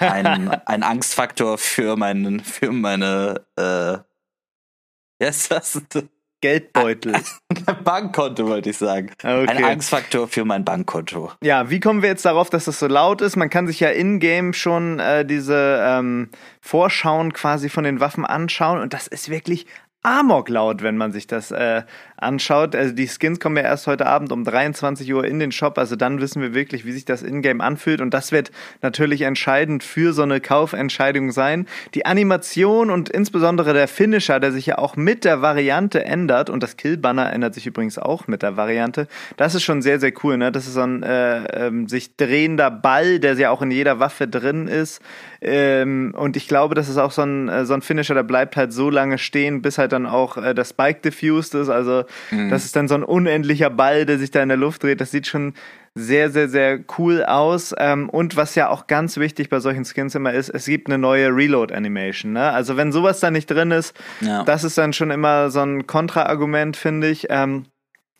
ein, 0.00 0.48
ein 0.66 0.82
Angstfaktor 0.82 1.58
für 1.58 1.96
meinen, 1.96 2.40
für 2.40 2.72
meine, 2.72 3.44
äh, 3.56 3.98
yes, 5.22 5.48
das, 5.48 5.82
Geldbeutel. 6.42 7.14
Bankkonto 7.84 8.46
wollte 8.46 8.70
ich 8.70 8.76
sagen. 8.76 9.10
Okay. 9.18 9.46
Ein 9.46 9.64
Angstfaktor 9.64 10.28
für 10.28 10.44
mein 10.44 10.64
Bankkonto. 10.64 11.30
Ja, 11.42 11.70
wie 11.70 11.80
kommen 11.80 12.02
wir 12.02 12.10
jetzt 12.10 12.24
darauf, 12.24 12.50
dass 12.50 12.66
das 12.66 12.78
so 12.78 12.88
laut 12.88 13.22
ist? 13.22 13.36
Man 13.36 13.48
kann 13.48 13.66
sich 13.66 13.80
ja 13.80 13.88
in-game 13.88 14.52
schon 14.52 14.98
äh, 14.98 15.24
diese 15.24 15.80
ähm, 15.80 16.30
Vorschauen 16.60 17.32
quasi 17.32 17.68
von 17.68 17.84
den 17.84 18.00
Waffen 18.00 18.26
anschauen 18.26 18.80
und 18.80 18.92
das 18.92 19.06
ist 19.06 19.30
wirklich 19.30 19.66
Amok 20.02 20.48
laut, 20.48 20.82
wenn 20.82 20.96
man 20.96 21.12
sich 21.12 21.28
das 21.28 21.52
äh, 21.52 21.82
anschaut. 22.16 22.74
Also 22.74 22.92
die 22.92 23.06
Skins 23.06 23.38
kommen 23.38 23.56
ja 23.56 23.62
erst 23.62 23.86
heute 23.86 24.06
Abend 24.06 24.32
um 24.32 24.42
23 24.42 25.12
Uhr 25.14 25.24
in 25.24 25.38
den 25.38 25.52
Shop. 25.52 25.78
Also 25.78 25.94
dann 25.94 26.20
wissen 26.20 26.42
wir 26.42 26.54
wirklich, 26.54 26.84
wie 26.84 26.92
sich 26.92 27.04
das 27.04 27.22
Ingame 27.22 27.62
anfühlt. 27.62 28.00
Und 28.00 28.12
das 28.12 28.32
wird 28.32 28.50
natürlich 28.80 29.22
entscheidend 29.22 29.84
für 29.84 30.12
so 30.12 30.22
eine 30.22 30.40
Kaufentscheidung 30.40 31.30
sein. 31.30 31.66
Die 31.94 32.04
Animation 32.04 32.90
und 32.90 33.10
insbesondere 33.10 33.74
der 33.74 33.86
Finisher, 33.86 34.40
der 34.40 34.50
sich 34.50 34.66
ja 34.66 34.78
auch 34.78 34.96
mit 34.96 35.24
der 35.24 35.40
Variante 35.40 36.04
ändert. 36.04 36.50
Und 36.50 36.64
das 36.64 36.76
Killbanner 36.76 37.32
ändert 37.32 37.54
sich 37.54 37.66
übrigens 37.66 37.98
auch 37.98 38.26
mit 38.26 38.42
der 38.42 38.56
Variante. 38.56 39.06
Das 39.36 39.54
ist 39.54 39.62
schon 39.62 39.82
sehr, 39.82 40.00
sehr 40.00 40.12
cool. 40.24 40.36
Ne? 40.36 40.50
Das 40.50 40.66
ist 40.66 40.74
so 40.74 40.82
ein 40.82 41.04
äh, 41.04 41.66
ähm, 41.66 41.86
sich 41.86 42.16
drehender 42.16 42.72
Ball, 42.72 43.20
der 43.20 43.34
ja 43.34 43.50
auch 43.50 43.62
in 43.62 43.70
jeder 43.70 44.00
Waffe 44.00 44.26
drin 44.26 44.66
ist. 44.66 45.00
Ähm, 45.44 46.14
und 46.16 46.36
ich 46.36 46.46
glaube, 46.46 46.76
das 46.76 46.88
ist 46.88 46.98
auch 46.98 47.10
so 47.10 47.22
ein, 47.22 47.48
äh, 47.48 47.66
so 47.66 47.74
ein 47.74 47.82
Finisher, 47.82 48.14
der 48.14 48.22
bleibt 48.22 48.56
halt 48.56 48.72
so 48.72 48.90
lange 48.90 49.18
stehen, 49.18 49.60
bis 49.60 49.76
halt 49.76 49.92
dann 49.92 50.06
auch 50.06 50.36
äh, 50.36 50.54
der 50.54 50.64
Spike 50.64 51.00
diffused 51.00 51.54
ist. 51.54 51.68
Also 51.68 52.04
mhm. 52.30 52.48
das 52.48 52.64
ist 52.64 52.76
dann 52.76 52.86
so 52.86 52.94
ein 52.94 53.02
unendlicher 53.02 53.68
Ball, 53.68 54.06
der 54.06 54.18
sich 54.18 54.30
da 54.30 54.42
in 54.42 54.48
der 54.48 54.58
Luft 54.58 54.84
dreht. 54.84 55.00
Das 55.00 55.10
sieht 55.10 55.26
schon 55.26 55.54
sehr, 55.94 56.30
sehr, 56.30 56.48
sehr 56.48 56.78
cool 56.98 57.24
aus. 57.24 57.74
Ähm, 57.76 58.08
und 58.08 58.36
was 58.36 58.54
ja 58.54 58.68
auch 58.68 58.86
ganz 58.86 59.16
wichtig 59.16 59.48
bei 59.48 59.58
solchen 59.58 59.84
Skins 59.84 60.14
immer 60.14 60.32
ist, 60.32 60.48
es 60.48 60.66
gibt 60.66 60.86
eine 60.86 60.98
neue 60.98 61.28
Reload-Animation. 61.28 62.32
Ne? 62.32 62.50
Also 62.50 62.76
wenn 62.76 62.92
sowas 62.92 63.20
da 63.20 63.30
nicht 63.30 63.50
drin 63.50 63.72
ist, 63.72 63.94
ja. 64.20 64.44
das 64.44 64.64
ist 64.64 64.78
dann 64.78 64.92
schon 64.92 65.10
immer 65.10 65.50
so 65.50 65.60
ein 65.60 65.86
Kontraargument, 65.86 66.76
finde 66.76 67.08
ich. 67.08 67.26
Ähm, 67.30 67.64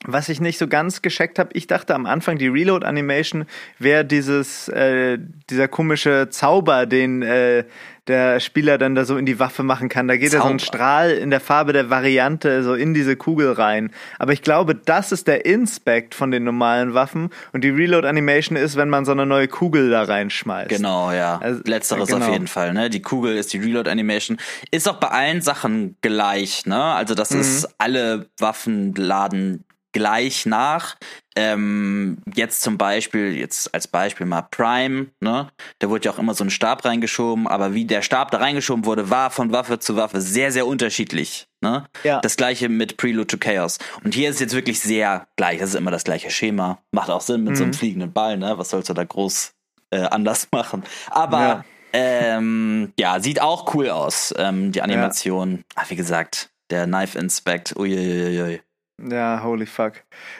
was 0.04 0.28
ich 0.28 0.40
nicht 0.40 0.58
so 0.58 0.68
ganz 0.68 1.02
gescheckt 1.02 1.38
habe, 1.38 1.50
ich 1.52 1.66
dachte 1.66 1.94
am 1.94 2.06
Anfang, 2.06 2.38
die 2.38 2.48
Reload-Animation 2.48 3.44
wäre 3.78 4.04
dieses, 4.04 4.68
äh, 4.68 5.18
dieser 5.48 5.68
komische 5.68 6.28
Zauber, 6.30 6.86
den 6.86 7.22
äh, 7.22 7.64
der 8.08 8.40
Spieler 8.40 8.78
dann 8.78 8.96
da 8.96 9.04
so 9.04 9.16
in 9.16 9.26
die 9.26 9.38
Waffe 9.38 9.62
machen 9.62 9.88
kann. 9.88 10.08
Da 10.08 10.16
geht 10.16 10.32
ja 10.32 10.42
so 10.42 10.48
ein 10.48 10.58
Strahl 10.58 11.12
in 11.12 11.30
der 11.30 11.38
Farbe 11.38 11.72
der 11.72 11.88
Variante 11.88 12.64
so 12.64 12.74
in 12.74 12.94
diese 12.94 13.14
Kugel 13.14 13.52
rein. 13.52 13.92
Aber 14.18 14.32
ich 14.32 14.42
glaube, 14.42 14.74
das 14.74 15.12
ist 15.12 15.28
der 15.28 15.46
Inspect 15.46 16.14
von 16.16 16.32
den 16.32 16.42
normalen 16.42 16.94
Waffen 16.94 17.30
und 17.52 17.62
die 17.62 17.70
Reload 17.70 18.08
Animation 18.08 18.56
ist, 18.56 18.76
wenn 18.76 18.88
man 18.88 19.04
so 19.04 19.12
eine 19.12 19.24
neue 19.24 19.46
Kugel 19.46 19.90
da 19.90 20.02
reinschmeißt. 20.02 20.70
Genau, 20.70 21.12
ja. 21.12 21.38
Also, 21.38 21.60
Letzteres 21.64 22.08
genau. 22.08 22.26
auf 22.26 22.32
jeden 22.32 22.48
Fall, 22.48 22.72
ne? 22.72 22.90
Die 22.90 23.02
Kugel 23.02 23.36
ist 23.36 23.52
die 23.52 23.58
Reload 23.58 23.88
Animation. 23.88 24.38
Ist 24.72 24.88
auch 24.88 24.98
bei 24.98 25.08
allen 25.08 25.40
Sachen 25.40 25.96
gleich, 26.00 26.66
ne? 26.66 26.82
Also 26.82 27.14
das 27.14 27.30
mhm. 27.30 27.40
ist 27.40 27.68
alle 27.78 28.26
Waffenladen 28.38 29.64
gleich 29.92 30.46
nach. 30.46 30.96
Ähm, 31.34 32.18
jetzt 32.34 32.60
zum 32.60 32.76
Beispiel, 32.76 33.34
jetzt 33.34 33.72
als 33.74 33.88
Beispiel 33.88 34.26
mal 34.26 34.42
Prime, 34.42 35.06
ne? 35.20 35.48
Da 35.78 35.88
wurde 35.88 36.04
ja 36.04 36.12
auch 36.12 36.18
immer 36.18 36.34
so 36.34 36.44
ein 36.44 36.50
Stab 36.50 36.84
reingeschoben, 36.84 37.46
aber 37.46 37.72
wie 37.72 37.86
der 37.86 38.02
Stab 38.02 38.30
da 38.30 38.38
reingeschoben 38.38 38.84
wurde, 38.84 39.08
war 39.08 39.30
von 39.30 39.50
Waffe 39.52 39.78
zu 39.78 39.96
Waffe 39.96 40.20
sehr, 40.20 40.52
sehr 40.52 40.66
unterschiedlich. 40.66 41.46
Ne? 41.62 41.86
Ja. 42.04 42.20
Das 42.20 42.36
gleiche 42.36 42.68
mit 42.68 42.96
Prelude 42.96 43.28
to 43.28 43.38
Chaos. 43.38 43.78
Und 44.04 44.14
hier 44.14 44.28
ist 44.28 44.40
jetzt 44.40 44.54
wirklich 44.54 44.80
sehr 44.80 45.26
gleich. 45.36 45.60
Das 45.60 45.70
ist 45.70 45.76
immer 45.76 45.90
das 45.90 46.04
gleiche 46.04 46.30
Schema. 46.30 46.78
Macht 46.90 47.08
auch 47.08 47.20
Sinn 47.20 47.44
mit 47.44 47.52
mhm. 47.52 47.56
so 47.56 47.62
einem 47.62 47.70
mhm. 47.70 47.76
fliegenden 47.76 48.12
Ball, 48.12 48.36
ne? 48.36 48.58
Was 48.58 48.70
sollst 48.70 48.90
du 48.90 48.94
da 48.94 49.04
groß 49.04 49.54
äh, 49.90 50.00
anders 50.00 50.48
machen? 50.52 50.82
Aber 51.10 51.38
ja. 51.38 51.64
Ähm, 51.92 52.92
ja, 52.98 53.20
sieht 53.20 53.40
auch 53.40 53.74
cool 53.74 53.90
aus, 53.90 54.34
ähm, 54.38 54.72
die 54.72 54.80
Animation. 54.82 55.56
Ja. 55.56 55.62
Ach, 55.76 55.90
wie 55.90 55.96
gesagt, 55.96 56.50
der 56.70 56.86
Knife 56.86 57.18
Inspect, 57.18 57.76
uiuiui. 57.76 58.62
Ja, 59.00 59.42
holy 59.42 59.66
fuck. 59.66 59.94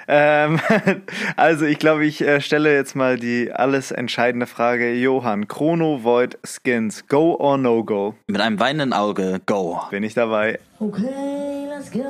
Ähm, 0.06 0.60
also 1.36 1.64
ich 1.64 1.78
glaube, 1.78 2.04
ich 2.04 2.20
äh, 2.20 2.40
stelle 2.40 2.74
jetzt 2.74 2.94
mal 2.94 3.18
die 3.18 3.52
alles 3.52 3.90
entscheidende 3.90 4.46
Frage. 4.46 4.92
Johann, 4.94 5.48
Chrono 5.48 6.04
Void 6.04 6.38
Skins, 6.44 7.06
go 7.08 7.34
or 7.34 7.58
no 7.58 7.82
go? 7.82 8.14
Mit 8.28 8.40
einem 8.40 8.60
weinenden 8.60 8.92
Auge, 8.92 9.40
go. 9.46 9.80
Bin 9.90 10.02
ich 10.04 10.14
dabei. 10.14 10.60
Okay, 10.78 11.66
let's 11.68 11.90
go. 11.90 12.02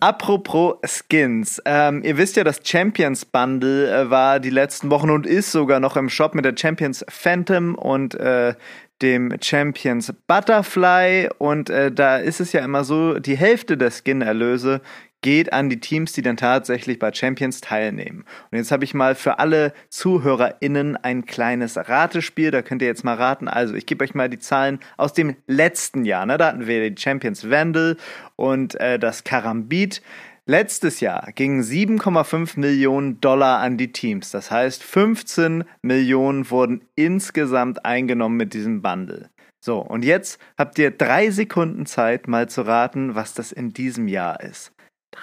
Apropos 0.00 0.76
Skins, 0.84 1.62
ähm, 1.64 2.02
ihr 2.04 2.18
wisst 2.18 2.36
ja, 2.36 2.44
das 2.44 2.60
Champions 2.62 3.24
Bundle 3.24 3.90
äh, 3.90 4.10
war 4.10 4.40
die 4.40 4.50
letzten 4.50 4.90
Wochen 4.90 5.08
und 5.08 5.26
ist 5.26 5.52
sogar 5.52 5.80
noch 5.80 5.96
im 5.96 6.10
Shop 6.10 6.34
mit 6.34 6.44
der 6.44 6.54
Champions 6.54 7.04
Phantom 7.08 7.74
und 7.74 8.14
äh, 8.14 8.54
dem 9.00 9.34
Champions 9.40 10.12
Butterfly 10.26 11.30
und 11.38 11.70
äh, 11.70 11.90
da 11.90 12.18
ist 12.18 12.40
es 12.40 12.52
ja 12.52 12.62
immer 12.62 12.84
so, 12.84 13.18
die 13.18 13.36
Hälfte 13.36 13.76
der 13.76 13.90
Skin-Erlöse 13.90 14.82
geht 15.26 15.52
an 15.52 15.68
die 15.68 15.80
Teams, 15.80 16.12
die 16.12 16.22
dann 16.22 16.36
tatsächlich 16.36 17.00
bei 17.00 17.12
Champions 17.12 17.60
teilnehmen. 17.60 18.24
Und 18.52 18.58
jetzt 18.58 18.70
habe 18.70 18.84
ich 18.84 18.94
mal 18.94 19.16
für 19.16 19.40
alle 19.40 19.72
ZuhörerInnen 19.88 20.96
ein 20.96 21.26
kleines 21.26 21.76
Ratespiel. 21.76 22.52
Da 22.52 22.62
könnt 22.62 22.80
ihr 22.80 22.86
jetzt 22.86 23.02
mal 23.02 23.16
raten. 23.16 23.48
Also, 23.48 23.74
ich 23.74 23.86
gebe 23.86 24.04
euch 24.04 24.14
mal 24.14 24.30
die 24.30 24.38
Zahlen 24.38 24.78
aus 24.96 25.14
dem 25.14 25.34
letzten 25.48 26.04
Jahr. 26.04 26.26
Ne? 26.26 26.38
Da 26.38 26.46
hatten 26.46 26.68
wir 26.68 26.88
die 26.88 27.02
Champions 27.02 27.50
Vandal 27.50 27.96
und 28.36 28.76
äh, 28.76 29.00
das 29.00 29.24
Karambit. 29.24 30.00
Letztes 30.44 31.00
Jahr 31.00 31.32
gingen 31.34 31.60
7,5 31.60 32.60
Millionen 32.60 33.20
Dollar 33.20 33.58
an 33.58 33.76
die 33.78 33.90
Teams. 33.90 34.30
Das 34.30 34.52
heißt, 34.52 34.84
15 34.84 35.64
Millionen 35.82 36.48
wurden 36.52 36.82
insgesamt 36.94 37.84
eingenommen 37.84 38.36
mit 38.36 38.54
diesem 38.54 38.80
Bundle. 38.80 39.28
So, 39.58 39.80
und 39.80 40.04
jetzt 40.04 40.38
habt 40.56 40.78
ihr 40.78 40.92
drei 40.92 41.30
Sekunden 41.30 41.84
Zeit, 41.84 42.28
mal 42.28 42.48
zu 42.48 42.62
raten, 42.62 43.16
was 43.16 43.34
das 43.34 43.50
in 43.50 43.72
diesem 43.72 44.06
Jahr 44.06 44.40
ist. 44.40 44.70
3, 45.16 45.22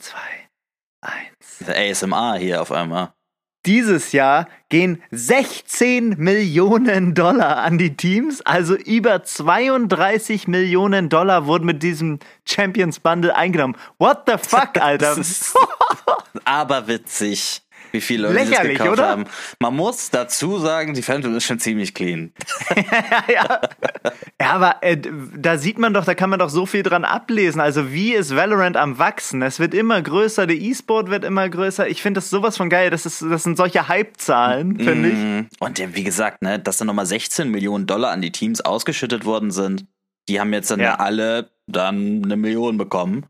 2, 0.00 0.18
1. 1.02 2.02
ASMR 2.02 2.36
hier 2.36 2.62
auf 2.62 2.72
einmal. 2.72 3.12
Dieses 3.66 4.12
Jahr 4.12 4.46
gehen 4.68 5.02
16 5.10 6.16
Millionen 6.18 7.14
Dollar 7.14 7.58
an 7.58 7.78
die 7.78 7.96
Teams, 7.96 8.42
also 8.42 8.74
über 8.74 9.24
32 9.24 10.48
Millionen 10.48 11.08
Dollar 11.08 11.46
wurden 11.46 11.64
mit 11.64 11.82
diesem 11.82 12.18
Champions 12.46 13.00
Bundle 13.00 13.34
eingenommen. 13.34 13.76
What 13.98 14.24
the 14.26 14.34
fuck, 14.36 14.76
Alter? 14.80 15.16
aber 16.44 16.88
witzig 16.88 17.62
wie 17.94 18.00
viele 18.00 18.28
Leute 18.28 18.50
das 18.50 18.62
gekauft 18.62 18.90
oder? 18.90 19.08
haben. 19.08 19.24
Man 19.60 19.74
muss 19.74 20.10
dazu 20.10 20.58
sagen, 20.58 20.94
die 20.94 21.02
Phantom 21.02 21.34
ist 21.36 21.44
schon 21.44 21.60
ziemlich 21.60 21.94
clean. 21.94 22.32
ja. 23.32 23.60
ja, 24.40 24.50
aber 24.50 24.82
äh, 24.82 24.98
da 25.36 25.56
sieht 25.56 25.78
man 25.78 25.94
doch, 25.94 26.04
da 26.04 26.14
kann 26.14 26.28
man 26.28 26.40
doch 26.40 26.50
so 26.50 26.66
viel 26.66 26.82
dran 26.82 27.04
ablesen. 27.04 27.60
Also 27.60 27.92
wie 27.92 28.12
ist 28.12 28.34
Valorant 28.34 28.76
am 28.76 28.98
wachsen? 28.98 29.40
Es 29.42 29.60
wird 29.60 29.72
immer 29.72 30.02
größer, 30.02 30.46
der 30.46 30.56
E-Sport 30.56 31.08
wird 31.08 31.24
immer 31.24 31.48
größer. 31.48 31.88
Ich 31.88 32.02
finde 32.02 32.18
das 32.18 32.30
sowas 32.30 32.56
von 32.56 32.68
geil. 32.68 32.90
Das, 32.90 33.06
ist, 33.06 33.22
das 33.22 33.44
sind 33.44 33.56
solche 33.56 33.88
Hype-Zahlen, 33.88 34.76
finde 34.76 35.08
mm. 35.08 35.48
ich. 35.52 35.60
Und 35.60 35.96
wie 35.96 36.04
gesagt, 36.04 36.42
ne, 36.42 36.58
dass 36.58 36.78
da 36.78 36.84
nochmal 36.84 37.06
16 37.06 37.48
Millionen 37.48 37.86
Dollar 37.86 38.10
an 38.10 38.20
die 38.20 38.32
Teams 38.32 38.60
ausgeschüttet 38.60 39.24
worden 39.24 39.52
sind. 39.52 39.86
Die 40.28 40.40
haben 40.40 40.52
jetzt 40.52 40.70
dann 40.70 40.80
ja. 40.80 40.96
alle 40.96 41.50
dann 41.66 42.22
eine 42.24 42.36
Million 42.36 42.76
bekommen. 42.76 43.26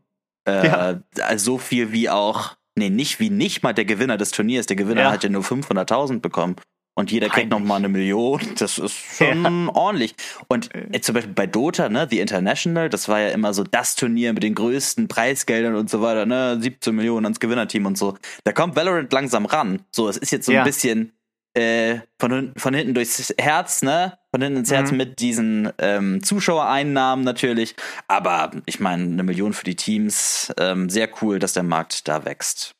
Äh, 0.47 0.67
ja. 0.67 1.37
So 1.37 1.57
viel 1.59 1.91
wie 1.91 2.09
auch 2.09 2.55
Nee, 2.77 2.89
nicht 2.89 3.19
wie 3.19 3.29
nicht 3.29 3.63
mal 3.63 3.73
der 3.73 3.85
Gewinner 3.85 4.17
des 4.17 4.31
Turniers. 4.31 4.65
Der 4.65 4.75
Gewinner 4.75 5.01
ja. 5.01 5.11
hat 5.11 5.23
ja 5.23 5.29
nur 5.29 5.43
500.000 5.43 6.19
bekommen. 6.19 6.55
Und 6.97 7.11
jeder 7.11 7.27
kriegt 7.27 7.51
noch 7.51 7.59
mal 7.59 7.75
eine 7.75 7.89
Million. 7.89 8.39
Das 8.57 8.77
ist 8.77 8.95
schon 9.17 9.43
ja. 9.43 9.73
ordentlich. 9.73 10.15
Und 10.47 10.73
äh, 10.73 11.01
zum 11.01 11.15
Beispiel 11.15 11.33
bei 11.33 11.45
Dota, 11.45 11.89
ne, 11.89 12.07
The 12.09 12.21
International, 12.21 12.89
das 12.89 13.09
war 13.09 13.19
ja 13.19 13.29
immer 13.29 13.53
so 13.53 13.63
das 13.63 13.95
Turnier 13.95 14.31
mit 14.31 14.43
den 14.43 14.55
größten 14.55 15.09
Preisgeldern 15.09 15.75
und 15.75 15.89
so 15.89 16.01
weiter, 16.01 16.25
ne, 16.25 16.57
17 16.59 16.95
Millionen 16.95 17.25
ans 17.25 17.41
Gewinnerteam 17.41 17.85
und 17.85 17.97
so. 17.97 18.17
Da 18.45 18.53
kommt 18.53 18.77
Valorant 18.77 19.11
langsam 19.11 19.45
ran. 19.45 19.81
So, 19.91 20.07
es 20.07 20.15
ist 20.15 20.31
jetzt 20.31 20.45
so 20.45 20.53
ja. 20.53 20.61
ein 20.61 20.65
bisschen 20.65 21.11
äh, 21.55 22.01
von, 22.19 22.53
von 22.57 22.73
hinten 22.73 22.93
durchs 22.93 23.33
Herz, 23.37 23.81
ne? 23.81 24.17
Von 24.31 24.41
hinten 24.41 24.59
ins 24.59 24.71
Herz 24.71 24.91
mhm. 24.91 24.97
mit 24.97 25.19
diesen 25.19 25.71
ähm, 25.77 26.21
Zuschauereinnahmen 26.21 27.23
natürlich. 27.23 27.75
Aber 28.07 28.51
ich 28.65 28.79
meine, 28.79 29.03
eine 29.03 29.23
Million 29.23 29.53
für 29.53 29.63
die 29.63 29.75
Teams, 29.75 30.53
ähm, 30.59 30.89
sehr 30.89 31.09
cool, 31.21 31.39
dass 31.39 31.53
der 31.53 31.63
Markt 31.63 32.07
da 32.07 32.25
wächst. 32.25 32.75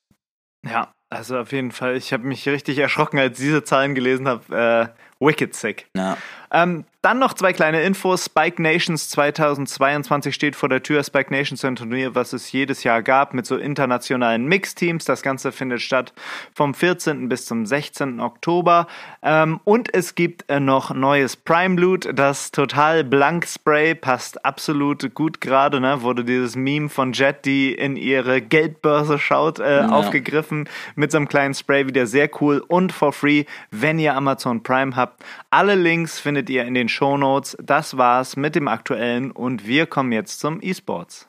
Ja, 0.68 0.94
also 1.10 1.38
auf 1.38 1.52
jeden 1.52 1.72
Fall. 1.72 1.96
Ich 1.96 2.12
habe 2.12 2.24
mich 2.24 2.48
richtig 2.48 2.78
erschrocken, 2.78 3.20
als 3.20 3.40
ich 3.40 3.46
diese 3.46 3.64
Zahlen 3.64 3.96
gelesen 3.96 4.28
habe. 4.28 4.94
Äh, 5.00 5.26
wicked 5.26 5.56
sick. 5.56 5.88
Ja. 5.96 6.18
Ähm, 6.52 6.86
dann 7.06 7.20
noch 7.20 7.36
zwei 7.36 7.54
kleine 7.54 7.84
Infos. 7.84 8.26
Spike 8.26 8.60
Nations 8.60 9.10
2022 9.10 10.34
steht 10.34 10.56
vor 10.56 10.70
der 10.70 10.82
Tür. 10.82 11.04
Spike 11.04 11.32
Nations 11.32 11.60
ist 11.60 11.65
ein 11.65 11.76
Turnier, 11.76 12.15
was 12.15 12.34
es 12.34 12.52
jedes 12.52 12.84
Jahr 12.84 13.04
gab 13.04 13.36
mit 13.36 13.46
so 13.46 13.58
internationalen 13.58 14.48
Mixteams. 14.48 15.06
Das 15.06 15.22
Ganze 15.22 15.52
findet 15.52 15.82
statt 15.82 16.13
vom 16.56 16.74
14. 16.74 17.30
bis 17.30 17.46
zum 17.46 17.68
16. 17.68 18.20
Oktober. 18.20 18.88
Ähm, 19.22 19.60
und 19.65 19.94
es 19.94 20.15
gibt 20.15 20.50
äh, 20.50 20.60
noch 20.60 20.96
neues 20.96 21.36
Prime 21.36 21.80
Loot. 21.80 22.10
Das 22.12 22.50
total 22.50 23.04
blank 23.04 23.46
Spray 23.46 23.94
passt 23.94 24.44
absolut 24.44 25.13
gut 25.13 25.41
gerade. 25.41 25.80
Ne? 25.80 26.02
Wurde 26.02 26.24
dieses 26.24 26.56
Meme 26.56 26.89
von 26.89 27.13
Jet, 27.13 27.46
die 27.46 27.72
in 27.76 27.98
ihre 27.98 28.41
Geldbörse 28.41 29.20
schaut, 29.20 29.60
äh, 29.60 29.82
ja. 29.82 29.89
aufgegriffen 29.89 30.68
mit 30.96 31.12
so 31.12 31.18
einem 31.18 31.28
kleinen 31.28 31.54
Spray. 31.54 31.86
Wieder 31.86 32.08
sehr 32.08 32.32
cool 32.41 32.63
und 32.68 32.91
for 32.91 33.13
free, 33.13 33.46
wenn 33.70 34.00
ihr 34.00 34.15
Amazon 34.15 34.63
Prime 34.63 34.96
habt. 34.96 35.24
Alle 35.52 35.76
Links 35.76 36.20
findet 36.20 36.50
ihr 36.50 36.65
in 36.65 36.74
den 36.74 36.89
Shownotes. 36.95 37.58
Das 37.62 37.97
war's 37.97 38.38
mit 38.38 38.55
dem 38.55 38.67
aktuellen 38.67 39.31
und 39.31 39.67
wir 39.67 39.86
kommen 39.86 40.12
jetzt 40.12 40.39
zum 40.39 40.60
E-Sports. 40.62 41.27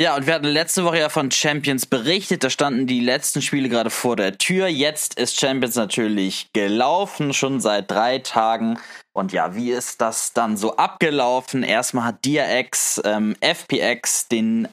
Ja, 0.00 0.14
und 0.14 0.28
wir 0.28 0.34
hatten 0.34 0.46
letzte 0.46 0.84
Woche 0.84 1.00
ja 1.00 1.08
von 1.08 1.32
Champions 1.32 1.84
berichtet. 1.84 2.44
Da 2.44 2.50
standen 2.50 2.86
die 2.86 3.00
letzten 3.00 3.42
Spiele 3.42 3.68
gerade 3.68 3.90
vor 3.90 4.14
der 4.14 4.38
Tür. 4.38 4.68
Jetzt 4.68 5.18
ist 5.18 5.40
Champions 5.40 5.74
natürlich 5.74 6.52
gelaufen, 6.52 7.34
schon 7.34 7.58
seit 7.60 7.90
drei 7.90 8.20
Tagen. 8.20 8.78
Und 9.12 9.32
ja, 9.32 9.56
wie 9.56 9.72
ist 9.72 10.00
das 10.00 10.32
dann 10.32 10.56
so 10.56 10.76
abgelaufen? 10.76 11.64
Erstmal 11.64 12.04
hat 12.04 12.24
DRX, 12.24 13.02
ähm, 13.04 13.34
FPX, 13.40 14.28
den, 14.28 14.68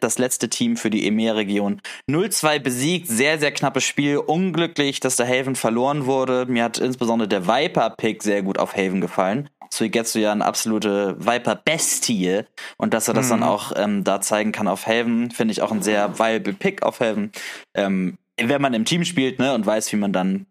das 0.00 0.16
letzte 0.16 0.48
Team 0.48 0.78
für 0.78 0.88
die 0.88 1.06
EMEA-Region, 1.06 1.82
0-2 2.08 2.58
besiegt. 2.60 3.06
Sehr, 3.06 3.38
sehr 3.38 3.52
knappes 3.52 3.84
Spiel. 3.84 4.16
Unglücklich, 4.16 5.00
dass 5.00 5.16
der 5.16 5.28
Haven 5.28 5.56
verloren 5.56 6.06
wurde. 6.06 6.46
Mir 6.46 6.64
hat 6.64 6.78
insbesondere 6.78 7.28
der 7.28 7.46
Viper-Pick 7.46 8.22
sehr 8.22 8.40
gut 8.40 8.58
auf 8.58 8.74
Haven 8.74 9.02
gefallen. 9.02 9.50
Suigetsu 9.72 10.18
ja 10.18 10.32
eine 10.32 10.44
absolute 10.44 11.16
Viper-Bestie. 11.18 12.44
Und 12.76 12.94
dass 12.94 13.08
er 13.08 13.14
das 13.14 13.26
mhm. 13.26 13.30
dann 13.30 13.42
auch 13.44 13.72
ähm, 13.76 14.04
da 14.04 14.20
zeigen 14.20 14.52
kann 14.52 14.68
auf 14.68 14.86
Haven, 14.86 15.30
finde 15.30 15.52
ich 15.52 15.62
auch 15.62 15.72
ein 15.72 15.82
sehr 15.82 16.18
viable 16.18 16.52
Pick 16.52 16.82
auf 16.82 17.00
Haven. 17.00 17.32
Ähm, 17.74 18.18
wenn 18.36 18.62
man 18.62 18.74
im 18.74 18.84
Team 18.84 19.04
spielt 19.04 19.38
ne, 19.38 19.54
und 19.54 19.66
weiß, 19.66 19.92
wie 19.92 19.96
man 19.96 20.12
dann 20.12 20.46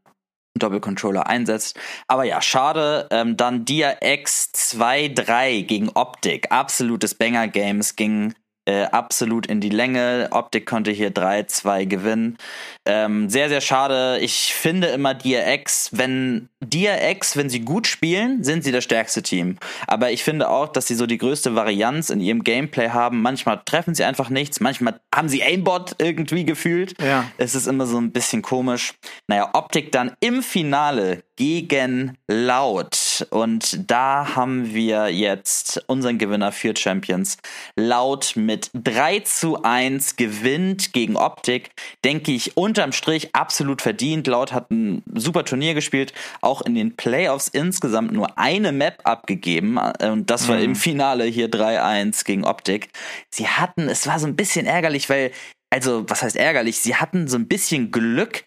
Doppelcontroller 0.57 1.27
einsetzt. 1.27 1.79
Aber 2.07 2.23
ja, 2.23 2.41
schade. 2.41 3.07
Ähm, 3.11 3.37
dann 3.37 3.65
Dia 3.65 3.97
X 4.01 4.51
2-3 4.55 5.63
gegen 5.63 5.89
Optik. 5.89 6.51
Absolutes 6.51 7.15
Banger-Games 7.15 7.95
ging 7.95 8.33
äh, 8.69 8.83
absolut 8.83 9.47
in 9.47 9.61
die 9.61 9.69
Länge. 9.69 10.27
Optik 10.29 10.67
konnte 10.67 10.91
hier 10.91 11.11
3-2 11.11 11.87
gewinnen. 11.87 12.37
Ähm, 12.85 13.27
sehr, 13.27 13.49
sehr 13.49 13.61
schade. 13.61 14.19
Ich 14.21 14.53
finde 14.53 14.89
immer 14.89 15.15
DRX, 15.15 15.89
wenn 15.91 16.49
DRX, 16.63 17.35
wenn 17.35 17.49
sie 17.49 17.61
gut 17.61 17.87
spielen, 17.87 18.43
sind 18.43 18.63
sie 18.63 18.71
das 18.71 18.83
stärkste 18.83 19.23
Team. 19.23 19.57
Aber 19.87 20.11
ich 20.11 20.23
finde 20.23 20.49
auch, 20.49 20.67
dass 20.67 20.85
sie 20.85 20.93
so 20.93 21.07
die 21.07 21.17
größte 21.17 21.55
Varianz 21.55 22.11
in 22.11 22.21
ihrem 22.21 22.43
Gameplay 22.43 22.89
haben. 22.89 23.23
Manchmal 23.23 23.59
treffen 23.65 23.95
sie 23.95 24.03
einfach 24.03 24.29
nichts, 24.29 24.59
manchmal 24.59 24.99
haben 25.15 25.29
sie 25.29 25.41
Aimbot 25.41 25.95
irgendwie 25.97 26.45
gefühlt. 26.45 26.93
Ja. 27.01 27.25
Es 27.39 27.55
ist 27.55 27.65
immer 27.65 27.87
so 27.87 27.97
ein 27.97 28.11
bisschen 28.11 28.43
komisch. 28.43 28.93
Naja, 29.27 29.49
Optik 29.53 29.91
dann 29.91 30.11
im 30.19 30.43
Finale 30.43 31.23
gegen 31.37 32.17
Laut 32.27 33.08
und 33.21 33.89
da 33.89 34.35
haben 34.35 34.73
wir 34.73 35.09
jetzt 35.09 35.83
unseren 35.87 36.17
Gewinner 36.17 36.51
für 36.51 36.75
Champions. 36.75 37.37
Laut 37.75 38.33
mit 38.35 38.69
3 38.73 39.19
zu 39.21 39.63
1 39.63 40.15
gewinnt 40.15 40.93
gegen 40.93 41.15
Optik, 41.15 41.71
denke 42.03 42.31
ich, 42.31 42.57
unterm 42.57 42.91
Strich 42.91 43.35
absolut 43.35 43.81
verdient. 43.81 44.27
Laut 44.27 44.53
hat 44.53 44.71
ein 44.71 45.03
super 45.13 45.45
Turnier 45.45 45.73
gespielt, 45.73 46.13
auch 46.41 46.61
in 46.61 46.75
den 46.75 46.95
Playoffs 46.95 47.47
insgesamt 47.47 48.11
nur 48.11 48.37
eine 48.37 48.71
Map 48.71 49.01
abgegeben 49.03 49.77
und 49.77 50.29
das 50.29 50.47
war 50.47 50.57
mhm. 50.57 50.63
im 50.63 50.75
Finale 50.75 51.25
hier 51.25 51.49
3-1 51.49 52.25
gegen 52.25 52.43
Optik. 52.43 52.89
Sie 53.29 53.47
hatten, 53.47 53.89
es 53.89 54.07
war 54.07 54.19
so 54.19 54.27
ein 54.27 54.35
bisschen 54.35 54.65
ärgerlich, 54.65 55.09
weil 55.09 55.31
also 55.71 56.09
was 56.09 56.23
heißt 56.23 56.35
ärgerlich? 56.35 56.79
Sie 56.79 56.95
hatten 56.95 57.27
so 57.27 57.37
ein 57.37 57.47
bisschen 57.47 57.91
Glück, 57.91 58.45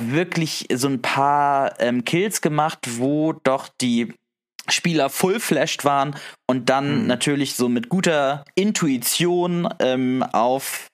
wirklich 0.00 0.66
so 0.72 0.88
ein 0.88 1.02
paar 1.02 1.80
ähm, 1.80 2.04
Kills 2.04 2.40
gemacht, 2.40 2.78
wo 2.98 3.32
doch 3.32 3.68
die 3.80 4.12
Spieler 4.68 5.10
full-flashed 5.10 5.84
waren 5.84 6.14
und 6.48 6.68
dann 6.68 7.02
mhm. 7.02 7.06
natürlich 7.06 7.54
so 7.54 7.68
mit 7.68 7.88
guter 7.88 8.44
Intuition 8.54 9.68
ähm, 9.80 10.22
auf 10.32 10.88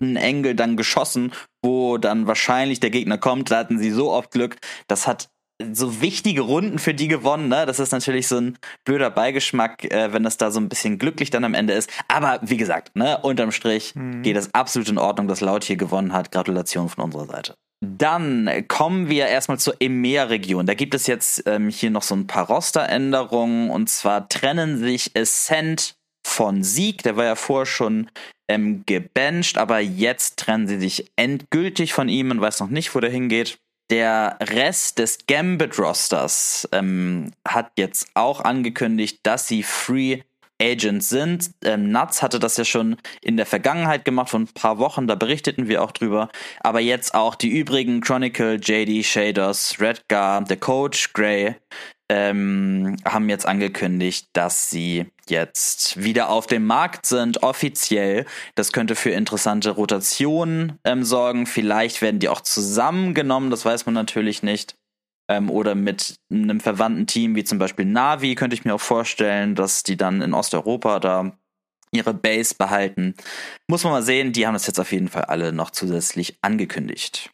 einen 0.00 0.16
Engel 0.16 0.54
dann 0.54 0.76
geschossen, 0.76 1.32
wo 1.62 1.98
dann 1.98 2.26
wahrscheinlich 2.26 2.80
der 2.80 2.90
Gegner 2.90 3.18
kommt. 3.18 3.50
Da 3.50 3.58
hatten 3.58 3.78
sie 3.78 3.90
so 3.90 4.10
oft 4.10 4.30
Glück. 4.32 4.56
Das 4.88 5.06
hat 5.06 5.28
so 5.72 6.00
wichtige 6.00 6.40
Runden 6.40 6.78
für 6.78 6.94
die 6.94 7.08
gewonnen. 7.08 7.48
Ne? 7.48 7.64
Das 7.64 7.78
ist 7.78 7.92
natürlich 7.92 8.26
so 8.26 8.38
ein 8.38 8.58
blöder 8.84 9.10
Beigeschmack, 9.10 9.84
äh, 9.84 10.12
wenn 10.12 10.24
das 10.24 10.36
da 10.36 10.50
so 10.50 10.58
ein 10.58 10.68
bisschen 10.68 10.98
glücklich 10.98 11.30
dann 11.30 11.44
am 11.44 11.54
Ende 11.54 11.74
ist. 11.74 11.90
Aber 12.08 12.40
wie 12.42 12.56
gesagt, 12.56 12.96
ne, 12.96 13.18
unterm 13.18 13.52
Strich 13.52 13.94
mhm. 13.94 14.22
geht 14.22 14.36
es 14.36 14.52
absolut 14.52 14.88
in 14.88 14.98
Ordnung, 14.98 15.28
dass 15.28 15.40
Laut 15.40 15.64
hier 15.64 15.76
gewonnen 15.76 16.12
hat. 16.12 16.32
Gratulation 16.32 16.88
von 16.88 17.04
unserer 17.04 17.26
Seite. 17.26 17.54
Dann 17.98 18.64
kommen 18.68 19.08
wir 19.08 19.26
erstmal 19.26 19.58
zur 19.58 19.76
EMEA-Region. 19.80 20.66
Da 20.66 20.74
gibt 20.74 20.94
es 20.94 21.06
jetzt 21.06 21.42
ähm, 21.46 21.68
hier 21.68 21.90
noch 21.90 22.02
so 22.02 22.14
ein 22.14 22.26
paar 22.26 22.46
Rosteränderungen. 22.46 23.70
Und 23.70 23.88
zwar 23.88 24.28
trennen 24.28 24.78
sich 24.78 25.12
Ascent 25.16 25.96
von 26.26 26.62
Sieg. 26.62 27.02
Der 27.02 27.16
war 27.16 27.24
ja 27.24 27.34
vorher 27.34 27.66
schon 27.66 28.10
ähm, 28.48 28.84
gebencht, 28.86 29.58
aber 29.58 29.80
jetzt 29.80 30.38
trennen 30.38 30.68
sie 30.68 30.78
sich 30.78 31.10
endgültig 31.16 31.92
von 31.92 32.08
ihm. 32.08 32.28
Man 32.28 32.40
weiß 32.40 32.60
noch 32.60 32.70
nicht, 32.70 32.94
wo 32.94 33.00
der 33.00 33.10
hingeht. 33.10 33.58
Der 33.90 34.38
Rest 34.40 34.98
des 34.98 35.18
Gambit-Rosters 35.26 36.68
ähm, 36.72 37.32
hat 37.46 37.72
jetzt 37.76 38.08
auch 38.14 38.40
angekündigt, 38.40 39.20
dass 39.24 39.46
sie 39.46 39.62
Free 39.62 40.22
Agents 40.60 41.08
sind. 41.08 41.50
Ähm, 41.64 41.90
Nuts 41.90 42.22
hatte 42.22 42.38
das 42.38 42.56
ja 42.56 42.64
schon 42.64 42.96
in 43.20 43.36
der 43.36 43.46
Vergangenheit 43.46 44.04
gemacht, 44.04 44.30
vor 44.30 44.40
ein 44.40 44.48
paar 44.48 44.78
Wochen, 44.78 45.06
da 45.06 45.14
berichteten 45.14 45.68
wir 45.68 45.82
auch 45.82 45.92
drüber. 45.92 46.28
Aber 46.60 46.80
jetzt 46.80 47.14
auch 47.14 47.34
die 47.34 47.50
übrigen 47.50 48.00
Chronicle, 48.00 48.60
JD, 48.62 49.04
Shaders, 49.04 49.80
Redgar, 49.80 50.42
der 50.44 50.56
Coach, 50.56 51.12
Gray, 51.12 51.56
ähm, 52.10 52.96
haben 53.04 53.28
jetzt 53.28 53.46
angekündigt, 53.46 54.28
dass 54.34 54.70
sie 54.70 55.06
jetzt 55.28 56.02
wieder 56.02 56.28
auf 56.28 56.46
dem 56.46 56.66
Markt 56.66 57.06
sind, 57.06 57.42
offiziell. 57.42 58.26
Das 58.54 58.72
könnte 58.72 58.94
für 58.94 59.10
interessante 59.10 59.70
Rotationen 59.70 60.78
ähm, 60.84 61.02
sorgen. 61.02 61.46
Vielleicht 61.46 62.02
werden 62.02 62.20
die 62.20 62.28
auch 62.28 62.42
zusammengenommen, 62.42 63.50
das 63.50 63.64
weiß 63.64 63.86
man 63.86 63.94
natürlich 63.94 64.42
nicht 64.42 64.76
ähm, 65.28 65.50
oder 65.50 65.74
mit 65.74 66.16
einem 66.30 66.60
verwandten 66.60 67.06
Team 67.06 67.34
wie 67.36 67.44
zum 67.44 67.58
Beispiel 67.58 67.86
Navi 67.86 68.34
könnte 68.34 68.54
ich 68.54 68.64
mir 68.64 68.74
auch 68.74 68.80
vorstellen, 68.80 69.54
dass 69.54 69.82
die 69.82 69.96
dann 69.96 70.22
in 70.22 70.34
Osteuropa 70.34 71.00
da 71.00 71.32
ihre 71.92 72.14
Base 72.14 72.54
behalten. 72.54 73.14
Muss 73.68 73.84
man 73.84 73.92
mal 73.92 74.02
sehen, 74.02 74.32
die 74.32 74.46
haben 74.46 74.54
das 74.54 74.66
jetzt 74.66 74.80
auf 74.80 74.92
jeden 74.92 75.08
Fall 75.08 75.24
alle 75.24 75.52
noch 75.52 75.70
zusätzlich 75.70 76.36
angekündigt. 76.42 77.30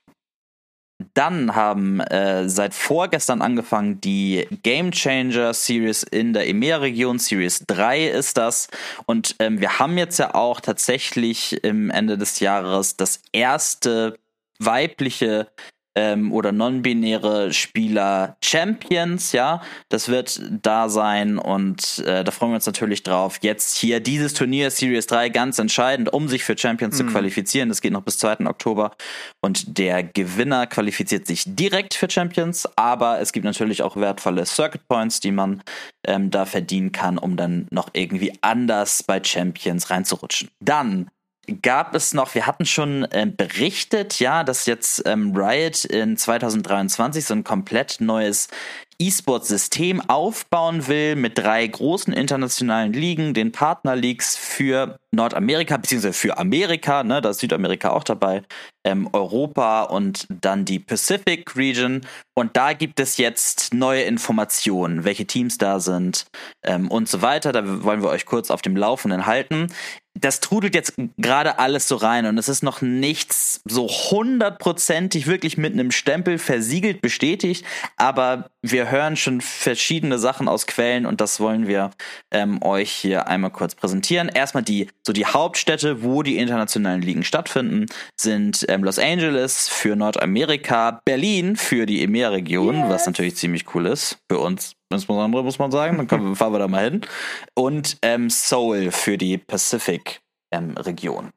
Dann 1.15 1.55
haben 1.55 2.01
äh, 2.01 2.47
seit 2.49 2.75
vorgestern 2.75 3.41
angefangen 3.41 4.03
die 4.03 4.47
Game 4.63 4.93
Changer 4.93 5.55
Series 5.55 6.03
in 6.03 6.35
der 6.35 6.47
EMEA-Region. 6.47 7.19
Series 7.19 7.65
3 7.67 8.09
ist 8.09 8.37
das. 8.37 8.69
Und 9.07 9.35
ähm, 9.39 9.61
wir 9.61 9.79
haben 9.79 9.97
jetzt 9.97 10.19
ja 10.19 10.35
auch 10.35 10.61
tatsächlich 10.61 11.65
im 11.65 11.89
Ende 11.89 12.19
des 12.19 12.41
Jahres 12.41 12.97
das 12.97 13.23
erste 13.33 14.19
weibliche 14.59 15.49
ähm, 15.95 16.33
oder 16.33 16.53
non-binäre 16.53 17.53
Spieler 17.53 18.37
Champions, 18.43 19.33
ja. 19.33 19.63
Das 19.89 20.09
wird 20.09 20.41
da 20.63 20.89
sein 20.89 21.39
und 21.39 21.99
äh, 22.07 22.23
da 22.23 22.31
freuen 22.31 22.53
wir 22.53 22.57
uns 22.57 22.67
natürlich 22.67 23.03
drauf. 23.03 23.39
Jetzt 23.43 23.77
hier 23.77 24.01
dieses 24.01 24.35
Turnier 24.35 24.71
Series 24.71 25.07
3 25.07 25.29
ganz 25.31 25.59
entscheidend, 25.59 26.13
um 26.13 26.29
sich 26.29 26.45
für 26.45 26.57
Champions 26.57 26.95
mhm. 26.95 26.99
zu 26.99 27.13
qualifizieren. 27.13 27.69
Das 27.69 27.81
geht 27.81 27.93
noch 27.93 28.03
bis 28.03 28.19
2. 28.19 28.47
Oktober 28.47 28.93
und 29.41 29.79
der 29.79 30.03
Gewinner 30.03 30.67
qualifiziert 30.67 31.27
sich 31.27 31.45
direkt 31.47 31.95
für 31.95 32.09
Champions, 32.09 32.69
aber 32.77 33.21
es 33.21 33.33
gibt 33.33 33.45
natürlich 33.45 33.83
auch 33.83 33.97
wertvolle 33.97 34.47
Circuit 34.47 34.87
Points, 34.89 35.21
die 35.21 35.33
man 35.33 35.63
ähm, 36.07 36.31
da 36.31 36.47
verdienen 36.47 36.93
kann, 36.93 37.19
um 37.19 37.37
dann 37.37 37.67
noch 37.71 37.91
irgendwie 37.93 38.33
anders 38.41 39.03
bei 39.03 39.23
Champions 39.23 39.91
reinzurutschen. 39.91 40.49
Dann 40.61 41.11
gab 41.63 41.95
es 41.95 42.15
noch, 42.15 42.35
wir 42.35 42.47
hatten 42.47 42.67
schon 42.67 43.05
äh, 43.05 43.27
berichtet, 43.27 44.21
ja, 44.21 44.45
dass 44.45 44.67
jetzt 44.67 45.03
ähm, 45.07 45.35
Riot 45.35 45.85
in 45.85 46.17
2023 46.17 47.25
so 47.25 47.35
ein 47.35 47.45
komplett 47.45 48.01
neues 48.01 48.49
E-Sport-System 49.01 50.03
aufbauen 50.09 50.87
will 50.87 51.17
mit 51.17 51.39
drei 51.39 51.67
großen 51.67 52.13
internationalen 52.13 52.93
Ligen, 52.93 53.33
den 53.33 53.51
Partner-Leagues 53.51 54.37
für 54.37 54.99
Nordamerika, 55.13 55.79
beziehungsweise 55.79 56.13
für 56.13 56.37
Amerika, 56.37 57.03
ne, 57.03 57.23
da 57.23 57.31
ist 57.31 57.41
Südamerika 57.41 57.91
auch 57.91 58.05
dabei, 58.05 58.43
ähm, 58.85 59.09
Europa 59.13 59.85
und 59.85 60.27
dann 60.29 60.67
die 60.67 60.79
Pacific 60.79 61.57
Region. 61.57 62.03
Und 62.35 62.57
da 62.57 62.75
gibt 62.75 63.01
es 63.01 63.17
jetzt 63.17 63.73
neue 63.73 64.03
Informationen, 64.03 65.05
welche 65.05 65.27
Teams 65.27 65.57
da 65.57 65.81
sind 65.81 66.27
ähm, 66.63 66.91
und 66.91 67.09
so 67.09 67.23
weiter. 67.23 67.53
Da 67.53 67.83
wollen 67.83 68.03
wir 68.03 68.11
euch 68.11 68.27
kurz 68.27 68.51
auf 68.51 68.61
dem 68.61 68.77
Laufenden 68.77 69.25
halten 69.27 69.69
das 70.15 70.41
trudelt 70.41 70.75
jetzt 70.75 70.95
gerade 71.19 71.59
alles 71.59 71.87
so 71.87 71.97
rein 71.97 72.27
und 72.27 72.37
es 72.37 72.49
ist 72.49 72.63
noch 72.63 72.83
nichts 72.83 73.61
so 73.65 73.89
hundertprozentig 73.89 75.27
wirklich 75.27 75.57
mit 75.57 75.73
einem 75.73 75.91
Stempel 75.91 76.39
versiegelt 76.39 77.01
bestätigt, 77.01 77.65
aber 77.97 78.51
wir 78.63 78.91
hören 78.91 79.17
schon 79.17 79.41
verschiedene 79.41 80.19
Sachen 80.19 80.49
aus 80.49 80.67
Quellen 80.67 81.07
und 81.07 81.21
das 81.21 81.41
wollen 81.41 81.67
wir 81.67 81.91
ähm, 82.31 82.63
euch 82.63 82.91
hier 82.91 83.27
einmal 83.27 83.51
kurz 83.51 83.75
präsentieren. 83.75 84.29
Erstmal 84.29 84.63
die 84.63 84.89
so 85.07 85.13
die 85.13 85.27
Hauptstädte, 85.27 86.03
wo 86.03 86.23
die 86.23 86.37
internationalen 86.37 87.03
Ligen 87.03 87.25
stattfinden, 87.25 87.87
sind 88.21 88.67
ähm, 88.69 88.85
Los 88.85 88.99
Angeles 88.99 89.69
für 89.69 89.97
Nordamerika, 89.97 91.01
Berlin 91.05 91.57
für 91.57 91.87
die 91.87 92.03
EMEA-Region, 92.03 92.77
yes. 92.77 92.89
was 92.89 93.07
natürlich 93.07 93.37
ziemlich 93.37 93.75
cool 93.75 93.87
ist 93.87 94.19
für 94.31 94.39
uns 94.39 94.75
insbesondere, 94.93 95.43
muss 95.43 95.59
man 95.59 95.71
sagen. 95.71 95.97
Dann 95.97 96.07
können, 96.07 96.37
fahren 96.37 96.53
wir 96.53 96.59
da 96.59 96.69
mal 96.69 96.85
hin. 96.85 97.01
Und 97.55 97.99
ähm, 98.03 98.29
Seoul 98.29 98.91
für 98.91 99.17
die 99.17 99.39
Pacific-Region. 99.39 101.25
Ähm, 101.27 101.33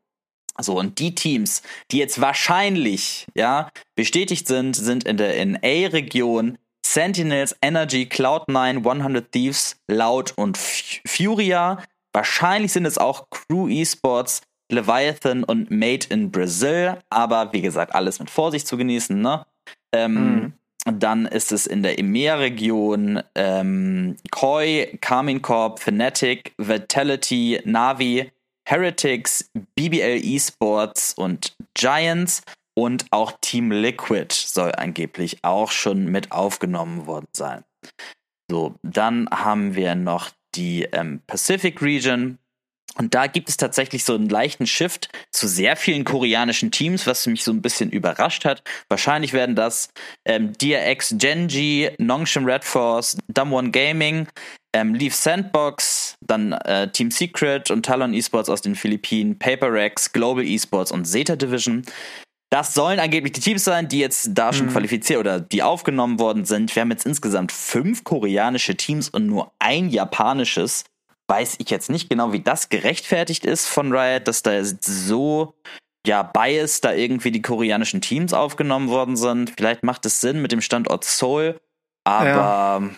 so, 0.59 0.77
und 0.77 0.99
die 0.99 1.15
Teams, 1.15 1.63
die 1.89 1.97
jetzt 1.97 2.21
wahrscheinlich, 2.21 3.25
ja, 3.35 3.69
bestätigt 3.95 4.47
sind, 4.47 4.75
sind 4.75 5.03
in 5.03 5.17
der 5.17 5.43
NA-Region 5.43 6.59
Sentinels, 6.85 7.55
Energy, 7.61 8.03
Cloud9, 8.03 8.85
100 8.87 9.31
Thieves, 9.31 9.77
Loud 9.87 10.33
und 10.35 10.57
Furia. 10.57 11.83
Wahrscheinlich 12.13 12.71
sind 12.73 12.85
es 12.85 12.97
auch 12.97 13.29
Crew 13.29 13.67
Esports, 13.67 14.41
Leviathan 14.71 15.43
und 15.43 15.71
Made 15.71 16.05
in 16.09 16.31
Brazil. 16.31 16.97
Aber 17.09 17.51
wie 17.53 17.61
gesagt, 17.61 17.95
alles 17.95 18.19
mit 18.19 18.29
Vorsicht 18.29 18.67
zu 18.67 18.77
genießen, 18.77 19.19
ne? 19.19 19.45
Ähm, 19.93 20.13
mhm. 20.13 20.53
Dann 20.85 21.25
ist 21.25 21.53
es 21.53 21.65
in 21.65 21.81
der 21.81 21.97
EMEA-Region 21.97 23.23
ähm, 23.35 24.17
Koi, 24.31 24.97
Carmine 24.99 25.39
Corp, 25.39 25.79
Fnatic, 25.79 26.53
Vitality, 26.57 27.61
Navi, 27.63 28.31
Heretics, 28.67 29.49
BBL 29.75 30.21
Esports 30.23 31.13
und 31.13 31.55
Giants 31.73 32.41
und 32.75 33.05
auch 33.11 33.33
Team 33.41 33.71
Liquid 33.71 34.33
soll 34.33 34.71
angeblich 34.75 35.39
auch 35.43 35.71
schon 35.71 36.05
mit 36.05 36.31
aufgenommen 36.31 37.05
worden 37.05 37.27
sein. 37.35 37.63
So, 38.49 38.75
dann 38.83 39.29
haben 39.29 39.75
wir 39.75 39.95
noch 39.95 40.29
die 40.55 40.83
ähm, 40.91 41.21
Pacific 41.27 41.81
Region. 41.81 42.37
Und 42.95 43.15
da 43.15 43.25
gibt 43.25 43.49
es 43.49 43.57
tatsächlich 43.57 44.03
so 44.03 44.13
einen 44.13 44.29
leichten 44.29 44.67
Shift 44.67 45.09
zu 45.31 45.47
sehr 45.47 45.75
vielen 45.75 46.03
koreanischen 46.03 46.69
Teams, 46.69 47.07
was 47.07 47.25
mich 47.25 47.43
so 47.43 47.51
ein 47.51 47.63
bisschen 47.63 47.89
überrascht 47.89 48.45
hat. 48.45 48.61
Wahrscheinlich 48.87 49.33
werden 49.33 49.55
das 49.55 49.89
ähm, 50.25 50.53
DRX, 50.53 51.15
Genji, 51.17 51.89
Nongshim 51.97 52.45
Red 52.45 52.63
Force, 52.63 53.17
Damwon 53.27 53.71
Gaming, 53.71 54.27
ähm, 54.75 54.93
Leaf 54.93 55.15
Sandbox, 55.15 56.17
dann 56.21 56.51
äh, 56.51 56.91
Team 56.91 57.09
Secret 57.09 57.71
und 57.71 57.83
Talon 57.83 58.13
Esports 58.13 58.49
aus 58.49 58.61
den 58.61 58.75
Philippinen, 58.75 59.39
PaperX, 59.39 60.11
Global 60.11 60.45
Esports 60.45 60.91
und 60.91 61.05
Zeta 61.05 61.35
Division. 61.35 61.83
Das 62.53 62.75
sollen 62.75 62.99
angeblich 62.99 63.33
die 63.33 63.41
Teams 63.41 63.63
sein, 63.63 63.87
die 63.87 63.97
jetzt 63.97 64.29
da 64.35 64.53
schon 64.53 64.67
mhm. 64.67 64.73
qualifiziert 64.73 65.19
oder 65.19 65.39
die 65.39 65.63
aufgenommen 65.63 66.19
worden 66.19 66.45
sind. 66.45 66.75
Wir 66.75 66.81
haben 66.81 66.91
jetzt 66.91 67.03
insgesamt 67.03 67.51
fünf 67.51 68.03
koreanische 68.03 68.75
Teams 68.75 69.09
und 69.09 69.25
nur 69.25 69.51
ein 69.57 69.89
japanisches 69.89 70.83
weiß 71.27 71.55
ich 71.57 71.71
jetzt 71.71 71.89
nicht 71.89 72.11
genau, 72.11 72.31
wie 72.31 72.41
das 72.41 72.69
gerechtfertigt 72.69 73.43
ist 73.43 73.67
von 73.67 73.91
Riot, 73.91 74.27
dass 74.27 74.43
da 74.43 74.63
so 74.63 75.55
ja 76.05 76.21
bias 76.21 76.79
da 76.79 76.93
irgendwie 76.93 77.31
die 77.31 77.41
koreanischen 77.41 78.01
Teams 78.01 78.33
aufgenommen 78.33 78.89
worden 78.89 79.15
sind. 79.15 79.53
Vielleicht 79.57 79.81
macht 79.81 80.05
es 80.05 80.21
Sinn 80.21 80.39
mit 80.39 80.51
dem 80.51 80.61
Standort 80.61 81.05
Seoul, 81.05 81.59
aber 82.03 82.27
ja. 82.83 82.89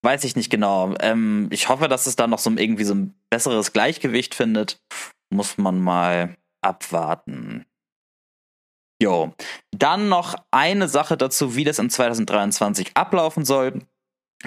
weiß 0.00 0.24
ich 0.24 0.34
nicht 0.34 0.48
genau. 0.48 0.94
Ähm, 1.00 1.48
ich 1.50 1.68
hoffe, 1.68 1.88
dass 1.88 2.06
es 2.06 2.16
da 2.16 2.26
noch 2.26 2.38
so 2.38 2.50
irgendwie 2.50 2.84
so 2.84 2.94
ein 2.94 3.12
besseres 3.28 3.74
Gleichgewicht 3.74 4.34
findet. 4.34 4.80
Muss 5.28 5.58
man 5.58 5.78
mal 5.78 6.38
abwarten. 6.62 7.66
Jo. 9.02 9.34
Dann 9.76 10.08
noch 10.08 10.36
eine 10.52 10.86
Sache 10.86 11.16
dazu, 11.16 11.56
wie 11.56 11.64
das 11.64 11.80
in 11.80 11.90
2023 11.90 12.92
ablaufen 12.94 13.44
soll. 13.44 13.80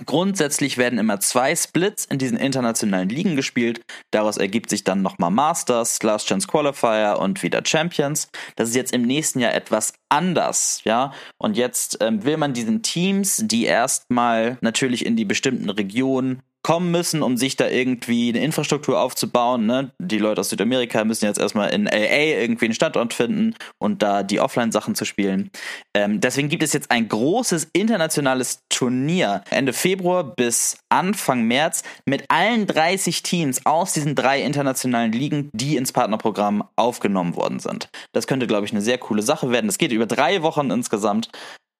Grundsätzlich 0.05 0.77
werden 0.77 0.97
immer 0.97 1.19
zwei 1.19 1.53
Splits 1.57 2.05
in 2.05 2.19
diesen 2.19 2.37
internationalen 2.37 3.09
Ligen 3.09 3.35
gespielt. 3.35 3.81
Daraus 4.11 4.37
ergibt 4.37 4.69
sich 4.69 4.85
dann 4.85 5.01
nochmal 5.01 5.29
Masters, 5.29 6.01
Last 6.03 6.29
Chance 6.29 6.47
Qualifier 6.47 7.17
und 7.19 7.43
wieder 7.43 7.63
Champions. 7.65 8.29
Das 8.55 8.69
ist 8.69 8.75
jetzt 8.75 8.93
im 8.93 9.01
nächsten 9.01 9.41
Jahr 9.41 9.53
etwas 9.53 9.93
anders, 10.07 10.79
ja. 10.85 11.11
Und 11.37 11.57
jetzt 11.57 11.97
ähm, 11.99 12.23
will 12.23 12.37
man 12.37 12.53
diesen 12.53 12.81
Teams, 12.81 13.41
die 13.43 13.65
erstmal 13.65 14.57
natürlich 14.61 15.05
in 15.05 15.17
die 15.17 15.25
bestimmten 15.25 15.69
Regionen 15.69 16.43
kommen 16.65 16.89
müssen, 16.89 17.21
um 17.21 17.37
sich 17.37 17.57
da 17.57 17.69
irgendwie 17.69 18.29
eine 18.29 18.43
Infrastruktur 18.43 18.99
aufzubauen. 18.99 19.67
Ne? 19.67 19.91
Die 20.01 20.17
Leute 20.17 20.41
aus 20.41 20.49
Südamerika 20.49 21.05
müssen 21.05 21.25
jetzt 21.25 21.37
erstmal 21.37 21.69
in 21.69 21.85
LA 21.85 22.39
irgendwie 22.39 22.65
einen 22.65 22.73
Standort 22.73 23.13
finden 23.13 23.53
und 23.77 24.01
da 24.01 24.23
die 24.23 24.39
Offline-Sachen 24.39 24.95
zu 24.95 25.05
spielen. 25.05 25.51
Ähm, 25.95 26.21
deswegen 26.21 26.49
gibt 26.49 26.63
es 26.63 26.73
jetzt 26.73 26.89
ein 26.89 27.07
großes 27.07 27.67
internationales 27.73 28.61
Turnier 28.69 29.43
Ende 29.51 29.73
Februar 29.73 30.23
bis 30.23 30.79
Anfang 30.89 31.43
März 31.43 31.83
mit 32.07 32.25
allen 32.29 32.65
30 32.65 33.21
Teams 33.21 33.63
aus 33.67 33.93
diesen 33.93 34.15
drei 34.15 34.41
internationalen 34.41 35.11
Ligen, 35.11 35.51
die 35.53 35.77
ins 35.77 35.91
Partnerprogramm 35.91 36.63
aufgenommen 36.77 37.35
worden 37.35 37.59
sind. 37.59 37.89
Das 38.11 38.25
könnte, 38.25 38.47
glaube 38.47 38.65
ich, 38.65 38.71
eine 38.71 38.81
sehr 38.81 38.97
coole 38.97 39.21
Sache 39.21 39.51
werden. 39.51 39.67
Das 39.67 39.77
geht 39.77 39.91
über 39.91 40.07
drei 40.07 40.41
Wochen 40.41 40.71
insgesamt. 40.71 41.29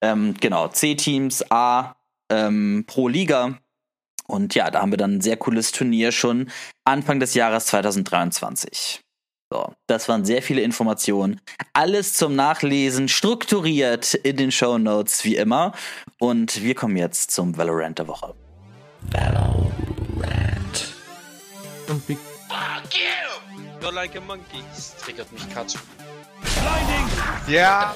Ähm, 0.03 0.35
genau, 0.39 0.67
C-Teams, 0.67 1.43
A 1.49 1.95
ähm, 2.31 2.83
pro 2.85 3.07
Liga 3.07 3.57
und 4.27 4.55
ja, 4.55 4.71
da 4.71 4.81
haben 4.81 4.91
wir 4.91 4.97
dann 4.97 5.15
ein 5.15 5.21
sehr 5.21 5.37
cooles 5.37 5.71
Turnier 5.71 6.11
schon 6.11 6.49
Anfang 6.83 7.19
des 7.19 7.33
Jahres 7.33 7.67
2023. 7.67 9.01
So, 9.51 9.73
das 9.87 10.09
waren 10.09 10.25
sehr 10.25 10.41
viele 10.41 10.61
Informationen. 10.61 11.39
Alles 11.73 12.13
zum 12.13 12.35
Nachlesen, 12.35 13.07
strukturiert 13.07 14.15
in 14.15 14.37
den 14.37 14.51
Show 14.51 14.77
Notes 14.77 15.23
wie 15.23 15.35
immer. 15.35 15.73
Und 16.19 16.63
wir 16.63 16.73
kommen 16.73 16.97
jetzt 16.97 17.31
zum 17.31 17.55
Valorant 17.55 17.99
der 17.99 18.07
Woche. 18.07 18.33
Valorant. 19.11 20.95
Und 21.87 22.09
wie 22.09 22.17
Fuck 22.47 22.93
you! 22.93 23.81
You're 23.81 23.91
like 23.91 24.15
a 24.15 24.21
monkey. 24.21 24.63
Das 24.73 24.95
triggert 24.97 25.31
mich 25.31 25.47
Katsch. 25.53 25.75
Ja. 27.47 27.93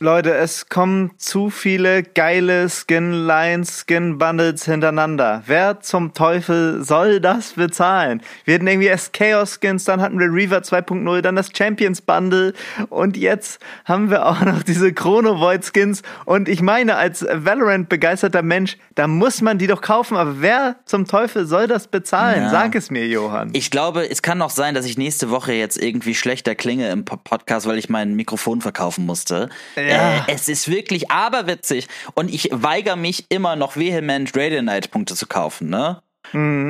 Leute, 0.00 0.32
es 0.34 0.68
kommen 0.68 1.10
zu 1.18 1.50
viele 1.50 2.04
geile 2.04 2.68
Skin-Lines, 2.68 3.80
Skin-Bundles 3.80 4.64
hintereinander. 4.64 5.42
Wer 5.46 5.80
zum 5.80 6.14
Teufel 6.14 6.84
soll 6.84 7.18
das 7.18 7.54
bezahlen? 7.54 8.22
Wir 8.44 8.54
hatten 8.54 8.68
irgendwie 8.68 8.86
erst 8.86 9.12
Chaos-Skins, 9.12 9.82
dann 9.84 10.00
hatten 10.00 10.20
wir 10.20 10.32
Reaver 10.32 10.58
2.0, 10.58 11.20
dann 11.20 11.34
das 11.34 11.48
Champions-Bundle 11.52 12.52
und 12.90 13.16
jetzt 13.16 13.60
haben 13.86 14.08
wir 14.08 14.26
auch 14.26 14.40
noch 14.42 14.62
diese 14.62 14.92
Chrono 14.92 15.40
Void-Skins. 15.40 16.02
Und 16.24 16.48
ich 16.48 16.62
meine, 16.62 16.94
als 16.96 17.26
Valorant-begeisterter 17.28 18.42
Mensch, 18.42 18.76
da 18.94 19.08
muss 19.08 19.40
man 19.42 19.58
die 19.58 19.66
doch 19.66 19.80
kaufen. 19.80 20.16
Aber 20.16 20.40
wer 20.40 20.76
zum 20.84 21.06
Teufel 21.06 21.44
soll 21.44 21.66
das 21.66 21.88
bezahlen? 21.88 22.42
Ja. 22.42 22.50
Sag 22.50 22.76
es 22.76 22.92
mir, 22.92 23.08
Johann. 23.08 23.50
Ich 23.52 23.72
glaube, 23.72 24.08
es 24.08 24.22
kann 24.22 24.40
auch 24.42 24.50
sein, 24.50 24.74
dass 24.76 24.86
ich 24.86 24.96
nächste 24.96 25.30
Woche 25.30 25.54
jetzt 25.54 25.76
irgendwie 25.76 26.14
schlechter 26.14 26.54
klinge 26.54 26.88
im 26.90 27.04
Po- 27.04 27.16
Podcast, 27.16 27.66
weil 27.66 27.78
ich 27.78 27.88
mein 27.88 28.14
Mikrofon 28.14 28.60
verkaufen 28.60 29.04
musste. 29.04 29.48
Ja. 29.74 29.87
Äh, 29.88 30.20
es 30.28 30.48
ist 30.48 30.68
wirklich 30.68 31.10
aberwitzig. 31.10 31.88
Und 32.14 32.32
ich 32.32 32.48
weigere 32.52 32.96
mich 32.96 33.26
immer 33.28 33.56
noch 33.56 33.76
vehement 33.76 34.30
Radiant-Punkte 34.36 35.14
zu 35.14 35.26
kaufen, 35.26 35.68
ne? 35.70 36.02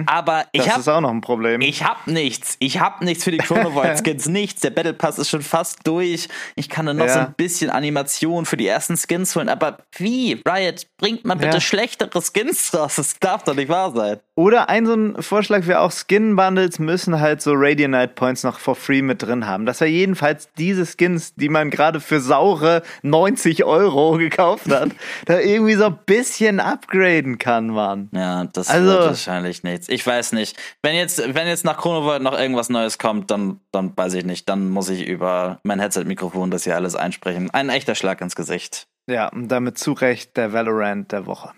Aber 0.06 0.44
ich 0.52 0.62
das 0.62 0.70
habe 0.70 0.80
ist 0.82 0.88
auch 0.88 1.00
noch 1.00 1.10
ein 1.10 1.20
Problem. 1.20 1.60
Ich 1.62 1.82
hab 1.82 2.06
nichts. 2.06 2.54
Ich 2.60 2.78
hab 2.78 3.02
nichts 3.02 3.24
für 3.24 3.32
die 3.32 3.38
Chrono 3.38 3.74
Void 3.74 3.98
Skins. 4.04 4.26
nichts. 4.26 4.60
Der 4.60 4.70
Battle 4.70 4.92
Pass 4.94 5.18
ist 5.18 5.30
schon 5.30 5.42
fast 5.42 5.80
durch. 5.84 6.28
Ich 6.54 6.68
kann 6.68 6.84
nur 6.84 6.94
noch 6.94 7.06
Ja. 7.06 7.12
so 7.12 7.18
ein 7.18 7.34
bisschen 7.36 7.68
Animation 7.68 8.46
für 8.46 8.56
die 8.56 8.68
ersten 8.68 8.96
Skins 8.96 9.34
holen. 9.34 9.48
Aber 9.48 9.78
wie? 9.96 10.40
Riot, 10.48 10.86
bringt 10.96 11.24
mal 11.24 11.34
bitte 11.34 11.56
Ja. 11.56 11.60
schlechtere 11.60 12.22
Skins 12.22 12.72
raus. 12.72 12.94
Das 12.96 13.18
darf 13.18 13.42
doch 13.42 13.54
nicht 13.56 13.68
wahr 13.68 13.90
sein. 13.90 14.20
Oder 14.38 14.68
ein 14.68 14.86
so 14.86 14.94
ein 14.94 15.20
Vorschlag 15.20 15.66
wäre 15.66 15.80
auch, 15.80 15.90
Skin-Bundles 15.90 16.78
müssen 16.78 17.18
halt 17.18 17.42
so 17.42 17.54
Radiant 17.56 18.14
Points 18.14 18.44
noch 18.44 18.60
for 18.60 18.76
free 18.76 19.02
mit 19.02 19.20
drin 19.20 19.48
haben. 19.48 19.66
Dass 19.66 19.80
wir 19.80 19.88
jedenfalls 19.90 20.48
diese 20.56 20.86
Skins, 20.86 21.34
die 21.34 21.48
man 21.48 21.70
gerade 21.70 21.98
für 21.98 22.20
saure 22.20 22.82
90 23.02 23.64
Euro 23.64 24.12
gekauft 24.16 24.70
hat, 24.70 24.90
da 25.26 25.40
irgendwie 25.40 25.74
so 25.74 25.86
ein 25.86 25.98
bisschen 26.06 26.60
upgraden 26.60 27.38
kann, 27.38 27.66
Mann. 27.70 28.10
Ja, 28.12 28.44
das 28.44 28.68
Also- 28.70 28.86
wird 28.90 29.06
wahrscheinlich 29.06 29.64
nichts. 29.64 29.88
Ich 29.88 30.06
weiß 30.06 30.30
nicht. 30.34 30.56
Wenn 30.84 30.94
jetzt, 30.94 31.18
wenn 31.34 31.48
jetzt 31.48 31.64
nach 31.64 31.76
Chrono 31.76 32.04
Void 32.04 32.22
noch 32.22 32.38
irgendwas 32.38 32.68
Neues 32.68 32.96
kommt, 32.98 33.32
dann, 33.32 33.58
dann 33.72 33.92
weiß 33.96 34.14
ich 34.14 34.24
nicht. 34.24 34.48
Dann 34.48 34.68
muss 34.68 34.88
ich 34.88 35.04
über 35.04 35.58
mein 35.64 35.80
Headset-Mikrofon 35.80 36.52
das 36.52 36.62
hier 36.62 36.76
alles 36.76 36.94
einsprechen. 36.94 37.50
Ein 37.50 37.70
echter 37.70 37.96
Schlag 37.96 38.20
ins 38.20 38.36
Gesicht. 38.36 38.86
Ja, 39.08 39.30
und 39.30 39.48
damit 39.48 39.78
zu 39.78 39.94
Recht 39.94 40.36
der 40.36 40.52
Valorant 40.52 41.10
der 41.10 41.26
Woche. 41.26 41.50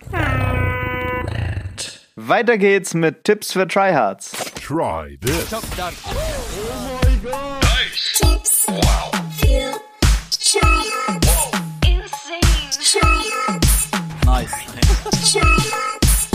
Weiter 2.29 2.59
geht's 2.59 2.93
mit 2.93 3.25
Tipps 3.25 3.53
für 3.53 3.67
Tryhards. 3.67 4.33
Try 4.57 5.17
this. 5.23 5.49
Tips. 5.49 5.71
Für 8.67 9.73
Tryhards. 10.39 11.27
Tryhards. 12.93 13.89
Nice. 14.27 14.51
Tryhards. 15.33 16.29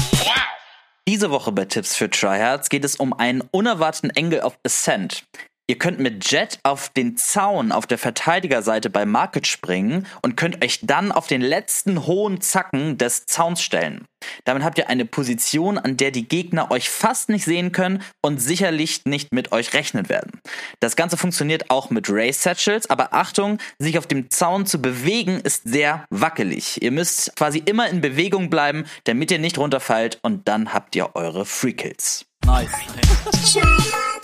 Diese 1.07 1.29
Woche 1.29 1.51
bei 1.51 1.65
Tipps 1.65 1.95
für 1.95 2.09
Tryhards 2.09 2.69
geht 2.69 2.83
es 2.83 2.95
um 2.95 3.13
einen 3.13 3.41
unerwarteten 3.51 4.09
Engel 4.09 4.39
of 4.39 4.57
Ascent. 4.65 5.23
Ihr 5.67 5.80
könnt 5.80 5.99
mit 5.99 6.30
Jet 6.30 6.60
auf 6.62 6.89
den 6.89 7.17
Zaun 7.17 7.71
auf 7.71 7.88
der 7.88 7.97
Verteidigerseite 7.97 8.91
bei 8.91 9.04
Market 9.06 9.47
springen 9.47 10.06
und 10.21 10.38
könnt 10.38 10.63
euch 10.63 10.82
dann 10.84 11.12
auf 11.12 11.25
den 11.25 11.41
letzten 11.41 12.06
hohen 12.06 12.39
Zacken 12.39 12.99
des 12.99 13.25
Zauns 13.25 13.63
stellen. 13.63 14.06
Damit 14.43 14.63
habt 14.63 14.78
ihr 14.78 14.89
eine 14.89 15.06
Position, 15.06 15.80
an 15.80 15.97
der 15.97 16.12
die 16.12 16.28
Gegner 16.28 16.69
euch 16.69 16.91
fast 16.91 17.30
nicht 17.30 17.45
sehen 17.45 17.71
können 17.71 18.04
und 18.21 18.39
sicherlich 18.39 19.06
nicht 19.06 19.34
mit 19.34 19.51
euch 19.54 19.73
rechnen 19.73 20.08
werden. 20.08 20.39
Das 20.82 20.95
Ganze 20.95 21.17
funktioniert 21.17 21.71
auch 21.71 21.89
mit 21.89 22.10
Race 22.10 22.43
Satchels, 22.43 22.88
aber 22.89 23.13
Achtung, 23.13 23.58
sich 23.80 23.97
auf 23.97 24.06
dem 24.06 24.30
Zaun 24.30 24.67
zu 24.67 24.80
bewegen 24.80 25.39
ist 25.39 25.63
sehr 25.63 26.06
wackelig. 26.12 26.82
Ihr 26.84 26.91
müsst 26.91 27.36
quasi 27.36 27.58
immer 27.58 27.89
in 27.89 28.01
Bewegung 28.01 28.51
bleiben, 28.51 28.86
damit 29.06 29.32
ihr 29.32 29.39
nicht 29.39 29.58
runterfallt 29.58 30.19
und 30.21 30.47
dann 30.47 30.73
habt 30.73 30.95
ihr 30.95 31.15
eure 31.15 31.45
Free 31.45 31.73
Kills. 31.73 32.25
Nice. 32.45 32.69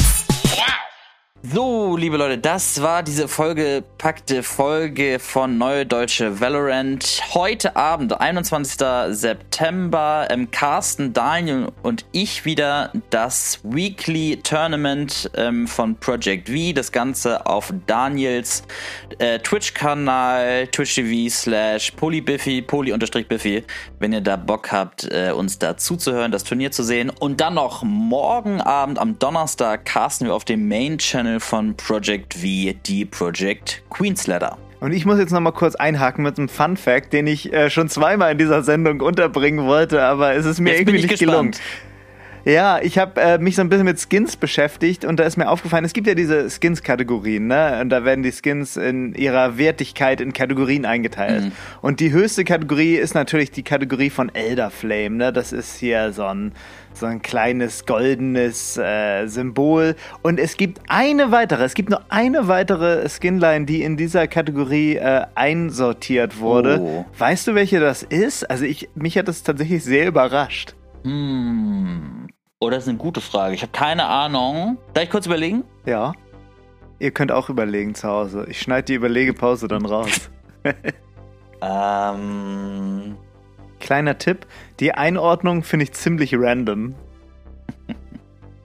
So, 1.44 1.98
liebe 1.98 2.18
Leute, 2.18 2.38
das 2.38 2.84
war 2.84 3.02
diese 3.02 3.28
vollgepackte 3.28 4.44
Folge 4.44 5.18
von 5.18 5.58
Neue 5.58 5.88
Deutsche 5.88 6.40
Valorant. 6.40 7.24
Heute 7.34 7.76
Abend, 7.76 8.22
21. 8.22 8.78
September, 9.10 10.28
ähm, 10.30 10.52
Carsten, 10.52 11.14
Daniel 11.14 11.70
und 11.82 12.06
ich 12.12 12.46
wieder 12.46 12.92
das 13.10 13.60
Weekly 13.64 14.38
Tournament 14.44 15.32
ähm, 15.34 15.68
von 15.68 15.96
Project 15.96 16.48
V. 16.48 16.74
Das 16.76 16.92
Ganze 16.92 17.44
auf 17.48 17.74
Daniels 17.88 18.62
äh, 19.18 19.40
Twitch-Kanal, 19.40 20.68
twitch.tv 20.68 21.28
slash 21.32 21.90
polybiffy, 21.94 22.62
poly-biffy, 22.62 23.64
wenn 23.98 24.14
ihr 24.14 24.22
da 24.22 24.36
Bock 24.36 24.72
habt, 24.72 25.12
äh, 25.12 25.32
uns 25.32 25.58
da 25.58 25.76
zuzuhören, 25.76 26.32
das 26.32 26.44
Turnier 26.44 26.70
zu 26.70 26.84
sehen. 26.84 27.10
Und 27.10 27.42
dann 27.42 27.56
noch 27.56 27.82
morgen 27.82 28.62
Abend 28.62 29.00
am 29.00 29.18
Donnerstag 29.18 29.86
casten 29.86 30.28
wir 30.28 30.36
auf 30.36 30.46
dem 30.46 30.68
Main-Channel 30.68 31.31
von 31.40 31.76
Project 31.76 32.34
V 32.36 32.42
die 32.86 33.06
Project 33.06 33.84
Queen's 33.90 34.28
Ladder. 34.28 34.58
Und 34.80 34.94
ich 34.94 35.06
muss 35.06 35.20
jetzt 35.20 35.32
noch 35.32 35.40
mal 35.40 35.52
kurz 35.52 35.76
einhaken 35.76 36.24
mit 36.24 36.38
einem 36.40 36.50
Fun 36.50 36.76
Fact, 36.76 37.14
den 37.14 37.28
ich 37.28 37.54
äh, 37.54 37.70
schon 37.70 37.88
zweimal 37.88 38.32
in 38.32 38.40
dieser 38.40 38.64
Sendung 38.64 39.00
unterbringen 39.02 39.66
wollte, 39.68 40.02
aber 40.04 40.34
es 40.34 40.46
ist 40.46 40.60
mir 40.60 40.72
Jetzt 40.72 40.80
irgendwie 40.82 40.98
nicht 41.02 41.10
gespannt. 41.10 41.30
gelungen. 41.30 41.56
Ja, 42.46 42.80
ich 42.82 42.98
habe 42.98 43.22
äh, 43.22 43.38
mich 43.38 43.56
so 43.56 43.62
ein 43.62 43.70
bisschen 43.70 43.86
mit 43.86 44.00
Skins 44.00 44.36
beschäftigt 44.36 45.06
und 45.06 45.20
da 45.20 45.24
ist 45.24 45.38
mir 45.38 45.50
aufgefallen, 45.50 45.86
es 45.86 45.94
gibt 45.94 46.08
ja 46.08 46.16
diese 46.16 46.50
Skins-Kategorien, 46.50 47.48
ne? 47.48 47.80
Und 47.82 47.90
da 47.90 48.04
werden 48.04 48.24
die 48.24 48.32
Skins 48.32 48.78
in 48.78 49.14
ihrer 49.14 49.58
Wertigkeit 49.58 50.22
in 50.22 50.34
Kategorien 50.34 50.86
eingeteilt. 50.86 51.46
Mhm. 51.46 51.52
Und 51.82 52.00
die 52.00 52.12
höchste 52.12 52.44
Kategorie 52.44 52.96
ist 52.96 53.14
natürlich 53.14 53.52
die 53.52 53.64
Kategorie 53.64 54.10
von 54.10 54.34
Elder 54.34 54.72
Flame, 54.72 55.18
ne? 55.18 55.34
Das 55.34 55.54
ist 55.54 55.78
hier 55.78 56.14
so 56.14 56.26
ein 56.26 56.54
so 56.94 57.06
ein 57.06 57.22
kleines 57.22 57.86
goldenes 57.86 58.78
äh, 58.78 59.28
Symbol. 59.28 59.96
Und 60.22 60.40
es 60.40 60.58
gibt 60.58 60.82
eine 60.88 61.32
weitere, 61.32 61.64
es 61.64 61.74
gibt 61.74 61.90
nur 61.90 62.02
eine 62.10 62.48
weitere 62.48 63.08
Skinline, 63.08 63.66
die 63.66 63.84
in 63.84 63.98
dieser 63.98 64.28
Kategorie 64.28 64.98
äh, 64.98 65.26
einsortiert 65.36 66.40
wurde. 66.40 66.80
Oh. 66.82 67.06
Weißt 67.18 67.48
du, 67.48 67.56
welche 67.56 67.80
das 67.80 68.04
ist? 68.04 68.50
Also 68.50 68.66
ich, 68.66 68.90
mich 68.96 69.18
hat 69.18 69.28
das 69.28 69.44
tatsächlich 69.44 69.84
sehr 69.84 70.08
überrascht. 70.08 70.76
Hm. 71.04 72.21
Oh, 72.64 72.70
das 72.70 72.84
ist 72.84 72.90
eine 72.90 73.00
gute 73.00 73.22
Frage. 73.22 73.56
Ich 73.56 73.64
habe 73.64 73.72
keine 73.72 74.06
Ahnung. 74.06 74.78
Darf 74.94 75.06
ich 75.06 75.10
kurz 75.10 75.26
überlegen? 75.26 75.64
Ja. 75.86 76.14
Ihr 77.00 77.10
könnt 77.10 77.32
auch 77.32 77.50
überlegen 77.50 77.96
zu 77.96 78.08
Hause. 78.08 78.46
Ich 78.50 78.62
schneide 78.62 78.86
die 78.86 78.94
Überlegepause 78.94 79.68
dann 79.68 79.86
raus. 79.86 80.30
Ähm. 81.64 83.18
Kleiner 83.80 84.18
Tipp, 84.18 84.48
die 84.80 84.94
Einordnung 84.94 85.62
finde 85.64 85.84
ich 85.84 85.92
ziemlich 85.94 86.34
random. 86.36 86.96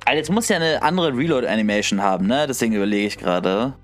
Also 0.09 0.19
jetzt 0.19 0.31
muss 0.31 0.49
ja 0.49 0.57
eine 0.57 0.83
andere 0.83 1.17
Reload-Animation 1.17 2.01
haben, 2.01 2.27
ne? 2.29 2.47
Deswegen 2.47 2.75
überlege 2.75 3.09
ich 3.09 3.19
gerade. 3.19 3.75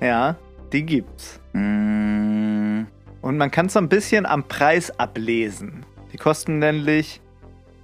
Ja, 0.00 0.34
die 0.72 0.84
gibt's. 0.84 1.38
Mm, 1.52 2.82
Und 3.22 3.38
man 3.38 3.50
kann 3.52 3.66
es 3.66 3.74
so 3.74 3.78
ein 3.78 3.88
bisschen 3.88 4.26
am 4.26 4.42
Preis 4.48 4.90
ablesen. 4.98 5.86
Die 6.12 6.16
kosten 6.16 6.58
nämlich 6.58 7.20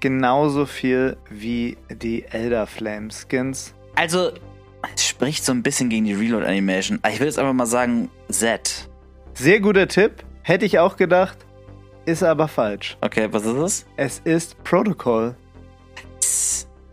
genauso 0.02 0.66
viel 0.66 1.16
wie 1.30 1.78
die 1.90 2.26
Elder 2.26 2.66
Flame 2.66 3.08
Skins. 3.10 3.72
Also, 3.94 4.32
es 4.94 5.06
spricht 5.06 5.44
so 5.44 5.52
ein 5.52 5.62
bisschen 5.62 5.88
gegen 5.88 6.04
die 6.04 6.12
Reload-Animation. 6.12 6.98
Aber 7.02 7.14
Ich 7.14 7.20
will 7.20 7.26
jetzt 7.28 7.38
einfach 7.38 7.54
mal 7.54 7.66
sagen, 7.66 8.10
Z. 8.28 8.90
Sehr 9.32 9.60
guter 9.60 9.88
Tipp, 9.88 10.24
hätte 10.42 10.66
ich 10.66 10.78
auch 10.78 10.96
gedacht, 10.96 11.38
ist 12.04 12.22
aber 12.22 12.48
falsch. 12.48 12.98
Okay, 13.00 13.28
was 13.30 13.46
ist 13.46 13.56
es? 13.56 13.86
Es 13.96 14.18
ist 14.24 14.62
Protocol. 14.64 15.34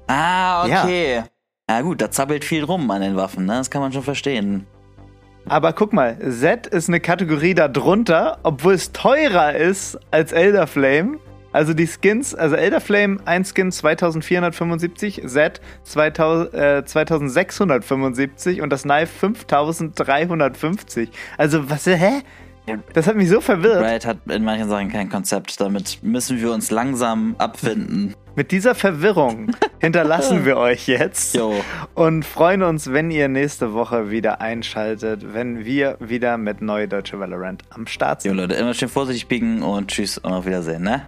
Ah, 0.08 0.66
okay. 0.66 1.24
Ja. 1.70 1.82
gut, 1.82 2.02
da 2.02 2.10
zappelt 2.10 2.46
viel 2.46 2.64
rum 2.64 2.90
an 2.92 3.02
den 3.02 3.16
Waffen, 3.16 3.46
ne? 3.46 3.54
Das 3.54 3.70
kann 3.70 3.82
man 3.82 3.92
schon 3.92 4.04
verstehen. 4.04 4.66
Aber 5.48 5.74
guck 5.74 5.94
mal, 5.94 6.18
Z 6.20 6.68
ist 6.68 6.90
eine 6.90 7.00
Kategorie 7.00 7.56
darunter, 7.56 8.40
obwohl 8.44 8.74
es 8.74 8.92
teurer 8.92 9.56
ist 9.56 9.98
als 10.12 10.32
Elder 10.32 10.68
Flame. 10.68 11.18
Also 11.52 11.74
die 11.74 11.88
Skins, 11.88 12.36
also 12.36 12.56
Elder 12.56 12.82
Flame, 12.82 13.18
ein 13.26 13.44
Skin 13.44 13.72
2475, 13.72 15.24
Z 15.26 15.62
2000, 15.84 16.54
äh, 16.54 16.86
2675 16.86 18.62
und 18.62 18.72
das 18.72 18.84
Knife 18.84 19.08
5350. 19.08 21.10
Also 21.38 21.70
was, 21.70 21.86
hä? 21.86 22.22
Das 22.94 23.08
hat 23.08 23.16
mich 23.16 23.30
so 23.30 23.42
verwirrt. 23.42 23.84
Riot 23.84 24.06
hat 24.06 24.18
in 24.30 24.44
manchen 24.44 24.70
Sachen 24.70 24.90
kein 24.90 25.10
Konzept. 25.10 25.60
Damit 25.60 26.00
müssen 26.04 26.40
wir 26.40 26.52
uns 26.52 26.70
langsam 26.70 27.36
abfinden. 27.40 28.14
Mit 28.36 28.52
dieser 28.52 28.76
Verwirrung 28.76 29.52
hinterlassen 29.80 30.46
wir 30.46 30.58
euch 30.58 30.88
jetzt 30.88 31.36
Jo. 31.36 31.54
und 31.96 32.24
freuen 32.24 32.62
uns, 32.62 32.92
wenn 32.92 33.12
ihr 33.12 33.28
nächste 33.28 33.74
Woche 33.74 34.12
wieder 34.12 34.40
einschaltet, 34.40 35.34
wenn 35.34 35.66
wir 35.66 35.98
wieder 36.00 36.38
mit 36.38 36.62
Neue 36.62 36.88
Deutsche 36.88 37.20
Valorant 37.20 37.64
am 37.72 37.88
Start 37.88 38.24
Jo, 38.24 38.30
sind. 38.30 38.38
Leute, 38.38 38.54
immer 38.54 38.74
schön 38.74 38.88
vorsichtig 38.88 39.28
biegen 39.28 39.62
und 39.62 39.90
tschüss 39.90 40.20
und 40.20 40.32
auf 40.32 40.46
Wiedersehen, 40.46 40.84
ne? 40.84 41.08